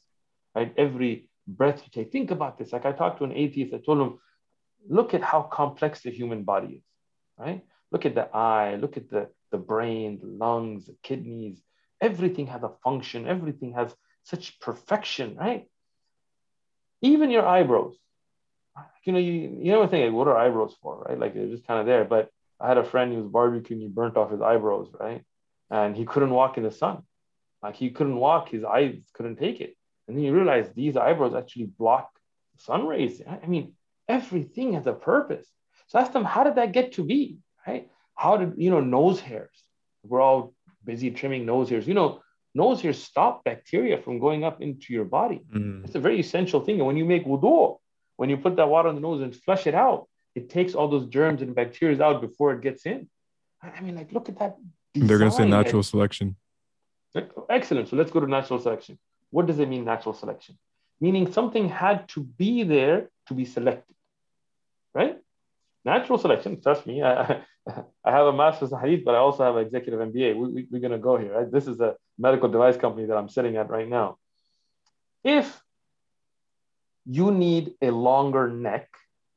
Right? 0.55 0.73
Every 0.77 1.29
breath 1.47 1.81
you 1.83 1.89
take. 1.91 2.11
Think 2.11 2.31
about 2.31 2.57
this. 2.57 2.71
Like 2.71 2.85
I 2.85 2.91
talked 2.91 3.17
to 3.19 3.25
an 3.25 3.33
atheist, 3.33 3.73
I 3.73 3.77
told 3.77 3.99
him, 3.99 4.19
look 4.87 5.13
at 5.13 5.21
how 5.21 5.41
complex 5.41 6.01
the 6.01 6.11
human 6.11 6.43
body 6.43 6.75
is. 6.75 6.83
Right? 7.37 7.63
Look 7.91 8.05
at 8.05 8.15
the 8.15 8.33
eye, 8.35 8.75
look 8.75 8.97
at 8.97 9.09
the, 9.09 9.29
the 9.51 9.57
brain, 9.57 10.19
the 10.21 10.27
lungs, 10.27 10.85
the 10.85 10.95
kidneys. 11.03 11.61
Everything 12.01 12.47
has 12.47 12.63
a 12.63 12.71
function, 12.83 13.27
everything 13.27 13.73
has 13.73 13.93
such 14.23 14.59
perfection, 14.59 15.35
right? 15.35 15.67
Even 17.03 17.29
your 17.29 17.45
eyebrows. 17.45 17.95
You 19.05 19.13
know, 19.13 19.19
you, 19.19 19.33
you 19.33 19.71
never 19.71 19.87
think, 19.87 20.05
like, 20.05 20.13
what 20.13 20.27
are 20.27 20.37
eyebrows 20.37 20.75
for, 20.81 21.03
right? 21.03 21.19
Like 21.19 21.33
they're 21.35 21.47
just 21.47 21.67
kind 21.67 21.79
of 21.79 21.85
there. 21.85 22.05
But 22.05 22.29
I 22.59 22.69
had 22.69 22.77
a 22.77 22.83
friend 22.83 23.13
who 23.13 23.21
was 23.21 23.31
barbecuing, 23.31 23.81
he 23.81 23.87
burnt 23.87 24.17
off 24.17 24.31
his 24.31 24.41
eyebrows, 24.41 24.87
right? 24.99 25.23
And 25.69 25.95
he 25.95 26.05
couldn't 26.05 26.29
walk 26.31 26.57
in 26.57 26.63
the 26.63 26.71
sun. 26.71 27.03
Like 27.61 27.75
he 27.75 27.89
couldn't 27.91 28.15
walk, 28.15 28.49
his 28.49 28.63
eyes 28.63 28.95
couldn't 29.13 29.35
take 29.35 29.59
it. 29.61 29.75
And 30.07 30.17
then 30.17 30.23
you 30.23 30.33
realize 30.33 30.69
these 30.73 30.97
eyebrows 30.97 31.35
actually 31.35 31.65
block 31.65 32.09
sun 32.57 32.87
rays. 32.87 33.21
I 33.27 33.45
mean, 33.47 33.73
everything 34.07 34.73
has 34.73 34.87
a 34.87 34.93
purpose. 34.93 35.47
So 35.87 35.99
ask 35.99 36.13
them, 36.13 36.23
how 36.23 36.43
did 36.43 36.55
that 36.55 36.71
get 36.71 36.93
to 36.93 37.03
be, 37.03 37.39
right? 37.67 37.89
How 38.15 38.37
did, 38.37 38.53
you 38.57 38.69
know, 38.69 38.79
nose 38.79 39.19
hairs? 39.19 39.63
We're 40.03 40.21
all 40.21 40.53
busy 40.83 41.11
trimming 41.11 41.45
nose 41.45 41.69
hairs. 41.69 41.87
You 41.87 41.93
know, 41.93 42.21
nose 42.53 42.81
hairs 42.81 43.01
stop 43.01 43.43
bacteria 43.43 43.97
from 44.01 44.19
going 44.19 44.43
up 44.43 44.61
into 44.61 44.93
your 44.93 45.05
body. 45.05 45.41
Mm. 45.53 45.85
It's 45.85 45.95
a 45.95 45.99
very 45.99 46.19
essential 46.19 46.61
thing. 46.61 46.77
And 46.77 46.85
when 46.85 46.97
you 46.97 47.05
make 47.05 47.25
wudu, 47.25 47.77
when 48.17 48.29
you 48.29 48.37
put 48.37 48.55
that 48.57 48.69
water 48.69 48.89
on 48.89 48.95
the 48.95 49.01
nose 49.01 49.21
and 49.21 49.35
flush 49.35 49.67
it 49.67 49.75
out, 49.75 50.07
it 50.35 50.49
takes 50.49 50.73
all 50.73 50.87
those 50.87 51.07
germs 51.07 51.41
and 51.41 51.55
bacteria 51.55 52.01
out 52.01 52.21
before 52.21 52.53
it 52.53 52.61
gets 52.61 52.85
in. 52.85 53.09
I 53.61 53.81
mean, 53.81 53.95
like, 53.95 54.11
look 54.11 54.29
at 54.29 54.39
that. 54.39 54.57
Design. 54.93 55.07
They're 55.07 55.17
going 55.17 55.31
to 55.31 55.37
say 55.37 55.47
natural 55.47 55.83
selection. 55.83 56.35
Excellent. 57.49 57.89
So 57.89 57.95
let's 57.95 58.11
go 58.11 58.19
to 58.19 58.27
natural 58.27 58.59
selection. 58.59 58.99
What 59.29 59.45
does 59.47 59.59
it 59.59 59.67
mean, 59.69 59.85
natural 59.85 60.13
selection? 60.13 60.57
Meaning 60.99 61.31
something 61.31 61.69
had 61.69 62.07
to 62.09 62.23
be 62.23 62.63
there 62.63 63.09
to 63.27 63.33
be 63.33 63.45
selected, 63.45 63.95
right? 64.93 65.17
Natural 65.85 66.17
selection, 66.17 66.61
trust 66.61 66.87
me, 66.87 67.03
I, 67.03 67.41
I 68.05 68.11
have 68.11 68.27
a 68.27 68.33
master's 68.33 68.71
in 68.71 68.79
hadith, 68.79 69.05
but 69.05 69.15
I 69.15 69.19
also 69.19 69.43
have 69.43 69.55
an 69.57 69.65
executive 69.65 69.99
MBA. 69.99 70.35
We, 70.35 70.47
we, 70.49 70.67
we're 70.71 70.79
going 70.79 70.91
to 70.91 70.97
go 70.97 71.17
here. 71.17 71.33
Right? 71.33 71.51
This 71.51 71.67
is 71.67 71.79
a 71.79 71.95
medical 72.17 72.49
device 72.49 72.77
company 72.77 73.07
that 73.07 73.17
I'm 73.17 73.29
sitting 73.29 73.57
at 73.57 73.69
right 73.69 73.87
now. 73.87 74.17
If 75.23 75.61
you 77.05 77.31
need 77.31 77.73
a 77.81 77.91
longer 77.91 78.49
neck 78.49 78.89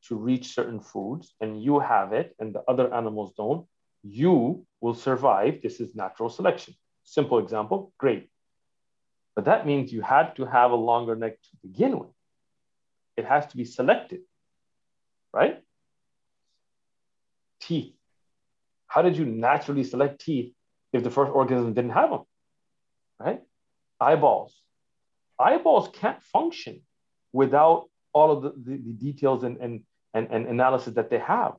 to 0.09 0.17
reach 0.17 0.55
certain 0.55 0.81
foods 0.81 1.35
and 1.41 1.61
you 1.63 1.81
have 1.81 2.13
it 2.13 2.35
and 2.39 2.55
the 2.55 2.63
other 2.69 2.93
animals 2.95 3.33
don't, 3.37 3.67
you 4.03 4.65
will 4.81 4.95
survive. 4.95 5.63
This 5.63 5.81
is 5.81 5.95
natural 5.95 6.29
selection. 6.29 6.75
Simple 7.05 7.39
example, 7.39 7.93
great. 7.99 8.31
But 9.35 9.47
that 9.47 9.67
means 9.67 9.93
you 9.93 10.01
had 10.01 10.37
to 10.37 10.47
have 10.47 10.71
a 10.71 10.77
longer 10.77 11.17
neck 11.17 11.35
to 11.43 11.69
begin 11.69 11.99
with. 11.99 12.11
It 13.17 13.25
has 13.25 13.47
to 13.47 13.57
be 13.57 13.65
selected, 13.65 14.21
right? 15.33 15.63
Teeth 17.67 17.97
how 18.87 19.03
did 19.03 19.17
you 19.17 19.27
naturally 19.27 19.85
select 19.85 20.21
teeth 20.21 20.53
if 20.93 21.03
the 21.03 21.11
first 21.11 21.33
organism 21.33 21.75
didn't 21.75 21.91
have 21.91 22.11
them? 22.11 22.23
Right? 23.19 23.41
Eyeballs. 24.01 24.55
Eyeballs 25.39 25.91
can't 25.93 26.23
function 26.23 26.83
without 27.33 27.89
all 28.13 28.31
of 28.31 28.43
the, 28.43 28.51
the, 28.51 28.77
the 28.79 28.93
details 28.93 29.45
and, 29.45 29.59
and, 29.59 29.83
and, 30.15 30.29
and, 30.31 30.47
analysis 30.47 30.95
that 30.95 31.11
they 31.11 31.19
have. 31.19 31.55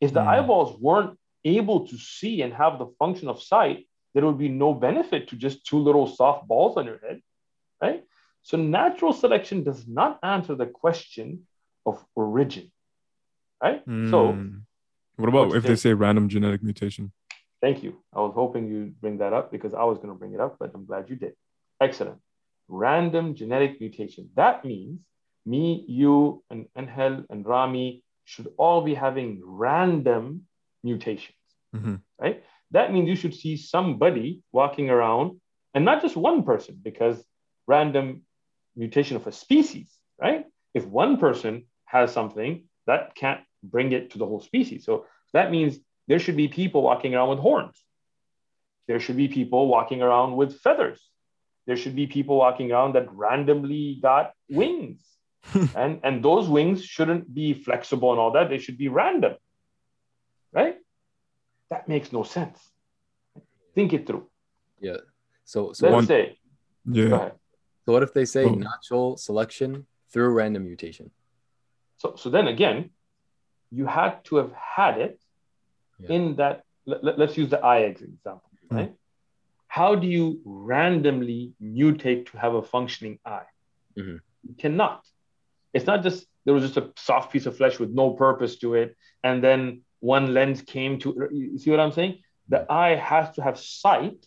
If 0.00 0.12
the 0.12 0.20
mm. 0.20 0.26
eyeballs 0.26 0.80
weren't 0.80 1.16
able 1.44 1.86
to 1.86 1.96
see 1.96 2.42
and 2.42 2.52
have 2.52 2.78
the 2.78 2.86
function 2.98 3.28
of 3.28 3.40
sight, 3.40 3.86
there 4.12 4.26
would 4.26 4.38
be 4.38 4.48
no 4.48 4.74
benefit 4.74 5.28
to 5.28 5.36
just 5.36 5.64
two 5.64 5.78
little 5.78 6.08
soft 6.08 6.48
balls 6.48 6.76
on 6.76 6.86
your 6.86 6.98
head, 6.98 7.20
right? 7.80 8.02
So 8.42 8.56
natural 8.56 9.12
selection 9.12 9.62
does 9.62 9.86
not 9.86 10.18
answer 10.24 10.56
the 10.56 10.66
question 10.66 11.46
of 11.86 12.04
origin, 12.16 12.72
right? 13.62 13.86
Mm. 13.86 14.10
So 14.10 14.32
what 15.20 15.28
about 15.28 15.48
What's 15.48 15.56
if 15.56 15.62
they 15.64 15.76
say 15.76 15.92
random 15.92 16.28
genetic 16.28 16.62
mutation? 16.62 17.12
Thank 17.60 17.82
you. 17.82 18.02
I 18.14 18.20
was 18.20 18.32
hoping 18.34 18.68
you'd 18.68 19.00
bring 19.00 19.18
that 19.18 19.32
up 19.32 19.52
because 19.52 19.74
I 19.74 19.84
was 19.84 19.98
going 19.98 20.08
to 20.08 20.14
bring 20.14 20.32
it 20.32 20.40
up, 20.40 20.56
but 20.58 20.70
I'm 20.74 20.86
glad 20.86 21.10
you 21.10 21.16
did. 21.16 21.34
Excellent. 21.80 22.18
Random 22.68 23.34
genetic 23.34 23.80
mutation. 23.80 24.30
That 24.34 24.64
means 24.64 25.00
me, 25.44 25.84
you, 25.86 26.42
and 26.50 26.66
Angel 26.76 27.24
and 27.28 27.44
Rami 27.46 28.02
should 28.24 28.48
all 28.56 28.82
be 28.82 28.94
having 28.94 29.42
random 29.44 30.46
mutations, 30.82 31.36
Mhm. 31.74 32.00
right? 32.18 32.42
That 32.70 32.92
means 32.92 33.08
you 33.08 33.16
should 33.16 33.34
see 33.34 33.56
somebody 33.56 34.42
walking 34.52 34.88
around, 34.88 35.40
and 35.74 35.84
not 35.84 36.00
just 36.02 36.16
one 36.16 36.44
person, 36.44 36.78
because 36.82 37.22
random 37.66 38.22
mutation 38.76 39.16
of 39.16 39.26
a 39.26 39.32
species, 39.32 39.98
right? 40.20 40.46
If 40.72 40.86
one 40.86 41.16
person 41.18 41.66
has 41.86 42.12
something, 42.12 42.68
that 42.86 43.14
can't 43.14 43.42
bring 43.62 43.92
it 43.92 44.10
to 44.12 44.18
the 44.18 44.26
whole 44.26 44.40
species. 44.40 44.84
So 44.84 45.06
that 45.32 45.50
means 45.50 45.78
there 46.08 46.18
should 46.18 46.36
be 46.36 46.48
people 46.48 46.82
walking 46.82 47.14
around 47.14 47.28
with 47.30 47.38
horns. 47.38 47.76
There 48.88 49.00
should 49.00 49.16
be 49.16 49.28
people 49.28 49.68
walking 49.68 50.02
around 50.02 50.36
with 50.36 50.58
feathers. 50.60 51.00
There 51.66 51.76
should 51.76 51.94
be 51.94 52.06
people 52.06 52.36
walking 52.36 52.72
around 52.72 52.94
that 52.94 53.12
randomly 53.12 53.98
got 54.02 54.32
wings. 54.48 55.02
and, 55.76 56.00
and 56.02 56.22
those 56.24 56.48
wings 56.48 56.84
shouldn't 56.84 57.32
be 57.32 57.54
flexible 57.54 58.10
and 58.10 58.20
all 58.20 58.32
that. 58.32 58.48
They 58.50 58.58
should 58.58 58.76
be 58.78 58.88
random. 58.88 59.34
Right? 60.52 60.76
That 61.70 61.88
makes 61.88 62.12
no 62.12 62.24
sense. 62.24 62.58
Think 63.74 63.92
it 63.92 64.06
through. 64.06 64.26
Yeah. 64.80 64.96
So 65.44 65.72
so 65.72 65.86
Let's 65.86 65.94
One- 65.94 66.06
say, 66.06 66.38
Yeah. 66.90 67.30
so 67.84 67.92
what 67.92 68.02
if 68.02 68.12
they 68.12 68.24
say 68.24 68.44
Oh. 68.44 68.54
natural 68.54 69.16
selection 69.16 69.86
through 70.12 70.30
random 70.30 70.64
mutation? 70.64 71.10
So, 71.98 72.14
so 72.16 72.30
then 72.30 72.48
again, 72.48 72.90
you 73.70 73.86
had 73.86 74.24
to 74.24 74.36
have 74.36 74.52
had 74.52 74.98
it 74.98 75.20
Yeah. 76.00 76.16
in 76.16 76.36
that. 76.36 76.64
Let, 76.86 77.20
us 77.20 77.36
use 77.36 77.50
the 77.50 77.60
eye 77.64 77.80
example, 77.80 78.50
Hmm. 78.68 78.76
right? 78.76 78.92
How 79.68 79.94
do 79.94 80.06
you 80.06 80.40
randomly 80.44 81.52
mutate 81.62 82.22
to 82.30 82.38
have 82.38 82.54
a 82.54 82.62
functioning 82.62 83.18
eye? 83.24 83.46
Mhm. 83.96 84.20
You 84.48 84.54
cannot. 84.62 85.00
It's 85.74 85.86
not 85.86 86.02
just 86.02 86.26
there 86.44 86.54
was 86.54 86.64
just 86.68 86.78
a 86.78 86.90
soft 86.96 87.30
piece 87.32 87.46
of 87.46 87.56
flesh 87.56 87.78
with 87.78 87.90
no 87.90 88.06
purpose 88.24 88.58
to 88.62 88.74
it, 88.74 88.96
and 89.22 89.44
then 89.44 89.82
one 90.00 90.32
lens 90.34 90.62
came 90.62 90.98
to. 91.02 91.28
You 91.30 91.58
see 91.58 91.70
what 91.70 91.80
I'm 91.80 91.92
saying? 91.92 92.14
The 92.48 92.60
eye 92.72 92.96
has 92.96 93.26
to 93.36 93.42
have 93.42 93.58
sight 93.58 94.26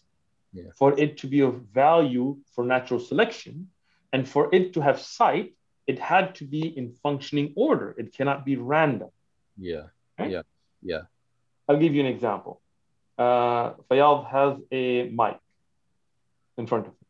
Yeah. 0.54 0.70
for 0.80 0.98
it 1.04 1.18
to 1.22 1.28
be 1.28 1.40
of 1.42 1.54
value 1.84 2.38
for 2.54 2.64
natural 2.64 3.00
selection, 3.00 3.54
and 4.14 4.22
for 4.34 4.44
it 4.58 4.74
to 4.74 4.80
have 4.82 5.00
sight, 5.02 5.48
it 5.88 5.98
had 6.00 6.36
to 6.36 6.46
be 6.46 6.64
in 6.80 6.86
functioning 7.06 7.52
order. 7.58 7.88
It 7.98 8.14
cannot 8.14 8.46
be 8.46 8.56
random. 8.56 9.10
Yeah. 9.58 9.84
Yeah. 10.20 10.42
Yeah. 10.82 11.02
I'll 11.68 11.78
give 11.78 11.94
you 11.94 12.02
an 12.02 12.08
example. 12.08 12.62
Uh, 13.18 13.74
Fayyad 13.90 14.28
has 14.30 14.60
a 14.72 15.10
mic 15.10 15.38
in 16.58 16.68
front 16.68 16.88
of 16.88 16.94
him, 16.94 17.08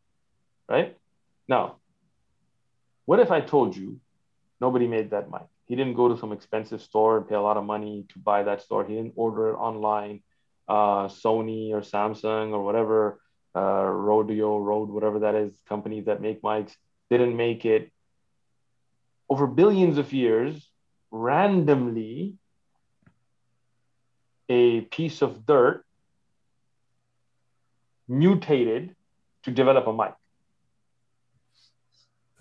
right? 0.68 0.96
Now, 1.48 1.76
what 3.06 3.20
if 3.20 3.30
I 3.30 3.40
told 3.40 3.76
you 3.76 4.00
nobody 4.60 4.86
made 4.86 5.10
that 5.10 5.30
mic? 5.30 5.42
He 5.66 5.76
didn't 5.76 5.94
go 5.94 6.08
to 6.08 6.18
some 6.18 6.32
expensive 6.32 6.82
store 6.82 7.18
and 7.18 7.28
pay 7.28 7.34
a 7.34 7.40
lot 7.40 7.56
of 7.56 7.64
money 7.64 8.06
to 8.10 8.18
buy 8.18 8.42
that 8.42 8.62
store. 8.62 8.84
He 8.84 8.94
didn't 8.94 9.14
order 9.16 9.50
it 9.50 9.56
online. 9.56 10.22
Uh, 10.68 11.08
Sony 11.08 11.72
or 11.72 11.80
Samsung 11.80 12.52
or 12.52 12.62
whatever, 12.64 13.20
uh, 13.54 13.84
Rodeo, 13.84 14.58
Rode, 14.58 14.88
whatever 14.88 15.20
that 15.20 15.34
is, 15.34 15.52
companies 15.68 16.06
that 16.06 16.22
make 16.22 16.42
mics, 16.42 16.72
didn't 17.10 17.36
make 17.36 17.64
it. 17.64 17.90
Over 19.28 19.46
billions 19.46 19.98
of 19.98 20.12
years, 20.12 20.70
randomly, 21.14 22.34
a 24.48 24.80
piece 24.82 25.22
of 25.22 25.46
dirt 25.46 25.84
mutated 28.08 28.94
to 29.44 29.50
develop 29.50 29.86
a 29.86 29.92
mic. 29.92 30.14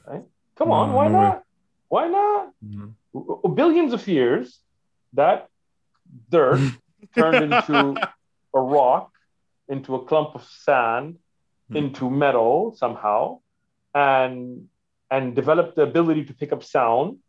Right? 0.08 0.24
Come 0.58 0.72
on, 0.72 0.90
No, 0.90 0.96
why 0.98 1.08
no 1.08 1.14
way. 1.20 1.26
not? 1.28 1.44
Why 1.90 2.08
not? 2.08 3.56
Billions 3.56 3.94
of 3.94 4.08
years, 4.08 4.60
that 5.14 5.48
dirt 6.30 6.60
turned 7.16 7.44
into 7.54 7.96
a 8.54 8.60
rock, 8.60 9.12
into 9.70 9.96
a 9.96 10.06
clump 10.06 10.36
of 10.36 10.44
sand, 10.44 11.20
Hmm. 11.70 11.78
into 11.78 12.10
metal 12.10 12.76
somehow, 12.76 13.40
and 13.96 14.68
and 15.10 15.34
developed 15.34 15.76
the 15.78 15.84
ability 15.84 16.26
to 16.26 16.34
pick 16.34 16.52
up 16.52 16.62
sound, 16.62 17.20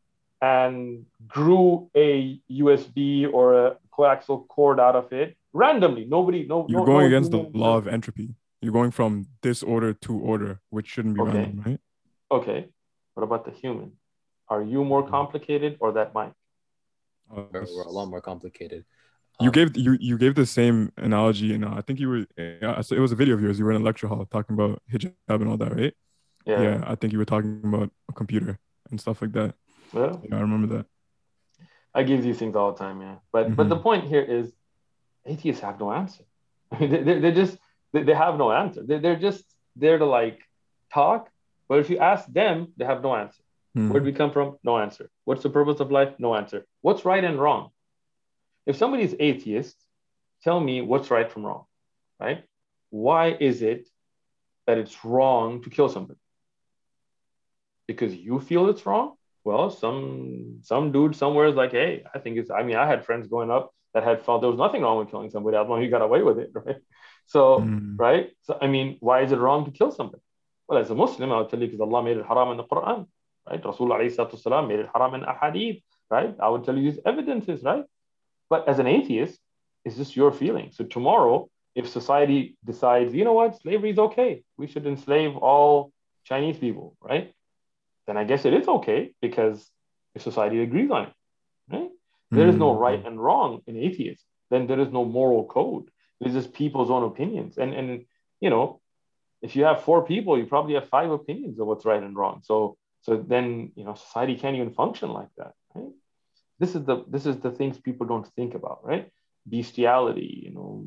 and 0.44 1.06
grew 1.36 1.66
a 2.08 2.40
USB 2.62 3.26
or 3.36 3.44
a 3.66 3.76
coaxial 3.96 4.38
cord 4.54 4.78
out 4.86 4.96
of 5.02 5.06
it 5.12 5.28
randomly. 5.52 6.04
Nobody, 6.16 6.40
no. 6.52 6.66
You're 6.68 6.80
no- 6.80 6.86
going 6.92 7.04
no 7.04 7.10
against 7.12 7.30
the 7.36 7.42
law 7.64 7.76
of 7.80 7.86
entropy. 7.96 8.28
You're 8.60 8.72
going 8.80 8.92
from 8.98 9.10
disorder 9.42 9.92
to 10.06 10.12
order, 10.32 10.52
which 10.74 10.86
shouldn't 10.92 11.14
be 11.16 11.22
Okay. 11.22 11.32
random, 11.38 11.62
right? 11.66 11.80
Okay. 12.38 12.60
What 13.14 13.22
about 13.28 13.42
the 13.48 13.52
human? 13.62 13.88
Are 14.52 14.62
you 14.72 14.84
more 14.92 15.04
complicated 15.16 15.76
or 15.80 15.88
that 15.98 16.08
mic? 16.16 16.30
Uh, 17.30 17.42
We're, 17.52 17.66
we're 17.74 17.88
a 17.92 17.96
lot 17.98 18.06
more 18.14 18.20
complicated. 18.20 18.84
You 19.40 19.50
Um, 19.50 19.52
gave 19.58 19.68
you 19.86 19.92
you 20.08 20.16
gave 20.24 20.34
the 20.42 20.46
same 20.46 20.78
analogy, 21.08 21.48
and 21.54 21.62
uh, 21.68 21.74
I 21.78 21.82
think 21.84 21.96
you 22.02 22.08
were. 22.12 22.22
Yeah, 22.38 22.80
so 22.86 22.90
it 22.98 23.02
was 23.06 23.12
a 23.16 23.18
video 23.22 23.34
of 23.36 23.40
yours. 23.44 23.58
You 23.58 23.64
were 23.66 23.74
in 23.76 23.80
a 23.84 23.86
lecture 23.90 24.08
hall 24.12 24.24
talking 24.36 24.54
about 24.58 24.74
hijab 24.92 25.40
and 25.42 25.48
all 25.50 25.56
that, 25.64 25.72
right? 25.80 25.94
Yeah. 26.50 26.60
Yeah, 26.64 26.76
I 26.92 26.94
think 26.98 27.12
you 27.14 27.18
were 27.22 27.30
talking 27.34 27.52
about 27.72 27.88
a 28.10 28.14
computer 28.20 28.52
and 28.90 29.00
stuff 29.04 29.18
like 29.22 29.32
that. 29.38 29.50
Well, 29.94 30.20
Yeah, 30.28 30.36
I 30.36 30.40
remember 30.40 30.68
that. 30.76 30.86
I 31.94 32.02
give 32.02 32.22
these 32.22 32.38
things 32.38 32.56
all 32.56 32.72
the 32.72 32.78
time, 32.78 33.00
yeah. 33.00 33.16
But 33.32 33.54
but 33.56 33.68
the 33.68 33.76
Mhm. 33.76 33.82
point 33.82 34.04
here 34.04 34.22
is 34.22 34.52
atheists 35.24 35.62
have 35.62 35.78
no 35.78 35.92
answer. 35.92 36.24
I 36.72 36.78
mean, 36.80 36.90
they, 36.90 37.02
they- 37.02 37.20
they're 37.20 37.40
just 37.42 37.56
they, 37.92 38.02
they 38.02 38.14
have 38.14 38.36
no 38.36 38.50
answer. 38.50 38.82
They, 38.82 38.98
they're 38.98 39.22
just 39.28 39.44
there 39.76 39.98
to 39.98 40.04
like 40.06 40.38
talk. 40.92 41.30
But 41.68 41.78
if 41.78 41.88
you 41.90 41.98
ask 41.98 42.26
them, 42.40 42.72
they 42.76 42.84
have 42.84 43.02
no 43.02 43.14
answer. 43.14 43.42
Hmm. 43.74 43.90
Where 43.90 44.00
did 44.00 44.06
we 44.06 44.12
come 44.12 44.32
from? 44.32 44.58
No 44.62 44.78
answer. 44.78 45.10
What's 45.24 45.42
the 45.42 45.50
purpose 45.50 45.80
of 45.80 45.90
life? 45.90 46.12
No 46.18 46.34
answer. 46.34 46.66
What's 46.82 47.04
right 47.04 47.24
and 47.24 47.38
wrong? 47.38 47.70
If 48.66 48.76
somebody 48.76 49.02
is 49.04 49.14
atheist, 49.18 49.76
tell 50.42 50.58
me 50.60 50.80
what's 50.82 51.10
right 51.10 51.30
from 51.30 51.44
wrong, 51.46 51.64
right? 52.20 52.44
Why 52.90 53.24
is 53.48 53.62
it 53.62 53.88
that 54.66 54.78
it's 54.78 55.04
wrong 55.04 55.62
to 55.62 55.70
kill 55.70 55.88
somebody? 55.88 56.18
Because 57.86 58.14
you 58.14 58.40
feel 58.40 58.68
it's 58.68 58.84
wrong? 58.86 59.16
Well, 59.44 59.70
some 59.70 60.60
some 60.62 60.90
dude 60.92 61.14
somewhere 61.16 61.46
is 61.46 61.54
like, 61.54 61.72
hey, 61.72 62.04
I 62.14 62.18
think 62.18 62.38
it's. 62.38 62.50
I 62.50 62.62
mean, 62.62 62.76
I 62.76 62.86
had 62.86 63.04
friends 63.04 63.28
growing 63.28 63.50
up 63.50 63.72
that 63.92 64.02
had 64.02 64.24
felt 64.24 64.40
there 64.40 64.50
was 64.50 64.58
nothing 64.58 64.82
wrong 64.82 64.98
with 64.98 65.10
killing 65.10 65.30
somebody 65.30 65.56
as 65.56 65.68
long 65.68 65.80
as 65.80 65.84
you 65.84 65.90
got 65.90 66.02
away 66.02 66.22
with 66.22 66.38
it, 66.38 66.50
right? 66.54 66.76
So, 67.26 67.60
Hmm. 67.60 67.96
right? 67.96 68.30
So, 68.42 68.58
I 68.60 68.66
mean, 68.66 68.96
why 69.00 69.22
is 69.22 69.32
it 69.32 69.38
wrong 69.38 69.64
to 69.66 69.70
kill 69.70 69.90
somebody? 69.92 70.22
Well, 70.66 70.78
as 70.78 70.90
a 70.90 70.94
Muslim, 70.94 71.30
I'll 71.32 71.46
tell 71.46 71.60
you 71.60 71.66
because 71.66 71.80
Allah 71.80 72.02
made 72.02 72.16
it 72.16 72.26
haram 72.26 72.50
in 72.52 72.56
the 72.56 72.64
Quran, 72.64 73.06
right? 73.48 73.64
Rasul 73.64 73.88
alayhi 73.88 74.14
salatu 74.16 74.42
wasalam 74.42 74.68
made 74.68 74.80
it 74.80 74.88
haram 74.94 75.14
in 75.14 75.22
ahadith, 75.22 75.82
right? 76.10 76.34
I 76.40 76.48
would 76.48 76.64
tell 76.64 76.76
you 76.76 76.90
these 76.90 77.00
evidences, 77.04 77.62
right? 77.62 77.84
But 78.48 78.66
as 78.68 78.78
an 78.78 78.86
atheist, 78.86 79.38
it's 79.84 79.96
just 79.96 80.16
your 80.16 80.32
feeling. 80.32 80.70
So 80.72 80.84
tomorrow, 80.84 81.48
if 81.74 81.88
society 81.88 82.56
decides, 82.64 83.14
you 83.14 83.24
know 83.24 83.34
what, 83.34 83.60
slavery 83.60 83.90
is 83.90 83.98
okay, 83.98 84.42
we 84.56 84.66
should 84.66 84.86
enslave 84.86 85.36
all 85.36 85.92
Chinese 86.24 86.58
people, 86.58 86.96
right? 87.00 87.32
Then 88.06 88.16
I 88.16 88.24
guess 88.24 88.44
it 88.44 88.54
is 88.54 88.68
okay 88.68 89.14
because 89.20 89.70
if 90.14 90.22
society 90.22 90.62
agrees 90.62 90.90
on 90.90 91.02
it, 91.08 91.12
right? 91.72 91.90
There 92.30 92.48
is 92.48 92.56
no 92.56 92.70
Hmm. 92.72 92.80
right 92.86 93.06
and 93.06 93.20
wrong 93.20 93.60
in 93.66 93.76
atheism. 93.76 94.26
Then 94.50 94.66
there 94.66 94.80
is 94.80 94.90
no 94.92 95.04
moral 95.04 95.44
code. 95.46 95.90
It's 96.20 96.34
just 96.34 96.52
people's 96.52 96.90
own 96.90 97.04
opinions. 97.04 97.58
And 97.58 97.72
and 97.74 98.04
you 98.40 98.50
know, 98.50 98.80
if 99.42 99.56
you 99.56 99.64
have 99.64 99.82
four 99.82 100.04
people, 100.04 100.38
you 100.38 100.46
probably 100.46 100.74
have 100.74 100.88
five 100.88 101.10
opinions 101.10 101.58
of 101.58 101.66
what's 101.66 101.84
right 101.84 102.02
and 102.02 102.16
wrong. 102.16 102.40
So 102.42 102.76
so 103.02 103.16
then 103.16 103.72
you 103.76 103.84
know 103.84 103.94
society 103.94 104.36
can't 104.36 104.56
even 104.56 104.72
function 104.72 105.10
like 105.12 105.32
that, 105.38 105.52
right? 105.74 105.92
This 106.60 106.74
is 106.76 106.84
the 106.84 106.96
this 107.14 107.26
is 107.26 107.36
the 107.38 107.50
things 107.50 107.78
people 107.78 108.06
don't 108.06 108.26
think 108.36 108.54
about, 108.54 108.78
right? 108.84 109.10
Bestiality, 109.46 110.42
you 110.46 110.52
know, 110.54 110.84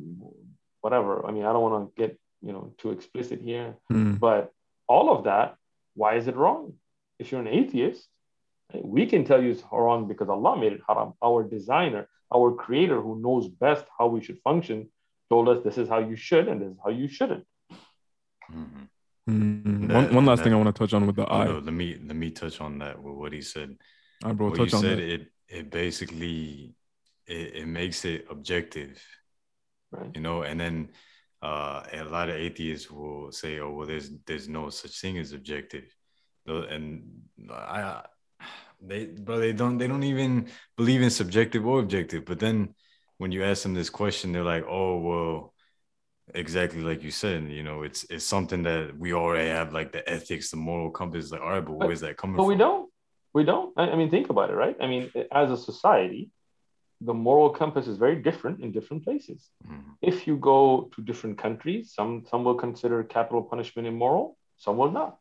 whatever. 0.82 1.26
I 1.28 1.32
mean, 1.32 1.46
I 1.46 1.52
don't 1.54 1.62
want 1.68 1.78
to 1.96 2.02
get 2.02 2.20
you 2.42 2.54
know 2.54 2.74
too 2.78 2.92
explicit 2.92 3.40
here, 3.42 3.76
Hmm. 3.90 4.16
but 4.28 4.52
all 4.88 5.08
of 5.16 5.24
that, 5.26 5.56
why 5.96 6.16
is 6.16 6.28
it 6.28 6.36
wrong? 6.36 6.74
If 7.20 7.32
you're 7.32 7.42
an 7.42 7.48
atheist, 7.48 8.08
right, 8.74 8.86
we 8.86 9.06
can 9.06 9.26
tell 9.26 9.42
you 9.44 9.52
it's 9.52 9.64
wrong 9.72 10.08
because 10.08 10.30
Allah 10.30 10.58
made 10.58 10.74
it 10.74 10.82
haram. 10.88 11.14
Our 11.24 11.44
designer, 11.44 12.08
our 12.34 12.54
creator 12.54 13.02
who 13.02 13.20
knows 13.20 13.48
best 13.48 13.86
how 13.98 14.08
we 14.08 14.22
should 14.24 14.40
function, 14.44 14.90
told 15.30 15.50
us 15.50 15.64
this 15.64 15.78
is 15.78 15.90
how 15.90 16.00
you 16.00 16.16
should 16.16 16.48
and 16.48 16.62
this 16.62 16.70
is 16.70 16.78
how 16.84 16.90
you 16.92 17.08
shouldn't. 17.08 17.46
Mhm. 18.52 18.88
Hmm. 19.28 19.88
That- 19.88 19.94
One, 20.08 20.16
one 20.16 20.26
last 20.26 20.38
that- 20.40 20.44
thing 20.46 20.54
I 20.54 20.58
want 20.58 20.74
to 20.74 20.80
touch 20.80 20.94
on 20.94 21.06
with 21.08 21.16
the 21.18 21.24
eye. 21.24 21.48
on, 21.48 21.66
let 21.66 21.74
me 21.74 21.96
let 22.10 22.16
me 22.16 22.32
touch 22.32 22.62
on 22.62 22.80
that 22.80 23.02
with 23.02 23.16
what 23.16 23.34
he 23.34 23.42
said. 23.42 23.78
I 24.24 24.32
bro, 24.34 24.50
what 24.50 24.58
you 24.60 24.66
touch 24.66 24.74
on 24.76 24.82
said 24.82 24.98
that. 25.00 25.10
it 25.14 25.32
it 25.50 25.70
basically 25.70 26.76
it, 27.26 27.56
it 27.62 27.68
makes 27.68 28.06
it 28.06 28.26
objective 28.30 29.02
Right. 29.92 30.12
you 30.16 30.22
know 30.22 30.42
and 30.44 30.60
then 30.60 30.90
uh 31.42 31.84
a 31.94 32.04
lot 32.04 32.30
of 32.30 32.36
atheists 32.36 32.90
will 32.92 33.32
say 33.32 33.60
oh 33.60 33.72
well 33.72 33.88
there's 33.88 34.10
there's 34.26 34.50
no 34.50 34.70
such 34.70 35.00
thing 35.02 35.18
as 35.18 35.32
objective 35.34 35.88
and 36.48 37.04
I 37.52 38.02
they 38.82 39.06
bro 39.06 39.40
they 39.40 39.54
don't 39.54 39.78
they 39.78 39.88
don't 39.88 40.04
even 40.04 40.50
believe 40.76 41.02
in 41.02 41.10
subjective 41.10 41.66
or 41.66 41.80
objective. 41.80 42.26
But 42.26 42.40
then 42.40 42.76
when 43.18 43.32
you 43.32 43.44
ask 43.44 43.64
them 43.64 43.74
this 43.74 43.90
question, 43.90 44.32
they're 44.32 44.44
like, 44.44 44.66
oh 44.68 45.00
well, 45.00 45.54
exactly 46.34 46.82
like 46.82 47.04
you 47.04 47.12
said. 47.12 47.50
You 47.50 47.64
know, 47.64 47.84
it's 47.84 48.06
it's 48.10 48.26
something 48.26 48.64
that 48.64 48.98
we 48.98 49.14
already 49.14 49.50
have 49.50 49.74
like 49.74 49.92
the 49.92 50.08
ethics, 50.10 50.52
the 50.52 50.58
moral 50.58 50.92
compass. 50.92 51.32
Like, 51.32 51.42
all 51.42 51.50
right, 51.50 51.66
but 51.66 51.74
where's 51.74 52.02
that 52.02 52.18
coming 52.18 52.36
but 52.36 52.44
from? 52.44 52.50
we 52.50 52.56
don't. 52.56 52.90
We 53.34 53.44
don't. 53.44 53.74
I, 53.78 53.90
I 53.90 53.96
mean, 53.96 54.10
think 54.10 54.30
about 54.30 54.50
it, 54.50 54.54
right? 54.54 54.76
I 54.80 54.88
mean, 54.88 55.12
as 55.32 55.52
a 55.52 55.58
society, 55.58 56.32
the 57.02 57.14
moral 57.14 57.50
compass 57.50 57.88
is 57.88 57.98
very 57.98 58.16
different 58.16 58.62
in 58.62 58.72
different 58.72 59.04
places. 59.04 59.50
Mm-hmm. 59.68 59.92
If 60.02 60.28
you 60.28 60.38
go 60.38 60.90
to 60.96 61.02
different 61.02 61.38
countries, 61.38 61.94
some 61.94 62.26
some 62.30 62.44
will 62.44 62.56
consider 62.56 63.04
capital 63.04 63.44
punishment 63.44 63.88
immoral, 63.88 64.38
some 64.58 64.78
will 64.78 64.92
not, 64.92 65.18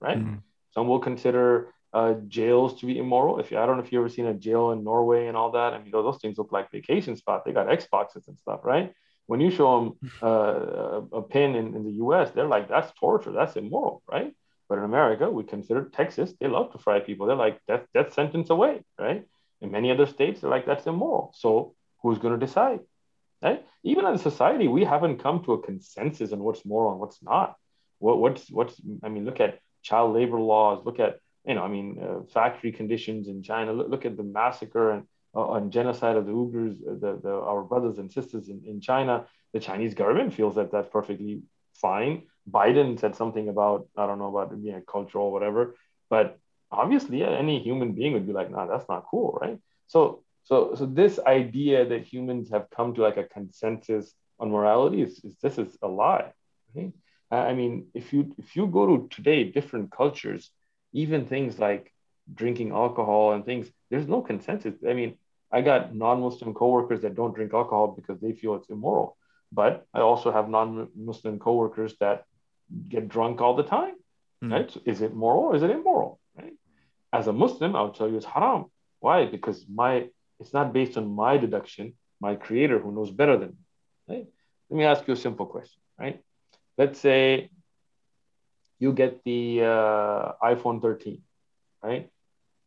right? 0.00 0.18
Mm-hmm. 0.18 0.36
Some 0.74 0.88
will 0.88 0.98
consider 1.00 1.72
uh, 1.92 2.14
jails 2.26 2.80
to 2.80 2.86
be 2.86 2.98
immoral. 2.98 3.38
If 3.38 3.50
you, 3.50 3.58
I 3.58 3.66
don't 3.66 3.76
know 3.76 3.82
if 3.82 3.92
you 3.92 3.98
ever 3.98 4.08
seen 4.08 4.26
a 4.26 4.34
jail 4.34 4.70
in 4.70 4.82
Norway 4.82 5.26
and 5.26 5.36
all 5.36 5.50
that. 5.52 5.74
I 5.74 5.78
mean, 5.78 5.90
those 5.90 6.18
things 6.18 6.38
look 6.38 6.52
like 6.52 6.70
vacation 6.70 7.16
spots. 7.16 7.44
They 7.44 7.52
got 7.52 7.66
Xboxes 7.66 8.28
and 8.28 8.38
stuff, 8.38 8.60
right? 8.64 8.94
When 9.26 9.40
you 9.40 9.50
show 9.50 9.78
them 9.78 10.10
uh, 10.22 10.26
a, 10.26 11.16
a 11.18 11.22
pin 11.22 11.54
in, 11.54 11.74
in 11.74 11.84
the 11.84 11.92
U.S., 12.04 12.30
they're 12.30 12.46
like, 12.46 12.68
that's 12.68 12.92
torture. 12.98 13.32
That's 13.32 13.56
immoral, 13.56 14.02
right? 14.10 14.34
But 14.68 14.78
in 14.78 14.84
America, 14.84 15.30
we 15.30 15.44
consider 15.44 15.84
Texas. 15.84 16.32
They 16.40 16.48
love 16.48 16.72
to 16.72 16.78
fry 16.78 17.00
people. 17.00 17.26
They're 17.26 17.36
like, 17.36 17.60
death, 17.68 17.84
death 17.92 18.14
sentence 18.14 18.48
away, 18.48 18.82
right? 18.98 19.26
In 19.60 19.70
many 19.70 19.90
other 19.90 20.06
states, 20.06 20.40
they're 20.40 20.50
like, 20.50 20.64
that's 20.64 20.86
immoral. 20.86 21.34
So 21.36 21.74
who's 22.02 22.18
going 22.18 22.38
to 22.38 22.46
decide? 22.46 22.80
Right? 23.42 23.64
Even 23.84 24.06
in 24.06 24.16
society, 24.18 24.68
we 24.68 24.84
haven't 24.84 25.18
come 25.22 25.44
to 25.44 25.52
a 25.54 25.62
consensus 25.62 26.32
on 26.32 26.38
what's 26.38 26.64
moral 26.64 26.92
and 26.92 27.00
what's 27.00 27.22
not. 27.22 27.56
What, 27.98 28.18
what's 28.18 28.50
what's 28.50 28.80
I 29.04 29.08
mean, 29.08 29.24
look 29.24 29.40
at 29.40 29.58
child 29.82 30.14
labor 30.14 30.40
laws. 30.40 30.84
Look 30.84 31.00
at 31.00 31.18
you 31.46 31.54
know, 31.54 31.62
I 31.62 31.68
mean, 31.68 31.98
uh, 32.00 32.22
factory 32.32 32.70
conditions 32.72 33.26
in 33.26 33.42
China. 33.42 33.72
Look, 33.72 33.88
look 33.88 34.04
at 34.04 34.16
the 34.16 34.22
massacre 34.22 34.92
and 34.92 35.06
uh, 35.34 35.52
and 35.54 35.72
genocide 35.72 36.16
of 36.16 36.26
the 36.26 36.32
Uyghurs, 36.32 36.76
uh, 36.86 36.94
the, 37.00 37.20
the, 37.22 37.30
our 37.32 37.62
brothers 37.62 37.98
and 37.98 38.12
sisters 38.12 38.48
in, 38.48 38.62
in 38.66 38.80
China. 38.80 39.26
The 39.54 39.60
Chinese 39.60 39.94
government 39.94 40.34
feels 40.34 40.54
that 40.56 40.70
that's 40.70 40.88
perfectly 40.88 41.42
fine. 41.74 42.22
Biden 42.50 42.98
said 42.98 43.16
something 43.16 43.48
about 43.48 43.88
I 43.96 44.06
don't 44.06 44.18
know 44.18 44.28
about 44.34 44.62
being 44.62 44.82
cultural 44.86 45.26
or 45.26 45.32
whatever, 45.32 45.76
but 46.10 46.38
obviously, 46.70 47.22
any 47.22 47.58
human 47.60 47.92
being 47.92 48.14
would 48.14 48.26
be 48.26 48.32
like, 48.32 48.50
nah, 48.50 48.66
that's 48.66 48.88
not 48.88 49.06
cool, 49.10 49.38
right? 49.40 49.58
So, 49.86 50.22
so, 50.44 50.74
so 50.74 50.86
this 50.86 51.20
idea 51.26 51.84
that 51.86 52.04
humans 52.04 52.50
have 52.50 52.66
come 52.74 52.94
to 52.94 53.02
like 53.02 53.18
a 53.18 53.24
consensus 53.24 54.12
on 54.40 54.50
morality 54.50 55.02
is, 55.02 55.22
is 55.22 55.36
this 55.42 55.58
is 55.58 55.76
a 55.82 55.88
lie. 55.88 56.32
Right? 56.74 56.92
I 57.32 57.54
mean, 57.54 57.86
if 57.94 58.12
you 58.12 58.34
if 58.38 58.56
you 58.56 58.66
go 58.66 58.86
to 58.86 59.08
today 59.08 59.44
different 59.44 59.90
cultures 59.90 60.50
even 60.92 61.26
things 61.26 61.58
like 61.58 61.92
drinking 62.32 62.72
alcohol 62.72 63.32
and 63.32 63.44
things, 63.44 63.68
there's 63.90 64.06
no 64.06 64.20
consensus. 64.20 64.74
I 64.88 64.94
mean, 64.94 65.16
I 65.50 65.60
got 65.60 65.94
non-Muslim 65.94 66.54
coworkers 66.54 67.02
that 67.02 67.14
don't 67.14 67.34
drink 67.34 67.52
alcohol 67.52 67.88
because 67.88 68.20
they 68.20 68.32
feel 68.32 68.54
it's 68.54 68.70
immoral. 68.70 69.16
But 69.50 69.86
I 69.92 70.00
also 70.00 70.32
have 70.32 70.48
non-Muslim 70.48 71.38
coworkers 71.38 71.94
that 72.00 72.24
get 72.88 73.08
drunk 73.08 73.40
all 73.40 73.54
the 73.54 73.64
time. 73.64 73.94
Mm. 74.42 74.52
Right? 74.52 74.70
So 74.70 74.80
is 74.86 75.02
it 75.02 75.14
moral 75.14 75.44
or 75.44 75.56
is 75.56 75.62
it 75.62 75.70
immoral? 75.70 76.20
Right? 76.36 76.54
As 77.12 77.26
a 77.26 77.32
Muslim, 77.32 77.76
I 77.76 77.82
would 77.82 77.94
tell 77.94 78.08
you 78.08 78.16
it's 78.16 78.26
haram. 78.26 78.66
Why? 79.00 79.26
Because 79.26 79.64
my 79.72 80.08
it's 80.40 80.52
not 80.52 80.72
based 80.72 80.96
on 80.96 81.14
my 81.14 81.36
deduction, 81.36 81.94
my 82.20 82.34
creator 82.34 82.78
who 82.78 82.92
knows 82.92 83.10
better 83.10 83.36
than 83.36 83.50
me. 83.50 83.56
Right? 84.08 84.26
Let 84.70 84.76
me 84.76 84.84
ask 84.84 85.06
you 85.06 85.14
a 85.14 85.16
simple 85.16 85.46
question, 85.46 85.80
right? 85.98 86.20
Let's 86.78 86.98
say 86.98 87.50
you 88.78 88.92
get 88.92 89.22
the 89.24 89.62
uh, 89.62 90.32
iPhone 90.42 90.82
13, 90.82 91.22
right? 91.82 92.10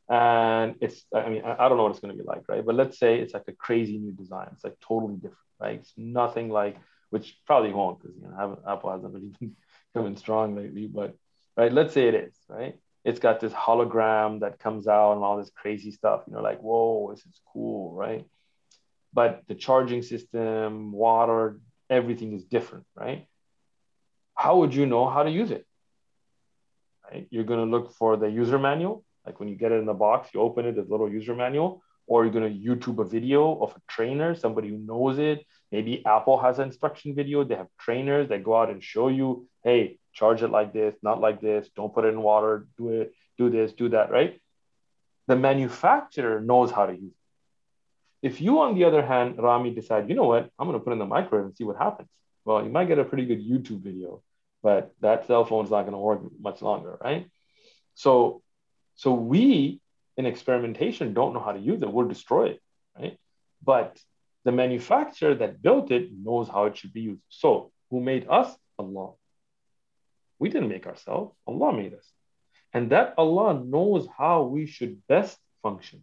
And 0.07 0.75
it's, 0.79 1.03
I 1.13 1.29
mean, 1.29 1.43
I 1.43 1.67
don't 1.67 1.77
know 1.77 1.83
what 1.83 1.91
it's 1.91 1.99
going 1.99 2.15
to 2.15 2.23
be 2.23 2.27
like, 2.27 2.43
right? 2.47 2.65
But 2.65 2.75
let's 2.75 2.97
say 2.99 3.19
it's 3.19 3.33
like 3.33 3.47
a 3.47 3.53
crazy 3.53 3.97
new 3.97 4.11
design. 4.11 4.47
It's 4.53 4.63
like 4.63 4.79
totally 4.79 5.15
different, 5.15 5.37
right? 5.59 5.79
It's 5.79 5.93
nothing 5.97 6.49
like, 6.49 6.77
which 7.09 7.37
probably 7.45 7.73
won't 7.73 7.99
because, 7.99 8.15
you 8.15 8.27
know, 8.27 8.59
Apple 8.67 8.91
hasn't 8.91 9.13
really 9.13 9.31
been 9.39 9.55
coming 9.93 10.15
strong 10.15 10.55
lately, 10.55 10.87
but, 10.87 11.15
right, 11.57 11.73
let's 11.73 11.93
say 11.93 12.07
it 12.07 12.15
is, 12.15 12.35
right? 12.47 12.79
It's 13.03 13.19
got 13.19 13.39
this 13.39 13.53
hologram 13.53 14.39
that 14.39 14.59
comes 14.59 14.87
out 14.87 15.13
and 15.13 15.23
all 15.23 15.37
this 15.37 15.51
crazy 15.55 15.91
stuff. 15.91 16.23
You 16.27 16.33
know, 16.33 16.41
like, 16.41 16.59
whoa, 16.59 17.11
this 17.11 17.25
is 17.25 17.39
cool, 17.51 17.93
right? 17.93 18.25
But 19.13 19.43
the 19.47 19.55
charging 19.55 20.01
system, 20.01 20.91
water, 20.91 21.59
everything 21.89 22.33
is 22.33 22.43
different, 22.43 22.85
right? 22.95 23.27
How 24.45 24.57
would 24.57 24.75
you 24.75 24.85
know 24.85 25.09
how 25.09 25.23
to 25.23 25.31
use 25.31 25.49
it? 25.49 25.65
right? 27.09 27.25
You're 27.31 27.45
going 27.51 27.63
to 27.65 27.71
look 27.75 27.93
for 27.93 28.15
the 28.15 28.29
user 28.29 28.59
manual. 28.59 29.03
Like 29.25 29.39
when 29.39 29.49
you 29.49 29.55
get 29.55 29.71
it 29.71 29.79
in 29.79 29.87
the 29.87 29.93
box, 29.95 30.29
you 30.33 30.39
open 30.39 30.67
it, 30.67 30.75
there's 30.75 30.87
a 30.87 30.91
little 30.91 31.09
user 31.09 31.33
manual, 31.33 31.81
or 32.05 32.23
you're 32.23 32.31
going 32.31 32.53
to 32.53 32.59
YouTube 32.67 32.99
a 32.99 33.09
video 33.09 33.59
of 33.63 33.71
a 33.71 33.81
trainer, 33.87 34.35
somebody 34.35 34.69
who 34.69 34.77
knows 34.77 35.17
it. 35.17 35.43
Maybe 35.71 36.05
Apple 36.05 36.37
has 36.37 36.59
an 36.59 36.67
instruction 36.67 37.15
video. 37.15 37.43
They 37.43 37.55
have 37.55 37.69
trainers 37.79 38.29
that 38.29 38.43
go 38.43 38.55
out 38.55 38.69
and 38.69 38.83
show 38.83 39.07
you, 39.07 39.47
hey, 39.63 39.97
charge 40.13 40.43
it 40.43 40.51
like 40.51 40.73
this, 40.73 40.93
not 41.01 41.19
like 41.19 41.41
this. 41.41 41.67
Don't 41.75 41.91
put 41.91 42.05
it 42.05 42.09
in 42.09 42.21
water. 42.21 42.67
Do 42.77 42.89
it, 42.89 43.13
do 43.39 43.49
this, 43.49 43.73
do 43.73 43.89
that, 43.89 44.11
right? 44.11 44.39
The 45.25 45.35
manufacturer 45.35 46.39
knows 46.39 46.69
how 46.69 46.85
to 46.85 46.93
use 46.93 47.15
it. 48.21 48.27
If 48.27 48.41
you, 48.41 48.59
on 48.59 48.75
the 48.75 48.83
other 48.83 49.03
hand, 49.03 49.39
Rami, 49.39 49.73
decide, 49.73 50.07
you 50.07 50.13
know 50.13 50.29
what, 50.33 50.51
I'm 50.59 50.67
going 50.67 50.77
to 50.77 50.83
put 50.83 50.93
in 50.93 50.99
the 50.99 51.05
microwave 51.17 51.47
and 51.47 51.57
see 51.57 51.63
what 51.63 51.77
happens. 51.77 52.09
Well, 52.45 52.63
you 52.63 52.69
might 52.69 52.87
get 52.87 52.99
a 52.99 53.03
pretty 53.03 53.25
good 53.25 53.41
YouTube 53.43 53.81
video 53.81 54.21
but 54.65 54.95
that 54.99 55.27
cell 55.27 55.45
phone's 55.45 55.69
not 55.69 55.83
going 55.83 55.91
to 55.99 56.05
work 56.09 56.21
much 56.41 56.59
longer, 56.63 56.97
right? 56.99 57.29
So, 57.93 58.41
so 58.95 59.13
we 59.13 59.79
in 60.17 60.25
experimentation 60.25 61.13
don't 61.13 61.33
know 61.35 61.39
how 61.47 61.51
to 61.51 61.59
use 61.59 61.83
it. 61.83 61.93
We'll 61.93 62.07
destroy 62.07 62.45
it, 62.53 62.61
right? 62.99 63.15
But 63.63 63.91
the 64.43 64.51
manufacturer 64.51 65.35
that 65.35 65.61
built 65.61 65.91
it 65.91 66.09
knows 66.11 66.47
how 66.47 66.65
it 66.65 66.77
should 66.77 66.93
be 66.93 67.01
used. 67.01 67.21
So, 67.29 67.71
who 67.91 67.99
made 67.99 68.25
us? 68.27 68.49
Allah. 68.79 69.11
We 70.39 70.49
didn't 70.49 70.69
make 70.69 70.87
ourselves. 70.87 71.35
Allah 71.45 71.71
made 71.71 71.93
us. 71.93 72.07
And 72.73 72.89
that 72.89 73.13
Allah 73.19 73.63
knows 73.63 74.07
how 74.17 74.37
we 74.55 74.65
should 74.65 74.93
best 75.07 75.37
function. 75.61 76.01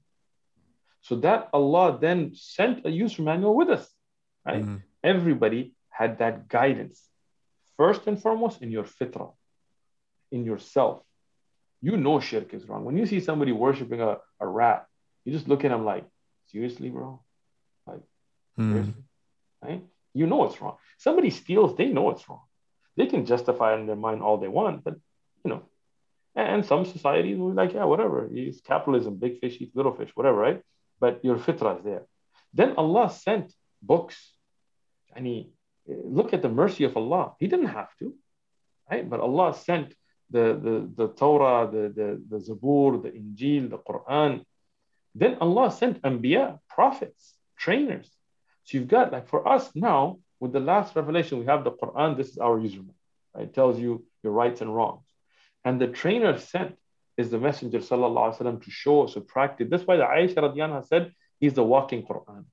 So 1.00 1.16
that 1.16 1.48
Allah 1.52 1.98
then 2.00 2.30
sent 2.36 2.86
a 2.86 2.90
user 2.90 3.22
manual 3.22 3.56
with 3.56 3.70
us, 3.70 3.86
right? 4.46 4.62
Mm-hmm. 4.62 4.76
Everybody 5.02 5.74
had 5.90 6.18
that 6.20 6.46
guidance 6.46 7.02
first 7.82 8.06
and 8.06 8.18
foremost 8.24 8.62
in 8.64 8.70
your 8.70 8.86
fitrah, 8.96 9.32
in 10.30 10.44
yourself. 10.50 10.98
You 11.88 11.94
know 12.04 12.20
shirk 12.20 12.54
is 12.54 12.64
wrong. 12.68 12.82
When 12.84 12.96
you 13.00 13.06
see 13.12 13.20
somebody 13.28 13.52
worshiping 13.66 14.00
a, 14.00 14.12
a 14.44 14.46
rat, 14.60 14.86
you 15.24 15.32
just 15.36 15.48
look 15.48 15.64
at 15.64 15.72
them 15.72 15.84
like, 15.92 16.04
seriously, 16.52 16.90
bro? 16.90 17.08
Like, 17.88 18.04
mm. 18.56 18.70
seriously? 18.70 19.04
Right? 19.64 19.82
You 20.14 20.26
know 20.28 20.44
it's 20.46 20.60
wrong. 20.60 20.76
Somebody 21.06 21.30
steals, 21.30 21.76
they 21.76 21.88
know 21.96 22.10
it's 22.10 22.28
wrong. 22.28 22.44
They 22.96 23.06
can 23.12 23.26
justify 23.32 23.68
it 23.74 23.80
in 23.80 23.86
their 23.88 24.02
mind 24.06 24.22
all 24.22 24.38
they 24.38 24.52
want, 24.60 24.84
but 24.84 24.94
you 25.42 25.48
know, 25.50 25.62
and 26.36 26.64
some 26.64 26.84
societies 26.84 27.36
will 27.36 27.50
be 27.50 27.56
like, 27.62 27.72
yeah, 27.74 27.86
whatever. 27.92 28.18
It's 28.32 28.60
capitalism, 28.60 29.16
big 29.16 29.40
fish 29.40 29.56
eat 29.60 29.72
little 29.74 29.94
fish, 30.00 30.12
whatever, 30.14 30.38
right? 30.46 30.60
But 31.00 31.24
your 31.24 31.36
fitrah 31.36 31.78
is 31.78 31.84
there. 31.90 32.04
Then 32.54 32.70
Allah 32.82 33.06
sent 33.26 33.46
books. 33.92 34.18
and 35.16 35.26
he 35.26 35.38
look 35.87 36.33
at 36.33 36.41
the 36.41 36.49
mercy 36.49 36.83
of 36.83 36.97
Allah. 36.97 37.33
He 37.39 37.47
didn't 37.47 37.67
have 37.67 37.95
to, 37.99 38.13
right? 38.89 39.09
But 39.09 39.19
Allah 39.19 39.53
sent 39.53 39.93
the, 40.29 40.59
the, 40.65 40.91
the 40.95 41.13
Torah, 41.13 41.69
the, 41.71 41.83
the, 41.89 42.21
the 42.29 42.37
Zabur, 42.37 43.01
the 43.01 43.09
Injil, 43.09 43.69
the 43.69 43.77
Quran. 43.77 44.43
Then 45.15 45.37
Allah 45.39 45.71
sent 45.71 46.01
Anbiya, 46.01 46.59
prophets, 46.69 47.33
trainers. 47.57 48.09
So 48.65 48.77
you've 48.77 48.87
got, 48.87 49.11
like 49.11 49.27
for 49.29 49.47
us 49.47 49.71
now, 49.75 50.19
with 50.39 50.51
the 50.51 50.59
last 50.59 50.95
revelation, 50.95 51.39
we 51.39 51.45
have 51.45 51.63
the 51.63 51.71
Quran. 51.71 52.17
This 52.17 52.29
is 52.29 52.37
our 52.37 52.59
username. 52.59 52.93
Right? 53.33 53.45
It 53.45 53.53
tells 53.53 53.79
you 53.79 54.05
your 54.23 54.33
rights 54.33 54.61
and 54.61 54.75
wrongs. 54.75 55.05
And 55.63 55.79
the 55.81 55.87
trainer 55.87 56.37
sent 56.37 56.75
is 57.17 57.31
the 57.31 57.39
Messenger 57.39 57.79
وسلم, 57.79 58.63
to 58.63 58.71
show 58.71 59.03
us 59.03 59.15
a 59.15 59.21
practice. 59.21 59.67
That's 59.71 59.87
why 59.87 59.97
the 59.97 60.03
Aisha 60.03 60.35
radianha 60.35 60.85
said 60.85 61.13
he's 61.39 61.53
the 61.53 61.63
walking 61.63 62.03
Quran 62.03 62.45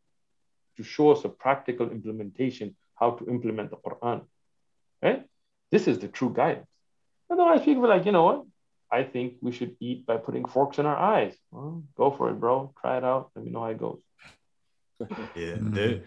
to 0.76 0.82
show 0.82 1.10
us 1.12 1.24
a 1.24 1.28
practical 1.28 1.90
implementation 1.90 2.74
how 2.99 3.11
to 3.11 3.29
implement 3.29 3.71
the 3.71 3.77
Quran. 3.77 4.25
Right? 5.01 5.25
This 5.71 5.87
is 5.87 5.99
the 5.99 6.07
true 6.07 6.33
guidance. 6.33 6.67
Otherwise, 7.31 7.63
people 7.63 7.85
are 7.85 7.95
like, 7.95 8.05
you 8.05 8.11
know 8.11 8.23
what? 8.23 8.45
I 8.91 9.03
think 9.03 9.35
we 9.41 9.51
should 9.51 9.75
eat 9.79 10.05
by 10.05 10.17
putting 10.17 10.45
forks 10.45 10.79
in 10.79 10.85
our 10.85 10.97
eyes. 10.97 11.35
Well, 11.51 11.83
go 11.95 12.11
for 12.11 12.29
it, 12.31 12.39
bro. 12.39 12.73
Try 12.81 12.97
it 12.97 13.03
out. 13.03 13.29
Let 13.35 13.45
me 13.45 13.51
know 13.51 13.61
how 13.61 13.67
it 13.67 13.77
goes. 13.77 13.99
yeah, 15.35 15.55
mm-hmm. 15.55 15.73
they're 15.73 16.01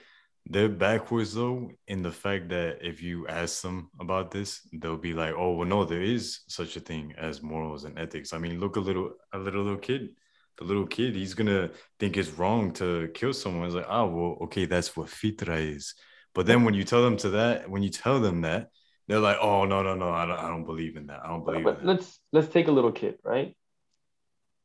they're 0.46 0.68
backwards 0.68 1.34
though 1.34 1.70
in 1.86 2.02
the 2.02 2.10
fact 2.10 2.48
that 2.48 2.78
if 2.82 3.00
you 3.00 3.28
ask 3.28 3.62
them 3.62 3.90
about 4.00 4.32
this, 4.32 4.60
they'll 4.72 4.96
be 4.96 5.14
like, 5.14 5.34
"Oh, 5.36 5.54
well, 5.54 5.68
no, 5.68 5.84
there 5.84 6.02
is 6.02 6.40
such 6.48 6.76
a 6.76 6.80
thing 6.80 7.14
as 7.16 7.42
morals 7.42 7.84
and 7.84 7.98
ethics." 7.98 8.32
I 8.32 8.38
mean, 8.38 8.58
look 8.58 8.76
a 8.76 8.80
little 8.80 9.12
a 9.32 9.38
little 9.38 9.62
little 9.62 9.78
kid. 9.78 10.10
The 10.58 10.64
little 10.64 10.86
kid, 10.86 11.14
he's 11.14 11.34
gonna 11.34 11.70
think 11.98 12.16
it's 12.16 12.30
wrong 12.30 12.72
to 12.74 13.08
kill 13.14 13.32
someone. 13.32 13.66
It's 13.66 13.74
like, 13.74 13.86
oh, 13.88 14.06
well, 14.06 14.38
okay, 14.42 14.66
that's 14.66 14.94
what 14.96 15.08
fitra 15.08 15.76
is. 15.76 15.94
But 16.34 16.46
then 16.46 16.64
when 16.64 16.74
you 16.74 16.84
tell 16.84 17.02
them 17.02 17.16
to 17.18 17.30
that, 17.30 17.68
when 17.68 17.82
you 17.82 17.90
tell 17.90 18.20
them 18.20 18.42
that, 18.42 18.68
they're 19.08 19.20
like, 19.20 19.38
oh 19.40 19.64
no, 19.64 19.82
no, 19.82 19.94
no, 19.94 20.10
I 20.10 20.26
don't, 20.26 20.38
I 20.38 20.48
don't 20.48 20.64
believe 20.64 20.96
in 20.96 21.06
that. 21.08 21.20
I 21.24 21.28
don't 21.28 21.44
believe. 21.44 21.64
But, 21.64 21.78
but 21.78 21.84
let's 21.84 22.18
let's 22.32 22.48
take 22.48 22.68
a 22.68 22.72
little 22.72 22.92
kid, 22.92 23.18
right? 23.22 23.54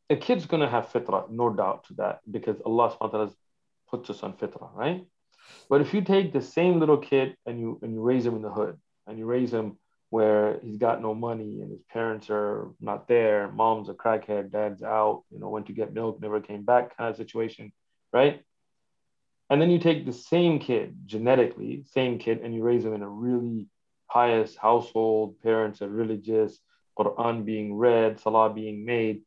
A 0.09 0.15
kid's 0.15 0.45
gonna 0.45 0.70
have 0.70 0.89
fitrah, 0.89 1.30
no 1.30 1.49
doubt 1.49 1.86
to 1.86 1.95
that, 1.95 2.20
because 2.30 2.61
Allah 2.65 2.91
subhanahu 2.91 3.01
wa 3.01 3.07
ta'ala 3.07 3.32
puts 3.89 4.09
us 4.09 4.24
on 4.24 4.34
fitrah, 4.34 4.74
right? 4.74 5.05
But 5.70 5.82
if 5.82 5.93
you 5.93 6.01
take 6.01 6.34
the 6.34 6.41
same 6.41 6.80
little 6.80 6.97
kid 6.97 7.36
and 7.45 7.59
you 7.59 7.80
and 7.82 7.93
you 7.93 8.01
raise 8.01 8.26
him 8.26 8.36
in 8.36 8.41
the 8.41 8.51
hood 8.51 8.78
and 9.05 9.18
you 9.18 9.26
raise 9.26 9.51
him 9.51 9.78
where 10.09 10.59
he's 10.63 10.78
got 10.78 11.01
no 11.01 11.13
money 11.13 11.59
and 11.61 11.70
his 11.72 11.82
parents 11.91 12.30
are 12.30 12.72
not 12.80 13.09
there, 13.09 13.51
mom's 13.51 13.89
a 13.89 13.93
crackhead, 13.93 14.51
dad's 14.51 14.82
out, 14.82 15.24
you 15.30 15.39
know, 15.39 15.49
went 15.49 15.65
to 15.65 15.74
get 15.74 15.93
milk, 15.93 16.22
never 16.22 16.39
came 16.39 16.63
back 16.63 16.95
kind 16.95 17.09
of 17.09 17.18
situation, 17.18 17.74
right? 18.13 18.41
And 19.50 19.62
then 19.62 19.72
you 19.72 19.80
take 19.80 20.06
the 20.06 20.14
same 20.14 20.60
kid 20.60 20.95
genetically, 21.06 21.86
same 21.91 22.20
kid, 22.20 22.41
and 22.41 22.54
you 22.54 22.64
raise 22.64 22.84
him 22.84 22.93
in 22.93 23.02
a 23.02 23.10
really 23.10 23.68
pious 24.12 24.56
household, 24.56 25.39
parents 25.41 25.82
are 25.82 25.89
religious, 25.89 26.60
Quran 26.98 27.45
being 27.45 27.76
read, 27.76 28.20
Salah 28.20 28.54
being 28.54 28.86
made. 28.86 29.22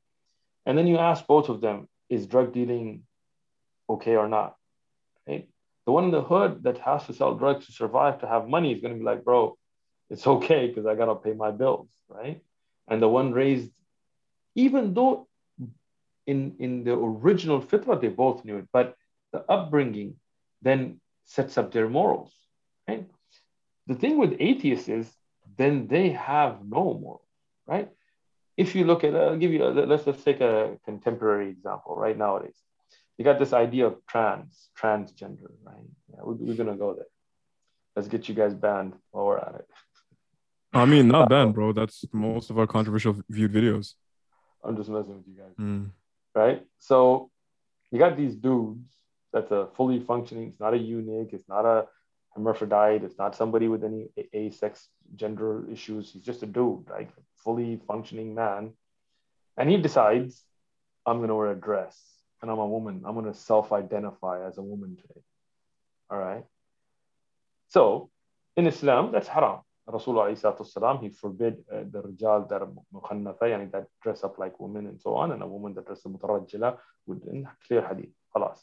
And 0.67 0.77
then 0.77 0.87
you 0.87 0.99
ask 0.99 1.27
both 1.27 1.49
of 1.49 1.61
them, 1.61 1.89
is 2.09 2.27
drug 2.27 2.53
dealing 2.53 3.05
okay 3.89 4.17
or 4.17 4.29
not? 4.29 4.57
Right? 5.27 5.49
The 5.87 5.93
one 5.93 6.05
in 6.05 6.11
the 6.11 6.23
hood 6.23 6.65
that 6.65 6.79
has 6.79 7.07
to 7.07 7.15
sell 7.15 7.35
drugs 7.35 7.67
to 7.67 7.73
survive 7.73 8.21
to 8.21 8.29
have 8.29 8.49
money 8.49 8.73
is 8.73 8.81
going 8.81 8.93
to 8.93 8.99
be 8.99 9.05
like, 9.05 9.25
bro, 9.25 9.57
it's 10.11 10.27
okay 10.27 10.67
because 10.67 10.87
I 10.87 10.95
got 10.95 11.07
to 11.07 11.15
pay 11.15 11.33
my 11.33 11.51
bills, 11.51 11.89
right? 12.09 12.43
And 12.89 13.01
the 13.01 13.09
one 13.09 13.33
raised, 13.33 13.71
even 14.55 14.93
though 14.93 15.29
in, 16.27 16.57
in 16.59 16.85
the 16.85 16.93
original 16.93 17.63
fitrah, 17.63 18.01
they 18.01 18.09
both 18.09 18.45
knew 18.45 18.59
it, 18.59 18.69
but 18.73 18.97
the 19.33 19.45
upbringing 19.49 20.17
then 20.63 21.01
sets 21.25 21.57
up 21.59 21.73
their 21.73 21.89
morals, 21.89 22.33
right? 22.89 23.07
The 23.87 23.95
thing 23.95 24.19
with 24.19 24.37
atheists 24.41 24.89
is 24.89 25.11
then 25.57 25.87
they 25.89 26.11
have 26.11 26.59
no 26.67 26.95
morals, 26.95 27.29
right? 27.67 27.89
If 28.57 28.75
you 28.75 28.85
look 28.85 29.05
at, 29.05 29.15
I'll 29.15 29.37
give 29.37 29.53
you, 29.53 29.65
a, 29.65 29.69
let's 29.69 30.07
let's 30.07 30.23
take 30.23 30.41
a 30.41 30.77
contemporary 30.85 31.49
example 31.49 31.97
right 31.97 32.17
nowadays. 32.17 32.57
You 33.17 33.25
got 33.25 33.39
this 33.39 33.53
idea 33.53 33.87
of 33.87 33.97
trans, 34.07 34.69
transgender, 34.79 35.51
right? 35.63 35.91
Yeah, 36.13 36.21
we're, 36.23 36.35
we're 36.35 36.55
gonna 36.55 36.77
go 36.77 36.95
there. 36.95 37.07
Let's 37.97 38.09
get 38.09 38.29
you 38.29 38.35
guys 38.35 38.55
banned 38.55 38.95
while 39.11 39.27
we're 39.27 39.39
at 39.39 39.55
it. 39.57 39.69
I 40.73 40.85
mean, 40.85 41.09
not 41.09 41.29
banned, 41.29 41.55
bro. 41.55 41.73
That's 41.73 42.05
most 42.13 42.51
of 42.51 42.59
our 42.59 42.67
controversial 42.67 43.17
viewed 43.29 43.53
videos. 43.53 43.95
I'm 44.63 44.77
just 44.77 44.89
messing 44.89 45.17
with 45.17 45.27
you 45.27 45.35
guys, 45.43 45.55
mm. 45.59 45.91
right? 46.35 46.63
So 46.79 47.31
you 47.91 47.99
got 47.99 48.17
these 48.17 48.37
dudes 48.37 48.95
that's 49.33 49.51
a 49.51 49.69
fully 49.77 50.01
functioning. 50.01 50.49
It's 50.49 50.61
not 50.61 50.75
a 50.75 50.79
eunuch. 50.79 51.33
It's 51.33 51.49
not 51.49 51.65
a 51.65 51.87
hermaphrodite. 52.35 53.05
It's 53.05 53.19
not 53.19 53.37
somebody 53.37 53.69
with 53.69 53.85
any 53.85 54.09
a-sex 54.33 54.89
gender 55.15 55.69
issues. 55.71 56.13
He's 56.13 56.23
just 56.23 56.43
a 56.43 56.47
dude, 56.47 56.85
right? 56.89 57.11
Fully 57.37 57.81
functioning 57.87 58.35
man. 58.35 58.73
And 59.57 59.69
he 59.69 59.77
decides, 59.77 60.43
I'm 61.07 61.19
going 61.19 61.29
to 61.29 61.35
wear 61.35 61.51
a 61.51 61.55
dress 61.55 61.99
and 62.43 62.51
I'm 62.51 62.59
a 62.59 62.67
woman. 62.67 63.03
I'm 63.05 63.15
going 63.15 63.27
to 63.27 63.35
self 63.35 63.73
identify 63.73 64.47
as 64.47 64.59
a 64.59 64.63
woman 64.63 64.97
today. 64.97 65.21
All 66.11 66.19
right. 66.19 66.45
So 67.69 68.11
in 68.57 68.67
Islam, 68.67 69.13
that's 69.13 69.29
haram. 69.29 69.61
Rasulullah 69.89 71.03
he 71.03 71.09
forbid 71.09 71.57
uh, 71.73 71.83
the 71.91 72.03
rijal 72.03 72.49
that 72.49 72.63
are 72.63 72.71
mukhannatha, 72.95 73.43
yani 73.43 73.71
that 73.73 73.87
dress 74.03 74.23
up 74.23 74.39
like 74.39 74.59
women 74.61 74.87
and 74.87 75.01
so 75.01 75.15
on, 75.17 75.33
and 75.33 75.43
a 75.43 75.47
woman 75.47 75.75
that 75.75 75.87
dresses 75.87 76.05
mutarajjila 76.05 76.77
would 77.07 77.25
in 77.25 77.49
clear 77.67 77.87
hadith. 77.87 78.11
Khalas. 78.35 78.61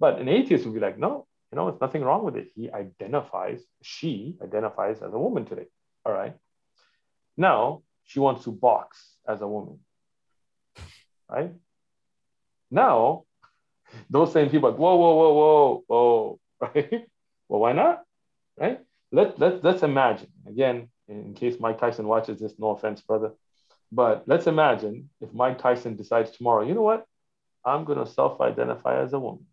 But 0.00 0.18
an 0.18 0.28
atheist 0.28 0.64
would 0.64 0.74
be 0.74 0.80
like, 0.80 0.98
no, 0.98 1.26
you 1.52 1.56
know, 1.56 1.70
there's 1.70 1.80
nothing 1.80 2.02
wrong 2.02 2.24
with 2.24 2.34
it. 2.34 2.48
He 2.56 2.70
identifies, 2.70 3.60
she 3.82 4.38
identifies 4.42 5.02
as 5.02 5.12
a 5.12 5.18
woman 5.18 5.44
today. 5.44 5.66
All 6.06 6.12
right. 6.12 6.34
Now 7.36 7.82
she 8.04 8.18
wants 8.18 8.44
to 8.44 8.50
box 8.50 9.16
as 9.28 9.42
a 9.42 9.46
woman. 9.46 9.78
Right? 11.28 11.52
Now, 12.70 13.24
those 14.08 14.32
same 14.32 14.48
people 14.48 14.72
whoa, 14.72 14.96
whoa, 14.96 15.14
whoa, 15.14 15.32
whoa, 15.34 15.84
whoa, 15.86 16.40
right? 16.60 17.06
well, 17.48 17.60
why 17.60 17.72
not? 17.72 18.02
Right? 18.56 18.80
Let, 19.12 19.38
let, 19.38 19.62
let's 19.62 19.82
imagine, 19.82 20.28
again, 20.46 20.88
in 21.08 21.34
case 21.34 21.56
Mike 21.60 21.78
Tyson 21.78 22.06
watches 22.06 22.40
this, 22.40 22.54
no 22.58 22.70
offense, 22.70 23.00
brother, 23.00 23.32
but 23.92 24.24
let's 24.26 24.46
imagine 24.46 25.10
if 25.20 25.32
Mike 25.34 25.58
Tyson 25.58 25.96
decides 25.96 26.30
tomorrow, 26.30 26.64
you 26.64 26.74
know 26.74 26.82
what? 26.82 27.04
I'm 27.64 27.84
going 27.84 27.98
to 27.98 28.06
self 28.06 28.40
identify 28.40 29.02
as 29.02 29.12
a 29.12 29.18
woman? 29.18 29.46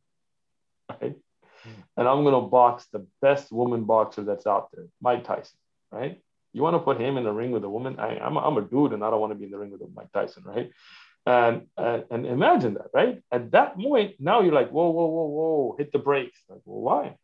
And 1.98 2.08
I'm 2.08 2.24
gonna 2.24 2.42
box 2.42 2.86
the 2.94 3.06
best 3.22 3.52
woman 3.52 3.84
boxer 3.84 4.24
that's 4.24 4.46
out 4.46 4.70
there, 4.72 4.86
Mike 5.02 5.26
Tyson, 5.26 5.58
right? 5.92 6.22
You 6.54 6.62
want 6.62 6.76
to 6.76 6.80
put 6.80 7.02
him 7.02 7.18
in 7.18 7.24
the 7.24 7.32
ring 7.32 7.52
with 7.52 7.64
a 7.64 7.70
woman? 7.70 8.00
I, 8.00 8.16
am 8.16 8.38
a, 8.38 8.40
I'm 8.40 8.58
a 8.58 8.62
dude, 8.62 8.94
and 8.94 9.04
I 9.04 9.10
don't 9.10 9.20
want 9.20 9.32
to 9.32 9.36
be 9.36 9.46
in 9.46 9.52
the 9.52 9.58
ring 9.58 9.72
with 9.72 9.82
Mike 9.94 10.12
Tyson, 10.14 10.44
right? 10.46 10.72
And, 11.26 11.68
and 11.76 12.06
and 12.10 12.26
imagine 12.26 12.76
that, 12.76 12.88
right? 12.94 13.22
At 13.32 13.52
that 13.52 13.78
point, 13.78 14.16
now 14.20 14.42
you're 14.42 14.54
like, 14.54 14.70
whoa, 14.70 14.90
whoa, 14.90 15.08
whoa, 15.08 15.26
whoa, 15.26 15.76
hit 15.78 15.92
the 15.92 16.00
brakes. 16.00 16.40
Like, 16.48 16.62
well, 16.66 16.82
why? 16.82 17.18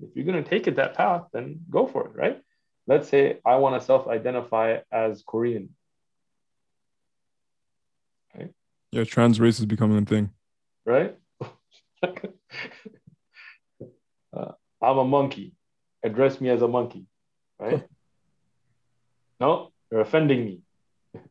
If 0.00 0.14
you're 0.14 0.26
gonna 0.26 0.42
take 0.42 0.66
it 0.66 0.76
that 0.76 0.94
path, 0.94 1.24
then 1.32 1.60
go 1.68 1.86
for 1.86 2.06
it, 2.06 2.14
right? 2.14 2.40
Let's 2.86 3.08
say 3.08 3.38
I 3.44 3.56
want 3.56 3.80
to 3.80 3.84
self-identify 3.84 4.78
as 4.92 5.22
Korean. 5.26 5.70
Right? 8.34 8.50
Yeah, 8.92 9.04
trans 9.04 9.40
race 9.40 9.58
is 9.58 9.66
becoming 9.66 9.98
a 9.98 10.06
thing. 10.06 10.30
Right? 10.86 11.16
I'm 14.80 14.98
a 14.98 15.04
monkey. 15.04 15.52
Address 16.02 16.40
me 16.40 16.48
as 16.50 16.62
a 16.62 16.68
monkey, 16.68 17.06
right? 17.58 17.84
no, 19.40 19.72
you're 19.90 20.00
offending 20.00 20.44
me. 20.44 20.60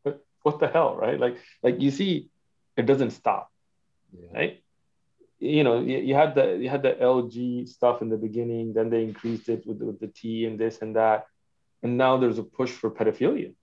what 0.44 0.60
the 0.60 0.68
hell, 0.68 0.96
right? 0.96 1.20
Like, 1.20 1.38
like 1.64 1.82
you 1.82 1.92
see, 1.92 2.30
it 2.76 2.86
doesn't 2.86 3.12
stop, 3.12 3.52
yeah. 4.12 4.30
right? 4.34 4.64
You 5.40 5.64
know, 5.64 5.82
you, 5.82 6.00
you, 6.00 6.16
had 6.16 6.36
the 6.36 6.58
you 6.58 6.70
had 6.70 6.82
the 6.82 6.94
LG 6.94 7.68
stuff 7.70 8.02
in 8.02 8.10
the 8.10 8.18
beginning, 8.18 8.74
then 8.74 8.90
they 8.90 9.04
increased 9.04 9.50
it 9.50 9.66
with, 9.66 9.82
with 9.82 10.00
the 10.00 10.08
T 10.08 10.46
and 10.46 10.60
this 10.60 10.80
and 10.82 10.96
that, 10.96 11.28
and 11.84 11.98
now 11.98 12.18
there's 12.18 12.40
a 12.40 12.44
push 12.44 12.72
for 12.72 12.90
pedophilia. 12.90 13.54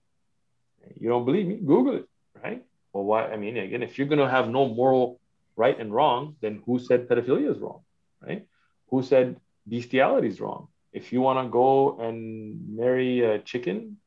You 0.95 1.09
don't 1.09 1.25
believe 1.25 1.47
me? 1.47 1.55
Google 1.55 1.95
it, 1.97 2.05
right? 2.43 2.63
Well, 2.93 3.03
why? 3.03 3.27
I 3.27 3.37
mean, 3.37 3.57
again, 3.57 3.83
if 3.83 3.97
you're 3.97 4.07
gonna 4.07 4.29
have 4.29 4.49
no 4.49 4.67
moral 4.67 5.19
right 5.55 5.77
and 5.79 5.93
wrong, 5.93 6.35
then 6.41 6.61
who 6.65 6.79
said 6.79 7.07
pedophilia 7.07 7.51
is 7.51 7.59
wrong, 7.59 7.81
right? 8.21 8.45
Who 8.89 9.03
said 9.03 9.37
bestiality 9.67 10.27
is 10.27 10.39
wrong? 10.39 10.67
If 10.93 11.11
you 11.11 11.21
want 11.21 11.45
to 11.45 11.49
go 11.49 11.99
and 11.99 12.75
marry 12.77 13.21
a 13.21 13.39
chicken, 13.39 13.97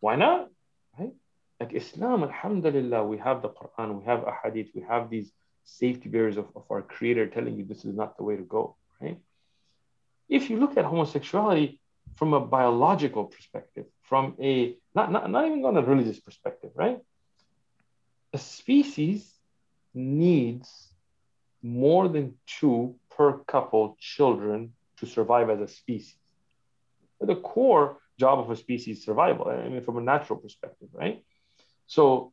why 0.00 0.16
not? 0.16 0.48
Right? 0.98 1.12
Like 1.60 1.72
Islam, 1.72 2.22
alhamdulillah, 2.22 3.04
we 3.04 3.18
have 3.18 3.40
the 3.42 3.48
Quran, 3.48 3.98
we 3.98 4.04
have 4.04 4.24
a 4.24 4.34
hadith, 4.42 4.68
we 4.74 4.82
have 4.82 5.08
these 5.08 5.32
safety 5.64 6.08
barriers 6.08 6.36
of, 6.36 6.46
of 6.54 6.64
our 6.70 6.82
creator 6.82 7.26
telling 7.26 7.56
you 7.56 7.64
this 7.64 7.84
is 7.84 7.94
not 7.94 8.16
the 8.16 8.22
way 8.22 8.36
to 8.36 8.42
go, 8.42 8.76
right? 9.00 9.18
If 10.28 10.50
you 10.50 10.58
look 10.58 10.76
at 10.76 10.84
homosexuality 10.84 11.80
from 12.16 12.34
a 12.34 12.40
biological 12.40 13.24
perspective, 13.24 13.86
from 14.02 14.34
a 14.40 14.76
not, 14.94 15.10
not, 15.10 15.30
not 15.30 15.46
even 15.46 15.64
on 15.64 15.76
a 15.76 15.82
religious 15.82 16.20
perspective, 16.20 16.70
right? 16.74 16.98
A 18.32 18.38
species 18.38 19.30
needs 19.94 20.88
more 21.62 22.08
than 22.08 22.34
two 22.46 22.96
per 23.10 23.38
couple 23.38 23.96
children 23.98 24.74
to 25.04 25.10
survive 25.10 25.50
as 25.50 25.60
a 25.60 25.68
species. 25.68 26.16
The 27.20 27.36
core 27.36 27.98
job 28.18 28.38
of 28.38 28.50
a 28.50 28.56
species 28.56 28.98
is 28.98 29.04
survival, 29.04 29.48
I 29.48 29.68
mean, 29.68 29.82
from 29.82 29.98
a 29.98 30.00
natural 30.00 30.38
perspective, 30.38 30.88
right? 30.92 31.24
So 31.86 32.32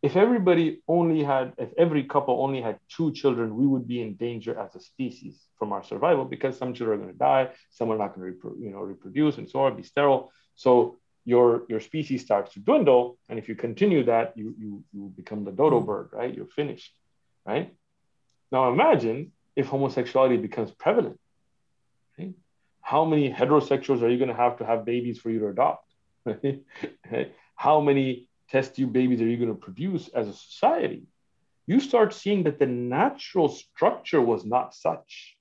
if 0.00 0.16
everybody 0.16 0.80
only 0.86 1.24
had, 1.24 1.54
if 1.58 1.70
every 1.76 2.04
couple 2.04 2.42
only 2.42 2.60
had 2.60 2.78
two 2.88 3.12
children, 3.12 3.56
we 3.56 3.66
would 3.66 3.88
be 3.88 4.00
in 4.00 4.14
danger 4.14 4.58
as 4.58 4.74
a 4.76 4.80
species 4.80 5.40
from 5.58 5.72
our 5.72 5.82
survival 5.82 6.24
because 6.24 6.56
some 6.56 6.72
children 6.72 7.00
are 7.00 7.02
going 7.02 7.12
to 7.12 7.18
die, 7.18 7.50
some 7.70 7.90
are 7.90 7.98
not 7.98 8.14
going 8.14 8.32
to, 8.40 8.56
you 8.60 8.70
know, 8.70 8.80
reproduce 8.80 9.38
and 9.38 9.50
so 9.50 9.60
on, 9.60 9.76
be 9.76 9.82
sterile. 9.82 10.30
So 10.54 10.98
your 11.24 11.64
your 11.68 11.80
species 11.80 12.22
starts 12.22 12.54
to 12.54 12.60
dwindle, 12.60 13.18
and 13.28 13.38
if 13.38 13.48
you 13.48 13.54
continue 13.54 14.04
that, 14.04 14.32
you 14.36 14.54
you 14.58 14.84
you 14.92 15.12
become 15.14 15.44
the 15.44 15.50
dodo 15.50 15.78
mm-hmm. 15.78 15.86
bird, 15.86 16.08
right? 16.12 16.32
You're 16.34 16.46
finished, 16.46 16.92
right? 17.44 17.74
Now 18.52 18.72
imagine 18.72 19.32
if 19.56 19.66
homosexuality 19.66 20.36
becomes 20.36 20.70
prevalent. 20.70 21.18
Right? 22.18 22.34
How 22.80 23.04
many 23.04 23.32
heterosexuals 23.32 24.02
are 24.02 24.08
you 24.08 24.18
going 24.18 24.30
to 24.30 24.34
have 24.34 24.58
to 24.58 24.66
have 24.66 24.84
babies 24.84 25.18
for 25.18 25.30
you 25.30 25.40
to 25.40 25.48
adopt? 25.48 25.92
How 27.56 27.80
many 27.80 28.28
test 28.50 28.76
tube 28.76 28.92
babies 28.92 29.20
are 29.20 29.26
you 29.26 29.36
going 29.36 29.54
to 29.54 29.54
produce 29.54 30.08
as 30.08 30.28
a 30.28 30.32
society? 30.32 31.02
You 31.66 31.80
start 31.80 32.14
seeing 32.14 32.44
that 32.44 32.58
the 32.58 32.66
natural 32.66 33.48
structure 33.48 34.22
was 34.22 34.44
not 34.44 34.74
such. 34.74 35.36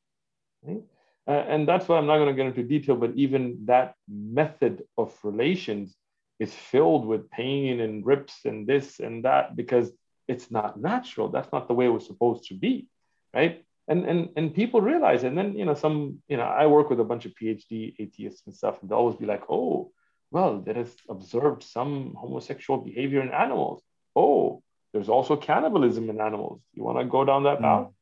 Right? 0.63 0.83
Uh, 1.27 1.31
and 1.31 1.67
that's 1.67 1.87
why 1.87 1.97
I'm 1.97 2.05
not 2.05 2.17
going 2.17 2.29
to 2.29 2.33
get 2.33 2.47
into 2.47 2.63
detail, 2.63 2.95
but 2.95 3.13
even 3.15 3.59
that 3.65 3.95
method 4.09 4.83
of 4.97 5.17
relations 5.23 5.95
is 6.39 6.53
filled 6.53 7.05
with 7.05 7.29
pain 7.29 7.79
and 7.81 8.05
rips 8.05 8.45
and 8.45 8.67
this 8.67 8.99
and 8.99 9.25
that 9.25 9.55
because 9.55 9.91
it's 10.27 10.51
not 10.51 10.79
natural. 10.79 11.29
That's 11.29 11.51
not 11.51 11.67
the 11.67 11.73
way 11.73 11.85
it 11.85 11.89
was 11.89 12.05
supposed 12.05 12.45
to 12.45 12.53
be 12.53 12.87
right? 13.33 13.63
And 13.87 14.05
and 14.05 14.29
and 14.35 14.53
people 14.53 14.81
realize, 14.81 15.23
and 15.23 15.37
then 15.37 15.57
you 15.57 15.65
know, 15.65 15.73
some 15.73 16.21
you 16.27 16.37
know, 16.37 16.43
I 16.43 16.65
work 16.67 16.89
with 16.89 16.99
a 16.99 17.05
bunch 17.05 17.25
of 17.25 17.33
PhD 17.35 17.95
atheists 17.99 18.45
and 18.45 18.55
stuff, 18.55 18.81
and 18.81 18.89
they 18.89 18.95
always 18.95 19.15
be 19.17 19.25
like, 19.25 19.43
oh, 19.49 19.91
Well, 20.31 20.59
there 20.61 20.77
is 20.77 20.93
observed 21.09 21.63
some 21.63 22.13
homosexual 22.17 22.79
behavior 22.81 23.21
in 23.21 23.31
animals. 23.31 23.81
Oh, 24.15 24.61
there's 24.93 25.09
also 25.09 25.35
cannibalism 25.37 26.09
in 26.09 26.19
animals. 26.19 26.61
You 26.73 26.83
want 26.83 26.99
to 26.99 27.05
go 27.05 27.23
down 27.25 27.43
that 27.43 27.61
path? 27.61 27.87
Mm. 27.87 27.93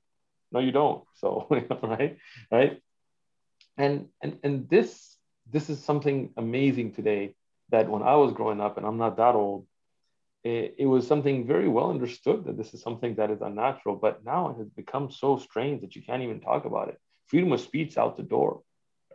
No, 0.51 0.59
you 0.59 0.71
don't. 0.71 1.03
So, 1.21 1.47
right, 1.83 2.17
right, 2.51 2.81
and 3.77 4.07
and 4.21 4.39
and 4.43 4.69
this 4.69 5.17
this 5.51 5.69
is 5.69 5.83
something 5.83 6.31
amazing 6.37 6.93
today 6.93 7.35
that 7.69 7.89
when 7.89 8.03
I 8.03 8.15
was 8.15 8.33
growing 8.33 8.61
up, 8.61 8.77
and 8.77 8.85
I'm 8.85 8.97
not 8.97 9.17
that 9.17 9.35
old, 9.35 9.65
it, 10.45 10.75
it 10.77 10.85
was 10.85 11.07
something 11.07 11.47
very 11.47 11.67
well 11.67 11.89
understood 11.89 12.45
that 12.45 12.55
this 12.55 12.75
is 12.75 12.81
something 12.83 13.15
that 13.15 13.31
is 13.31 13.41
unnatural. 13.41 13.95
But 13.95 14.23
now 14.23 14.49
it 14.49 14.57
has 14.59 14.69
become 14.69 15.09
so 15.09 15.37
strange 15.37 15.81
that 15.81 15.95
you 15.95 16.03
can't 16.03 16.21
even 16.21 16.39
talk 16.39 16.65
about 16.65 16.89
it. 16.89 16.99
Freedom 17.25 17.51
of 17.51 17.59
speech 17.59 17.97
out 17.97 18.15
the 18.15 18.23
door. 18.23 18.61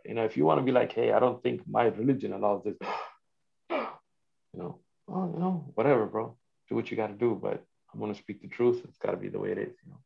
You 0.05 0.14
know, 0.14 0.24
if 0.24 0.37
you 0.37 0.45
want 0.45 0.59
to 0.59 0.64
be 0.64 0.72
like, 0.72 0.93
hey, 0.93 1.12
I 1.12 1.20
don't 1.20 1.41
think 1.41 1.62
my 1.68 1.85
religion 1.85 2.33
allows 2.33 2.64
this, 2.64 2.74
you 3.70 4.59
know, 4.61 4.81
oh, 5.09 5.31
you 5.33 5.39
know, 5.39 5.70
whatever, 5.76 6.05
bro. 6.07 6.37
Do 6.68 6.74
what 6.74 6.91
you 6.91 6.97
got 6.97 7.07
to 7.07 7.14
do. 7.14 7.39
But 7.41 7.62
I'm 7.95 8.01
going 8.01 8.12
to 8.12 8.18
speak 8.18 8.43
the 8.43 8.49
truth. 8.49 8.83
It's 8.85 8.99
got 8.99 9.12
to 9.12 9.16
be 9.16 9.28
the 9.28 9.39
way 9.39 9.53
it 9.53 9.59
is, 9.59 9.74
you 9.85 9.93
know. 9.93 9.99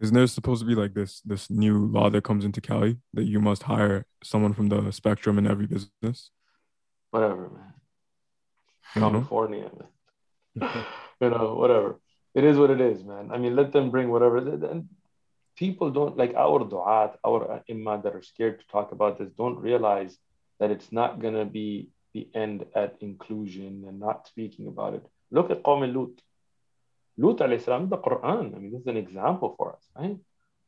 Isn't 0.00 0.14
there 0.16 0.26
supposed 0.26 0.60
to 0.60 0.66
be 0.66 0.74
like 0.74 0.94
this 0.94 1.20
this 1.20 1.48
new 1.48 1.86
law 1.86 2.10
that 2.10 2.24
comes 2.24 2.44
into 2.44 2.60
Cali 2.60 2.98
that 3.12 3.26
you 3.26 3.38
must 3.40 3.62
hire 3.62 4.06
someone 4.24 4.52
from 4.52 4.68
the 4.68 4.90
spectrum 4.90 5.38
in 5.38 5.46
every 5.46 5.66
business? 5.66 6.30
Whatever, 7.12 7.48
man. 7.48 7.74
California, 8.92 9.60
man. 9.60 9.88
you 11.20 11.30
know, 11.30 11.54
whatever. 11.54 12.00
It 12.34 12.44
is 12.44 12.56
what 12.56 12.70
it 12.70 12.80
is, 12.80 13.04
man. 13.04 13.30
I 13.32 13.38
mean, 13.38 13.54
let 13.54 13.72
them 13.72 13.90
bring 13.90 14.10
whatever. 14.10 14.38
And 14.38 14.88
people 15.56 15.90
don't 15.90 16.16
like 16.16 16.34
our 16.34 16.60
du'at, 16.60 17.16
our 17.24 17.62
imam 17.70 18.02
that 18.02 18.14
are 18.14 18.22
scared 18.22 18.60
to 18.60 18.66
talk 18.66 18.92
about 18.92 19.18
this, 19.18 19.30
don't 19.32 19.58
realize 19.58 20.16
that 20.60 20.70
it's 20.70 20.90
not 20.90 21.20
going 21.20 21.34
to 21.34 21.44
be 21.44 21.88
the 22.12 22.28
end 22.34 22.64
at 22.74 22.96
inclusion 23.00 23.84
and 23.86 24.00
not 24.00 24.26
speaking 24.28 24.68
about 24.68 24.94
it. 24.94 25.04
Look 25.30 25.50
at 25.50 25.62
Qawm 25.62 25.92
Lut. 25.94 26.20
Lut 27.16 27.38
alayhi 27.38 27.88
the 27.88 27.98
Quran. 27.98 28.54
I 28.54 28.58
mean, 28.58 28.72
this 28.72 28.80
is 28.82 28.86
an 28.86 28.96
example 28.96 29.54
for 29.56 29.72
us, 29.72 29.82
right? 29.96 30.16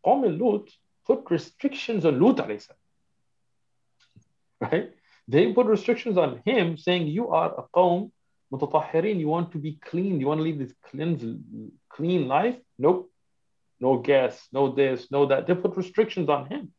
Qawm 0.04 0.38
Lut 0.40 0.70
put 1.06 1.30
restrictions 1.30 2.04
on 2.04 2.20
Lut 2.20 2.36
alayhi. 2.36 2.68
Right? 4.60 4.92
They 5.28 5.52
put 5.52 5.66
restrictions 5.66 6.16
on 6.16 6.40
him 6.44 6.76
saying, 6.76 7.08
You 7.08 7.28
are 7.30 7.52
a 7.58 7.64
qawm 7.74 8.10
mutatahhirin, 8.56 9.18
you 9.18 9.28
want 9.28 9.52
to 9.52 9.58
be 9.58 9.78
clean, 9.82 10.20
you 10.20 10.26
want 10.26 10.38
to 10.38 10.44
live 10.44 10.58
this 10.58 10.74
clean, 10.82 11.72
clean 11.88 12.28
life? 12.28 12.56
Nope. 12.78 13.10
No 13.78 13.98
gas, 13.98 14.48
no 14.52 14.72
this, 14.72 15.10
no 15.10 15.26
that. 15.26 15.46
They 15.46 15.54
put 15.54 15.76
restrictions 15.76 16.28
on 16.30 16.46
him. 16.46 16.72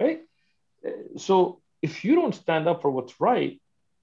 Right? 0.00 0.22
So 1.16 1.60
if 1.82 2.04
you 2.04 2.16
don't 2.16 2.34
stand 2.34 2.68
up 2.68 2.82
for 2.82 2.90
what's 2.90 3.20
right, 3.20 3.60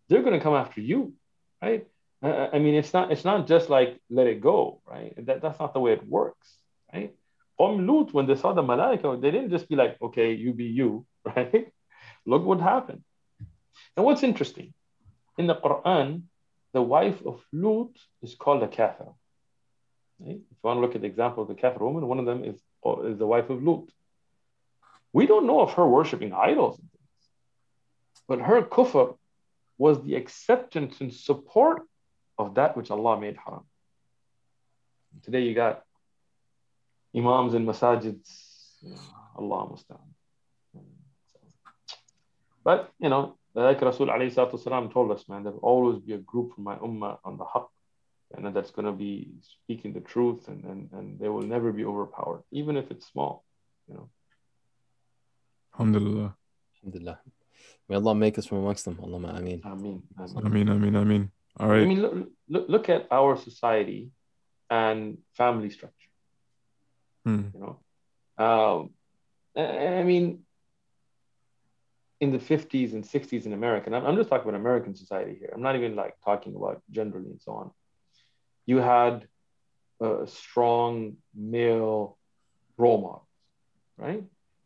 they're 0.07 0.21
going 0.21 0.37
to 0.37 0.43
come 0.43 0.53
after 0.53 0.79
you. 0.79 1.13
Right? 1.61 1.87
Uh, 2.23 2.27
uh, 2.27 2.49
I 2.53 2.59
mean, 2.59 2.75
it's 2.75 2.93
not 2.93 3.11
it's 3.11 3.25
not 3.25 3.47
just 3.47 3.69
like 3.69 3.99
let 4.09 4.27
it 4.27 4.41
go, 4.41 4.81
right? 4.85 5.13
That, 5.25 5.41
that's 5.41 5.59
not 5.59 5.73
the 5.73 5.79
way 5.79 5.93
it 5.93 6.07
works, 6.07 6.57
right? 6.93 7.13
Qawm 7.59 7.87
Lut, 7.87 8.13
when 8.13 8.27
they 8.27 8.35
saw 8.35 8.53
the 8.53 8.63
Malaika, 8.63 9.19
they 9.21 9.31
didn't 9.31 9.51
just 9.51 9.67
be 9.69 9.75
like, 9.75 9.97
okay, 10.01 10.33
you 10.33 10.53
be 10.53 10.65
you, 10.65 11.05
right? 11.35 11.71
Look 12.25 12.43
what 12.43 12.59
happened. 12.59 13.03
And 13.95 14.05
what's 14.05 14.23
interesting, 14.23 14.73
in 15.37 15.47
the 15.47 15.55
Quran, 15.55 16.23
the 16.73 16.81
wife 16.81 17.21
of 17.25 17.43
Lut 17.51 17.91
is 18.21 18.35
called 18.35 18.63
a 18.63 18.67
kafir. 18.67 19.07
If 20.19 20.27
you 20.27 20.41
want 20.63 20.77
to 20.77 20.81
look 20.81 20.95
at 20.95 21.01
the 21.01 21.07
example 21.07 21.43
of 21.43 21.49
the 21.49 21.55
kafir 21.55 21.83
woman, 21.83 22.07
one 22.07 22.19
of 22.19 22.25
them 22.25 22.43
is, 22.43 22.55
is 23.05 23.17
the 23.17 23.27
wife 23.27 23.49
of 23.49 23.63
Lut. 23.63 23.89
We 25.13 25.25
don't 25.25 25.47
know 25.47 25.61
of 25.61 25.73
her 25.73 25.87
worshiping 25.87 26.33
idols, 26.33 26.79
but 28.27 28.39
her 28.39 28.61
kufr 28.61 29.15
was 29.77 30.03
the 30.03 30.15
acceptance 30.15 30.99
and 31.01 31.13
support 31.13 31.83
of 32.37 32.55
that 32.55 32.75
which 32.75 32.91
Allah 32.91 33.19
made 33.19 33.37
haram. 33.43 33.65
Today 35.23 35.41
you 35.41 35.53
got 35.55 35.83
imams 37.15 37.53
and 37.53 37.67
masajids, 37.67 38.29
Allah 39.35 39.69
mustaan. 39.69 40.07
But 42.63 42.91
you 42.99 43.09
know, 43.09 43.37
like 43.63 43.81
Rasul 43.81 44.07
alayhi 44.07 44.93
told 44.93 45.11
us, 45.11 45.27
man, 45.27 45.43
there'll 45.43 45.59
always 45.59 45.99
be 45.99 46.13
a 46.13 46.17
group 46.17 46.53
from 46.53 46.63
my 46.63 46.75
ummah 46.75 47.17
on 47.23 47.37
the 47.37 47.45
haqq, 47.45 47.67
and 48.35 48.55
that's 48.55 48.71
going 48.71 48.85
to 48.85 48.91
be 48.91 49.31
speaking 49.41 49.93
the 49.93 49.99
truth, 49.99 50.47
and, 50.47 50.63
and, 50.65 50.89
and 50.91 51.19
they 51.19 51.29
will 51.29 51.41
never 51.41 51.71
be 51.71 51.85
overpowered, 51.85 52.43
even 52.51 52.77
if 52.77 52.91
it's 52.91 53.07
small, 53.07 53.43
you 53.87 53.95
know. 53.95 54.09
Alhamdulillah. 55.73 56.35
Alhamdulillah. 56.77 57.19
May 57.89 57.95
Allah 57.95 58.15
make 58.15 58.37
us 58.37 58.45
from 58.45 58.59
amongst 58.59 58.85
them. 58.85 58.95
Allahumma 58.95 59.37
ameen. 59.37 59.61
Ameen. 59.63 60.03
Ameen, 60.19 60.69
ameen, 60.69 60.95
ameen. 60.95 61.31
All 61.59 61.69
right. 61.69 61.81
I 61.81 61.85
mean, 61.85 62.01
look, 62.01 62.29
look, 62.49 62.65
look 62.69 62.89
at 62.89 63.07
our 63.11 63.37
society 63.37 64.11
and 64.69 65.17
family 65.33 65.69
structure. 65.69 66.09
Hmm. 67.25 67.47
You 67.53 67.59
know, 67.59 67.79
um, 68.43 68.89
I 69.55 70.03
mean, 70.03 70.43
in 72.19 72.31
the 72.31 72.39
50s 72.39 72.93
and 72.93 73.03
60s 73.03 73.45
in 73.45 73.53
America, 73.53 73.93
I'm, 73.95 74.05
I'm 74.05 74.15
just 74.15 74.29
talking 74.29 74.49
about 74.49 74.59
American 74.59 74.95
society 74.95 75.37
here. 75.39 75.51
I'm 75.53 75.61
not 75.61 75.75
even 75.75 75.95
like 75.95 76.15
talking 76.23 76.55
about 76.55 76.81
generally 76.89 77.29
and 77.29 77.41
so 77.41 77.53
on. 77.53 77.71
You 78.65 78.77
had 78.77 79.27
a 80.01 80.27
strong 80.27 81.17
male 81.35 82.17
role 82.77 83.01
models, 83.01 83.27
right? 83.97 84.23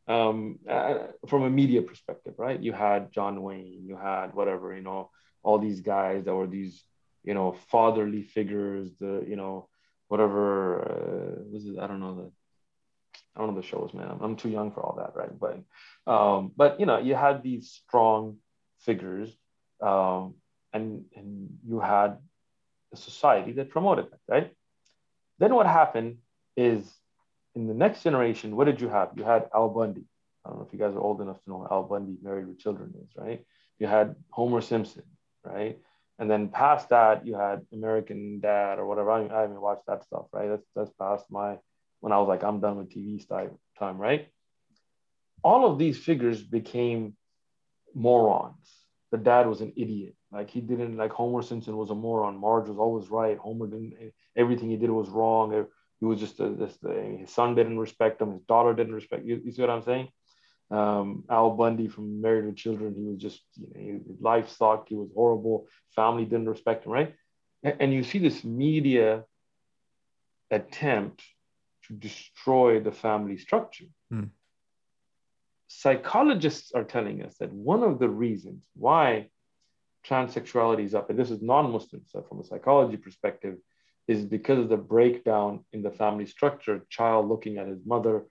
Um, 0.08 0.60
uh, 0.68 1.08
from 1.28 1.44
a 1.44 1.50
media 1.50 1.82
perspective, 1.82 2.34
right? 2.38 2.60
You 2.60 2.74
had 2.74 3.12
John 3.12 3.42
Wayne, 3.42 3.86
you 3.86 3.96
had 3.96 4.34
whatever, 4.34 4.76
you 4.76 4.82
know, 4.82 5.10
all 5.44 5.60
these 5.60 5.82
guys 5.82 6.26
that 6.26 6.36
were 6.36 6.48
these, 6.48 6.84
you 7.24 7.34
know, 7.34 7.56
fatherly 7.70 8.24
figures, 8.24 8.90
the, 9.00 9.26
you 9.28 9.36
know, 9.36 9.68
whatever, 10.08 10.82
uh, 10.82 11.44
was 11.52 11.66
it, 11.66 11.80
I 11.80 11.88
don't 11.88 12.00
know, 12.00 12.16
the 12.16 12.32
I 13.36 13.40
don't 13.40 13.54
know 13.54 13.62
the 13.62 13.68
shows, 13.68 13.94
man. 13.94 14.10
I'm, 14.10 14.22
I'm 14.22 14.36
too 14.36 14.50
young 14.50 14.72
for 14.72 14.82
all 14.82 14.98
that, 14.98 15.16
right? 15.16 15.32
But 15.38 16.12
um, 16.12 16.52
but 16.56 16.80
you 16.80 16.86
know, 16.86 17.00
you 17.00 17.16
had 17.16 17.44
these 17.44 17.70
strong 17.70 18.38
figures, 18.80 19.30
um, 19.82 20.36
and 20.74 21.06
and 21.16 21.50
you 21.66 21.80
had 21.80 22.18
a 22.94 22.98
society 22.98 23.54
that 23.54 23.70
promoted 23.70 24.06
that, 24.12 24.20
right? 24.28 24.54
Then 25.40 25.56
what 25.56 25.66
happened 25.66 26.18
is 26.58 26.86
in 27.56 27.68
the 27.68 27.74
next 27.74 28.04
generation, 28.04 28.56
what 28.56 28.66
did 28.66 28.82
you 28.82 28.90
have? 28.90 29.12
You 29.16 29.24
had 29.24 29.50
Al 29.56 29.70
Bundy. 29.70 30.06
I 30.46 30.50
don't 30.50 30.60
know 30.60 30.66
if 30.66 30.74
you 30.74 30.80
guys 30.80 30.94
are 30.96 31.00
old 31.00 31.22
enough 31.22 31.42
to 31.44 31.50
know 31.50 31.68
Al 31.70 31.84
Bundy, 31.84 32.18
Married 32.22 32.48
with 32.48 32.60
Children, 32.60 32.94
is 33.02 33.16
right. 33.16 33.46
You 33.80 33.88
had 33.88 34.16
Homer 34.30 34.62
Simpson, 34.62 35.04
right? 35.44 35.80
And 36.20 36.30
then 36.30 36.50
past 36.50 36.90
that, 36.90 37.26
you 37.26 37.36
had 37.36 37.66
American 37.74 38.40
Dad 38.40 38.78
or 38.78 38.86
whatever. 38.86 39.12
I, 39.12 39.22
I 39.26 39.42
haven't 39.42 39.62
watched 39.62 39.86
that 39.88 40.04
stuff, 40.04 40.26
right? 40.32 40.50
That's 40.50 40.68
that's 40.76 40.92
past 41.00 41.26
my 41.32 41.58
when 42.02 42.12
I 42.12 42.18
was 42.18 42.28
like, 42.28 42.44
I'm 42.44 42.60
done 42.60 42.78
with 42.78 42.90
TV 42.90 43.26
time, 43.80 43.98
right? 43.98 44.28
All 45.44 45.66
of 45.66 45.80
these 45.80 45.98
figures 45.98 46.44
became 46.44 47.16
morons. 47.96 48.68
The 49.12 49.18
dad 49.18 49.48
was 49.48 49.62
an 49.62 49.74
idiot. 49.76 50.16
Like 50.32 50.50
he 50.50 50.62
didn't 50.62 50.98
like 50.98 51.12
Homer 51.12 51.42
Simpson 51.42 51.76
was 51.78 51.90
a 51.90 51.96
moron. 51.96 52.38
Marge 52.38 52.68
was 52.68 52.78
always 52.78 53.10
right. 53.10 53.38
Homer 53.38 53.68
didn't. 53.68 54.14
Everything 54.36 54.70
he 54.70 54.78
did 54.78 54.90
was 54.90 55.10
wrong. 55.10 55.66
He 56.00 56.06
was 56.06 56.20
just 56.20 56.40
a, 56.40 56.50
this. 56.50 56.78
His 57.20 57.30
son 57.30 57.54
didn't 57.54 57.78
respect 57.78 58.22
him. 58.22 58.32
His 58.32 58.42
daughter 58.44 58.74
didn't 58.74 58.96
respect. 58.96 59.26
You, 59.26 59.42
you 59.44 59.52
see 59.52 59.62
what 59.62 59.70
I'm 59.70 59.84
saying? 59.84 60.08
Um, 60.72 61.26
Al 61.30 61.52
Bundy 61.52 61.90
from 61.90 62.22
Married 62.22 62.46
with 62.46 62.56
Children. 62.56 62.96
He 62.96 63.04
was 63.04 63.22
just 63.22 63.42
you 63.60 63.94
know, 63.94 64.00
his 64.08 64.22
life 64.22 64.50
sucked. 64.50 64.90
He 64.90 64.96
was 64.96 65.10
horrible. 65.14 65.68
Family 65.96 66.24
didn't 66.24 66.50
respect 66.50 66.86
him. 66.86 66.94
Right? 66.94 67.14
And 67.64 67.94
you 67.94 68.04
see 68.04 68.20
this 68.20 68.44
media 68.44 69.26
attempt 70.50 71.24
to 71.88 71.94
destroy 71.94 72.80
the 72.80 72.92
family 72.92 73.38
structure. 73.38 73.86
Hmm. 74.10 74.26
Psychologists 75.68 76.72
are 76.74 76.84
telling 76.84 77.24
us 77.24 77.36
that 77.40 77.52
one 77.52 77.84
of 77.84 78.00
the 78.00 78.10
reasons 78.10 78.64
why 78.76 79.30
transsexuality 80.06 80.84
is 80.84 80.96
up, 80.96 81.10
and 81.10 81.18
this 81.18 81.32
is 81.32 81.42
non-Muslims, 81.42 82.10
so 82.12 82.22
from 82.24 82.40
a 82.40 82.44
psychology 82.44 82.98
perspective, 82.98 83.58
is 84.08 84.26
because 84.26 84.60
of 84.60 84.70
the 84.70 84.78
breakdown 84.78 85.64
in 85.72 85.82
the 85.82 85.92
family 85.92 86.26
structure, 86.26 86.86
child 86.90 87.30
looking 87.30 87.58
at 87.58 87.68
his 87.68 87.80
mother, 87.86 88.26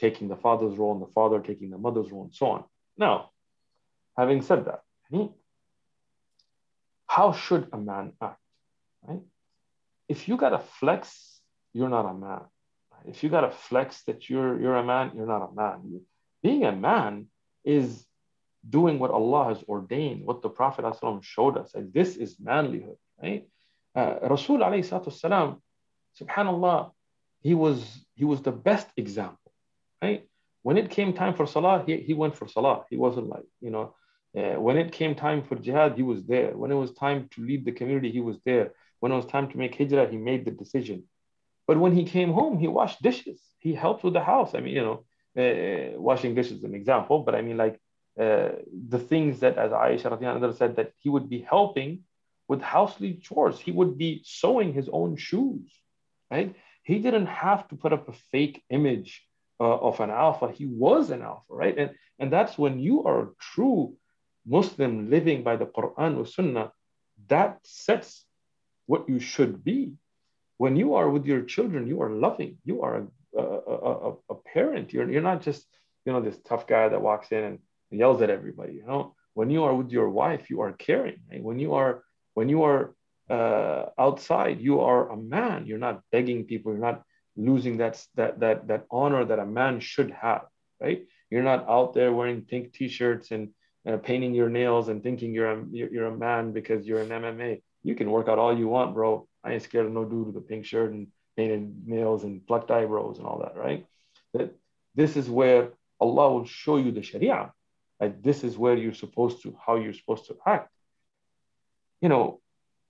taking 0.00 0.28
the 0.28 0.36
father's 0.36 0.76
role, 0.76 0.92
and 0.92 1.02
the 1.02 1.12
father 1.12 1.40
taking 1.40 1.70
the 1.70 1.78
mother's 1.78 2.10
role, 2.10 2.24
and 2.24 2.34
so 2.34 2.46
on. 2.46 2.64
Now, 2.98 3.30
having 4.18 4.42
said 4.42 4.66
that, 4.66 4.82
how 7.06 7.32
should 7.32 7.68
a 7.72 7.78
man 7.78 8.12
act? 8.20 8.40
Right? 9.02 9.22
If 10.08 10.28
you 10.28 10.36
got 10.36 10.52
a 10.52 10.58
flex, 10.58 11.40
you're 11.72 11.88
not 11.88 12.04
a 12.04 12.14
man 12.14 12.42
if 13.06 13.22
you 13.22 13.28
got 13.28 13.42
to 13.42 13.50
flex 13.50 14.02
that 14.04 14.28
you're 14.28 14.60
you're 14.60 14.76
a 14.76 14.84
man, 14.84 15.12
you're 15.14 15.26
not 15.26 15.48
a 15.50 15.54
man. 15.54 16.00
Being 16.42 16.64
a 16.64 16.72
man 16.72 17.26
is 17.64 18.04
doing 18.68 18.98
what 18.98 19.10
Allah 19.10 19.48
has 19.48 19.62
ordained, 19.68 20.24
what 20.24 20.42
the 20.42 20.48
Prophet 20.48 20.84
ﷺ 20.84 21.22
showed 21.22 21.56
us. 21.56 21.74
And 21.74 21.92
this 21.92 22.16
is 22.16 22.36
manlyhood, 22.36 22.96
right? 23.22 23.48
Uh, 23.94 24.14
Rasul 24.30 24.58
alayhi 24.58 25.58
subhanallah, 26.20 26.92
he 27.40 27.54
was 27.54 28.04
he 28.14 28.24
was 28.24 28.40
the 28.42 28.52
best 28.52 28.88
example, 28.96 29.52
right? 30.02 30.28
When 30.62 30.76
it 30.78 30.90
came 30.90 31.12
time 31.12 31.34
for 31.34 31.46
salah, 31.46 31.82
he, 31.86 31.96
he 31.98 32.14
went 32.14 32.36
for 32.36 32.46
salah. 32.46 32.84
He 32.88 32.96
wasn't 32.96 33.28
like, 33.28 33.48
you 33.60 33.70
know, 33.70 33.94
Uh, 34.34 34.56
when 34.66 34.76
it 34.82 34.90
came 35.00 35.14
time 35.14 35.40
for 35.48 35.56
jihad, 35.64 35.92
he 36.00 36.04
was 36.12 36.20
there. 36.24 36.52
When 36.60 36.70
it 36.74 36.78
was 36.84 36.92
time 37.04 37.28
to 37.32 37.38
lead 37.48 37.62
the 37.64 37.76
community, 37.78 38.10
he 38.10 38.22
was 38.30 38.38
there. 38.48 38.72
When 39.00 39.12
it 39.12 39.18
was 39.20 39.26
time 39.26 39.46
to 39.50 39.58
make 39.58 39.74
hijrah, 39.76 40.08
he 40.08 40.16
made 40.16 40.42
the 40.46 40.54
decision. 40.62 40.98
But 41.66 41.78
when 41.78 41.94
he 41.94 42.04
came 42.04 42.32
home, 42.32 42.58
he 42.58 42.68
washed 42.68 43.02
dishes. 43.02 43.40
He 43.58 43.74
helped 43.74 44.02
with 44.04 44.14
the 44.14 44.24
house. 44.24 44.54
I 44.54 44.60
mean, 44.60 44.74
you 44.74 44.82
know, 44.82 44.98
uh, 45.42 45.98
washing 46.00 46.34
dishes 46.34 46.58
is 46.58 46.64
an 46.64 46.74
example, 46.74 47.20
but 47.20 47.34
I 47.34 47.42
mean, 47.42 47.56
like 47.56 47.80
uh, 48.20 48.50
the 48.88 48.98
things 48.98 49.40
that, 49.40 49.56
as 49.56 49.70
Aisha 49.72 50.56
said, 50.56 50.76
that 50.76 50.92
he 50.98 51.08
would 51.08 51.30
be 51.30 51.40
helping 51.40 52.00
with 52.48 52.60
housely 52.60 53.14
chores. 53.22 53.58
He 53.58 53.72
would 53.72 53.96
be 53.96 54.22
sewing 54.24 54.74
his 54.74 54.88
own 54.92 55.16
shoes, 55.16 55.72
right? 56.30 56.54
He 56.82 56.98
didn't 56.98 57.26
have 57.26 57.68
to 57.68 57.76
put 57.76 57.92
up 57.92 58.08
a 58.08 58.12
fake 58.32 58.62
image 58.68 59.24
uh, 59.60 59.78
of 59.88 60.00
an 60.00 60.10
alpha. 60.10 60.50
He 60.50 60.66
was 60.66 61.10
an 61.10 61.22
alpha, 61.22 61.52
right? 61.62 61.78
And, 61.78 61.90
and 62.18 62.32
that's 62.32 62.58
when 62.58 62.80
you 62.80 63.04
are 63.04 63.22
a 63.22 63.30
true 63.38 63.94
Muslim 64.44 65.08
living 65.08 65.42
by 65.42 65.56
the 65.56 65.66
Quran 65.66 66.18
or 66.18 66.26
Sunnah, 66.26 66.72
that 67.28 67.60
sets 67.62 68.24
what 68.86 69.08
you 69.08 69.20
should 69.20 69.64
be. 69.64 69.94
When 70.62 70.76
you 70.76 70.94
are 70.94 71.10
with 71.10 71.26
your 71.26 71.42
children, 71.54 71.88
you 71.88 72.02
are 72.02 72.10
loving. 72.26 72.58
You 72.64 72.82
are 72.82 72.94
a, 73.36 73.42
a, 73.42 73.80
a, 74.08 74.10
a 74.30 74.34
parent. 74.54 74.92
You're, 74.92 75.10
you're 75.10 75.28
not 75.30 75.42
just, 75.42 75.66
you 76.04 76.12
know, 76.12 76.20
this 76.20 76.38
tough 76.48 76.68
guy 76.68 76.88
that 76.88 77.02
walks 77.02 77.32
in 77.32 77.42
and 77.42 77.58
yells 77.90 78.22
at 78.22 78.30
everybody. 78.30 78.74
You 78.74 78.86
know, 78.86 79.16
when 79.34 79.50
you 79.50 79.64
are 79.64 79.74
with 79.74 79.90
your 79.90 80.08
wife, 80.08 80.50
you 80.50 80.60
are 80.60 80.72
caring. 80.72 81.18
Right? 81.28 81.42
When 81.42 81.58
you 81.58 81.74
are 81.74 82.04
when 82.34 82.48
you 82.48 82.62
are 82.62 82.94
uh, 83.28 83.86
outside, 83.98 84.60
you 84.60 84.78
are 84.90 85.10
a 85.10 85.16
man. 85.16 85.66
You're 85.66 85.86
not 85.88 86.02
begging 86.12 86.44
people. 86.44 86.70
You're 86.70 86.88
not 86.92 87.02
losing 87.34 87.78
that 87.78 87.94
that 88.14 88.38
that 88.38 88.68
that 88.68 88.86
honor 88.88 89.24
that 89.24 89.40
a 89.40 89.52
man 89.60 89.80
should 89.80 90.12
have. 90.12 90.42
Right? 90.80 91.00
You're 91.28 91.48
not 91.52 91.68
out 91.68 91.92
there 91.92 92.12
wearing 92.12 92.42
pink 92.42 92.72
t-shirts 92.72 93.32
and 93.32 93.48
uh, 93.88 93.96
painting 93.96 94.32
your 94.32 94.48
nails 94.60 94.86
and 94.90 95.02
thinking 95.02 95.34
you're 95.34 95.52
a 95.56 95.64
you're 95.72 96.12
a 96.14 96.16
man 96.28 96.52
because 96.52 96.86
you're 96.86 97.02
an 97.02 97.08
MMA. 97.08 97.62
You 97.82 97.96
can 97.96 98.12
work 98.12 98.28
out 98.28 98.38
all 98.38 98.56
you 98.56 98.68
want, 98.68 98.94
bro. 98.94 99.26
I 99.44 99.52
ain't 99.52 99.62
scared 99.62 99.86
of 99.86 99.92
no 99.92 100.04
dude 100.04 100.26
with 100.26 100.36
a 100.36 100.40
pink 100.40 100.64
shirt 100.64 100.92
and 100.92 101.08
painted 101.36 101.86
nails 101.86 102.24
and 102.24 102.46
plucked 102.46 102.70
eyebrows 102.70 103.18
and 103.18 103.26
all 103.26 103.40
that, 103.40 103.56
right? 103.56 103.86
That 104.34 104.54
this 104.94 105.16
is 105.16 105.28
where 105.28 105.70
Allah 106.00 106.32
will 106.32 106.44
show 106.44 106.76
you 106.76 106.92
the 106.92 107.02
Sharia. 107.02 107.52
Like 108.00 108.22
this 108.22 108.44
is 108.44 108.58
where 108.58 108.76
you're 108.76 108.94
supposed 108.94 109.42
to, 109.42 109.56
how 109.64 109.76
you're 109.76 109.94
supposed 109.94 110.26
to 110.26 110.36
act. 110.46 110.70
You 112.00 112.08
know, 112.08 112.40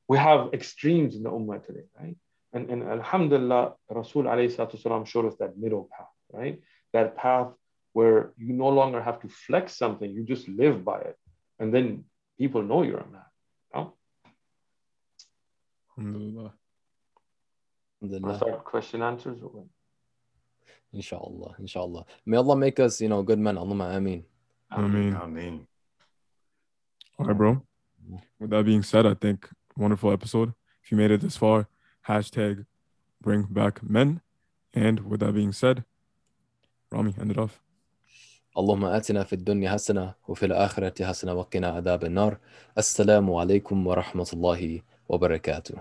we 0.09 0.19
have 0.19 0.53
extremes 0.53 1.17
in 1.17 1.23
the 1.23 1.31
Ummah 1.31 1.65
today, 1.65 1.87
right? 2.01 2.17
And, 2.53 2.71
and 2.71 2.83
Alhamdulillah, 2.83 3.75
Rasul 3.91 4.25
alayhi 4.25 5.07
showed 5.07 5.27
us 5.27 5.37
that 5.39 5.57
middle 5.57 5.89
path, 5.97 6.07
right? 6.33 6.61
That 6.93 7.17
path 7.17 7.49
where 7.93 8.33
you 8.37 8.53
no 8.55 8.69
longer 8.69 9.03
have 9.03 9.21
to 9.21 9.29
flex 9.29 9.77
something, 9.77 10.11
you 10.11 10.25
just 10.25 10.49
live 10.49 10.85
by 10.85 11.01
it. 11.01 11.17
And 11.59 11.73
then 11.73 12.05
people 12.39 12.63
know 12.63 12.83
you're 12.83 12.99
a 12.99 13.11
man. 13.11 13.32
You 15.98 16.04
know? 16.04 16.10
Alhamdulillah. 16.10 16.54
Alhamdulillah. 18.02 18.38
Start 18.38 18.64
question 18.64 19.02
answers 19.02 19.42
or 19.42 19.50
what? 19.50 19.66
Inshallah, 20.94 21.56
inshallah. 21.60 22.06
May 22.26 22.38
Allah 22.38 22.56
make 22.56 22.80
us, 22.80 23.02
you 23.02 23.10
know, 23.10 23.22
good 23.24 23.40
men. 23.40 23.56
Allahumma 23.56 23.96
ameen. 23.96 24.24
Ameen. 24.72 25.16
Ameen. 25.16 25.68
All 27.20 27.26
right, 27.26 27.38
bro. 27.38 27.62
With 28.40 28.52
that 28.52 28.66
being 28.66 28.84
said, 28.84 29.06
I 29.06 29.14
think 29.14 29.50
wonderful 29.76 30.12
episode. 30.12 30.54
If 30.84 30.92
you 30.92 30.98
made 30.98 31.12
it 31.12 31.22
this 31.22 31.36
far, 31.36 31.68
hashtag 32.08 32.66
bring 33.22 33.44
back 33.44 33.84
men. 33.84 34.22
And 34.74 35.00
with 35.10 35.20
that 35.22 35.34
being 35.34 35.52
said, 35.52 35.84
Rami, 36.92 37.14
end 37.20 37.32
it 37.32 37.38
off. 37.38 37.60
اللهم 38.58 38.86
آتنا 38.86 39.24
في 39.24 39.34
الدنيا 39.34 39.72
حسنة 39.72 40.14
وفي 40.28 40.46
الآخرة 40.46 41.06
حسنة 41.06 41.34
وقنا 41.34 41.68
عذاب 41.68 42.04
النار 42.06 42.38
السلام 42.78 43.34
عليكم 43.34 43.88
ورحمة 43.88 44.30
الله 44.34 44.82
وبركاته 45.12 45.76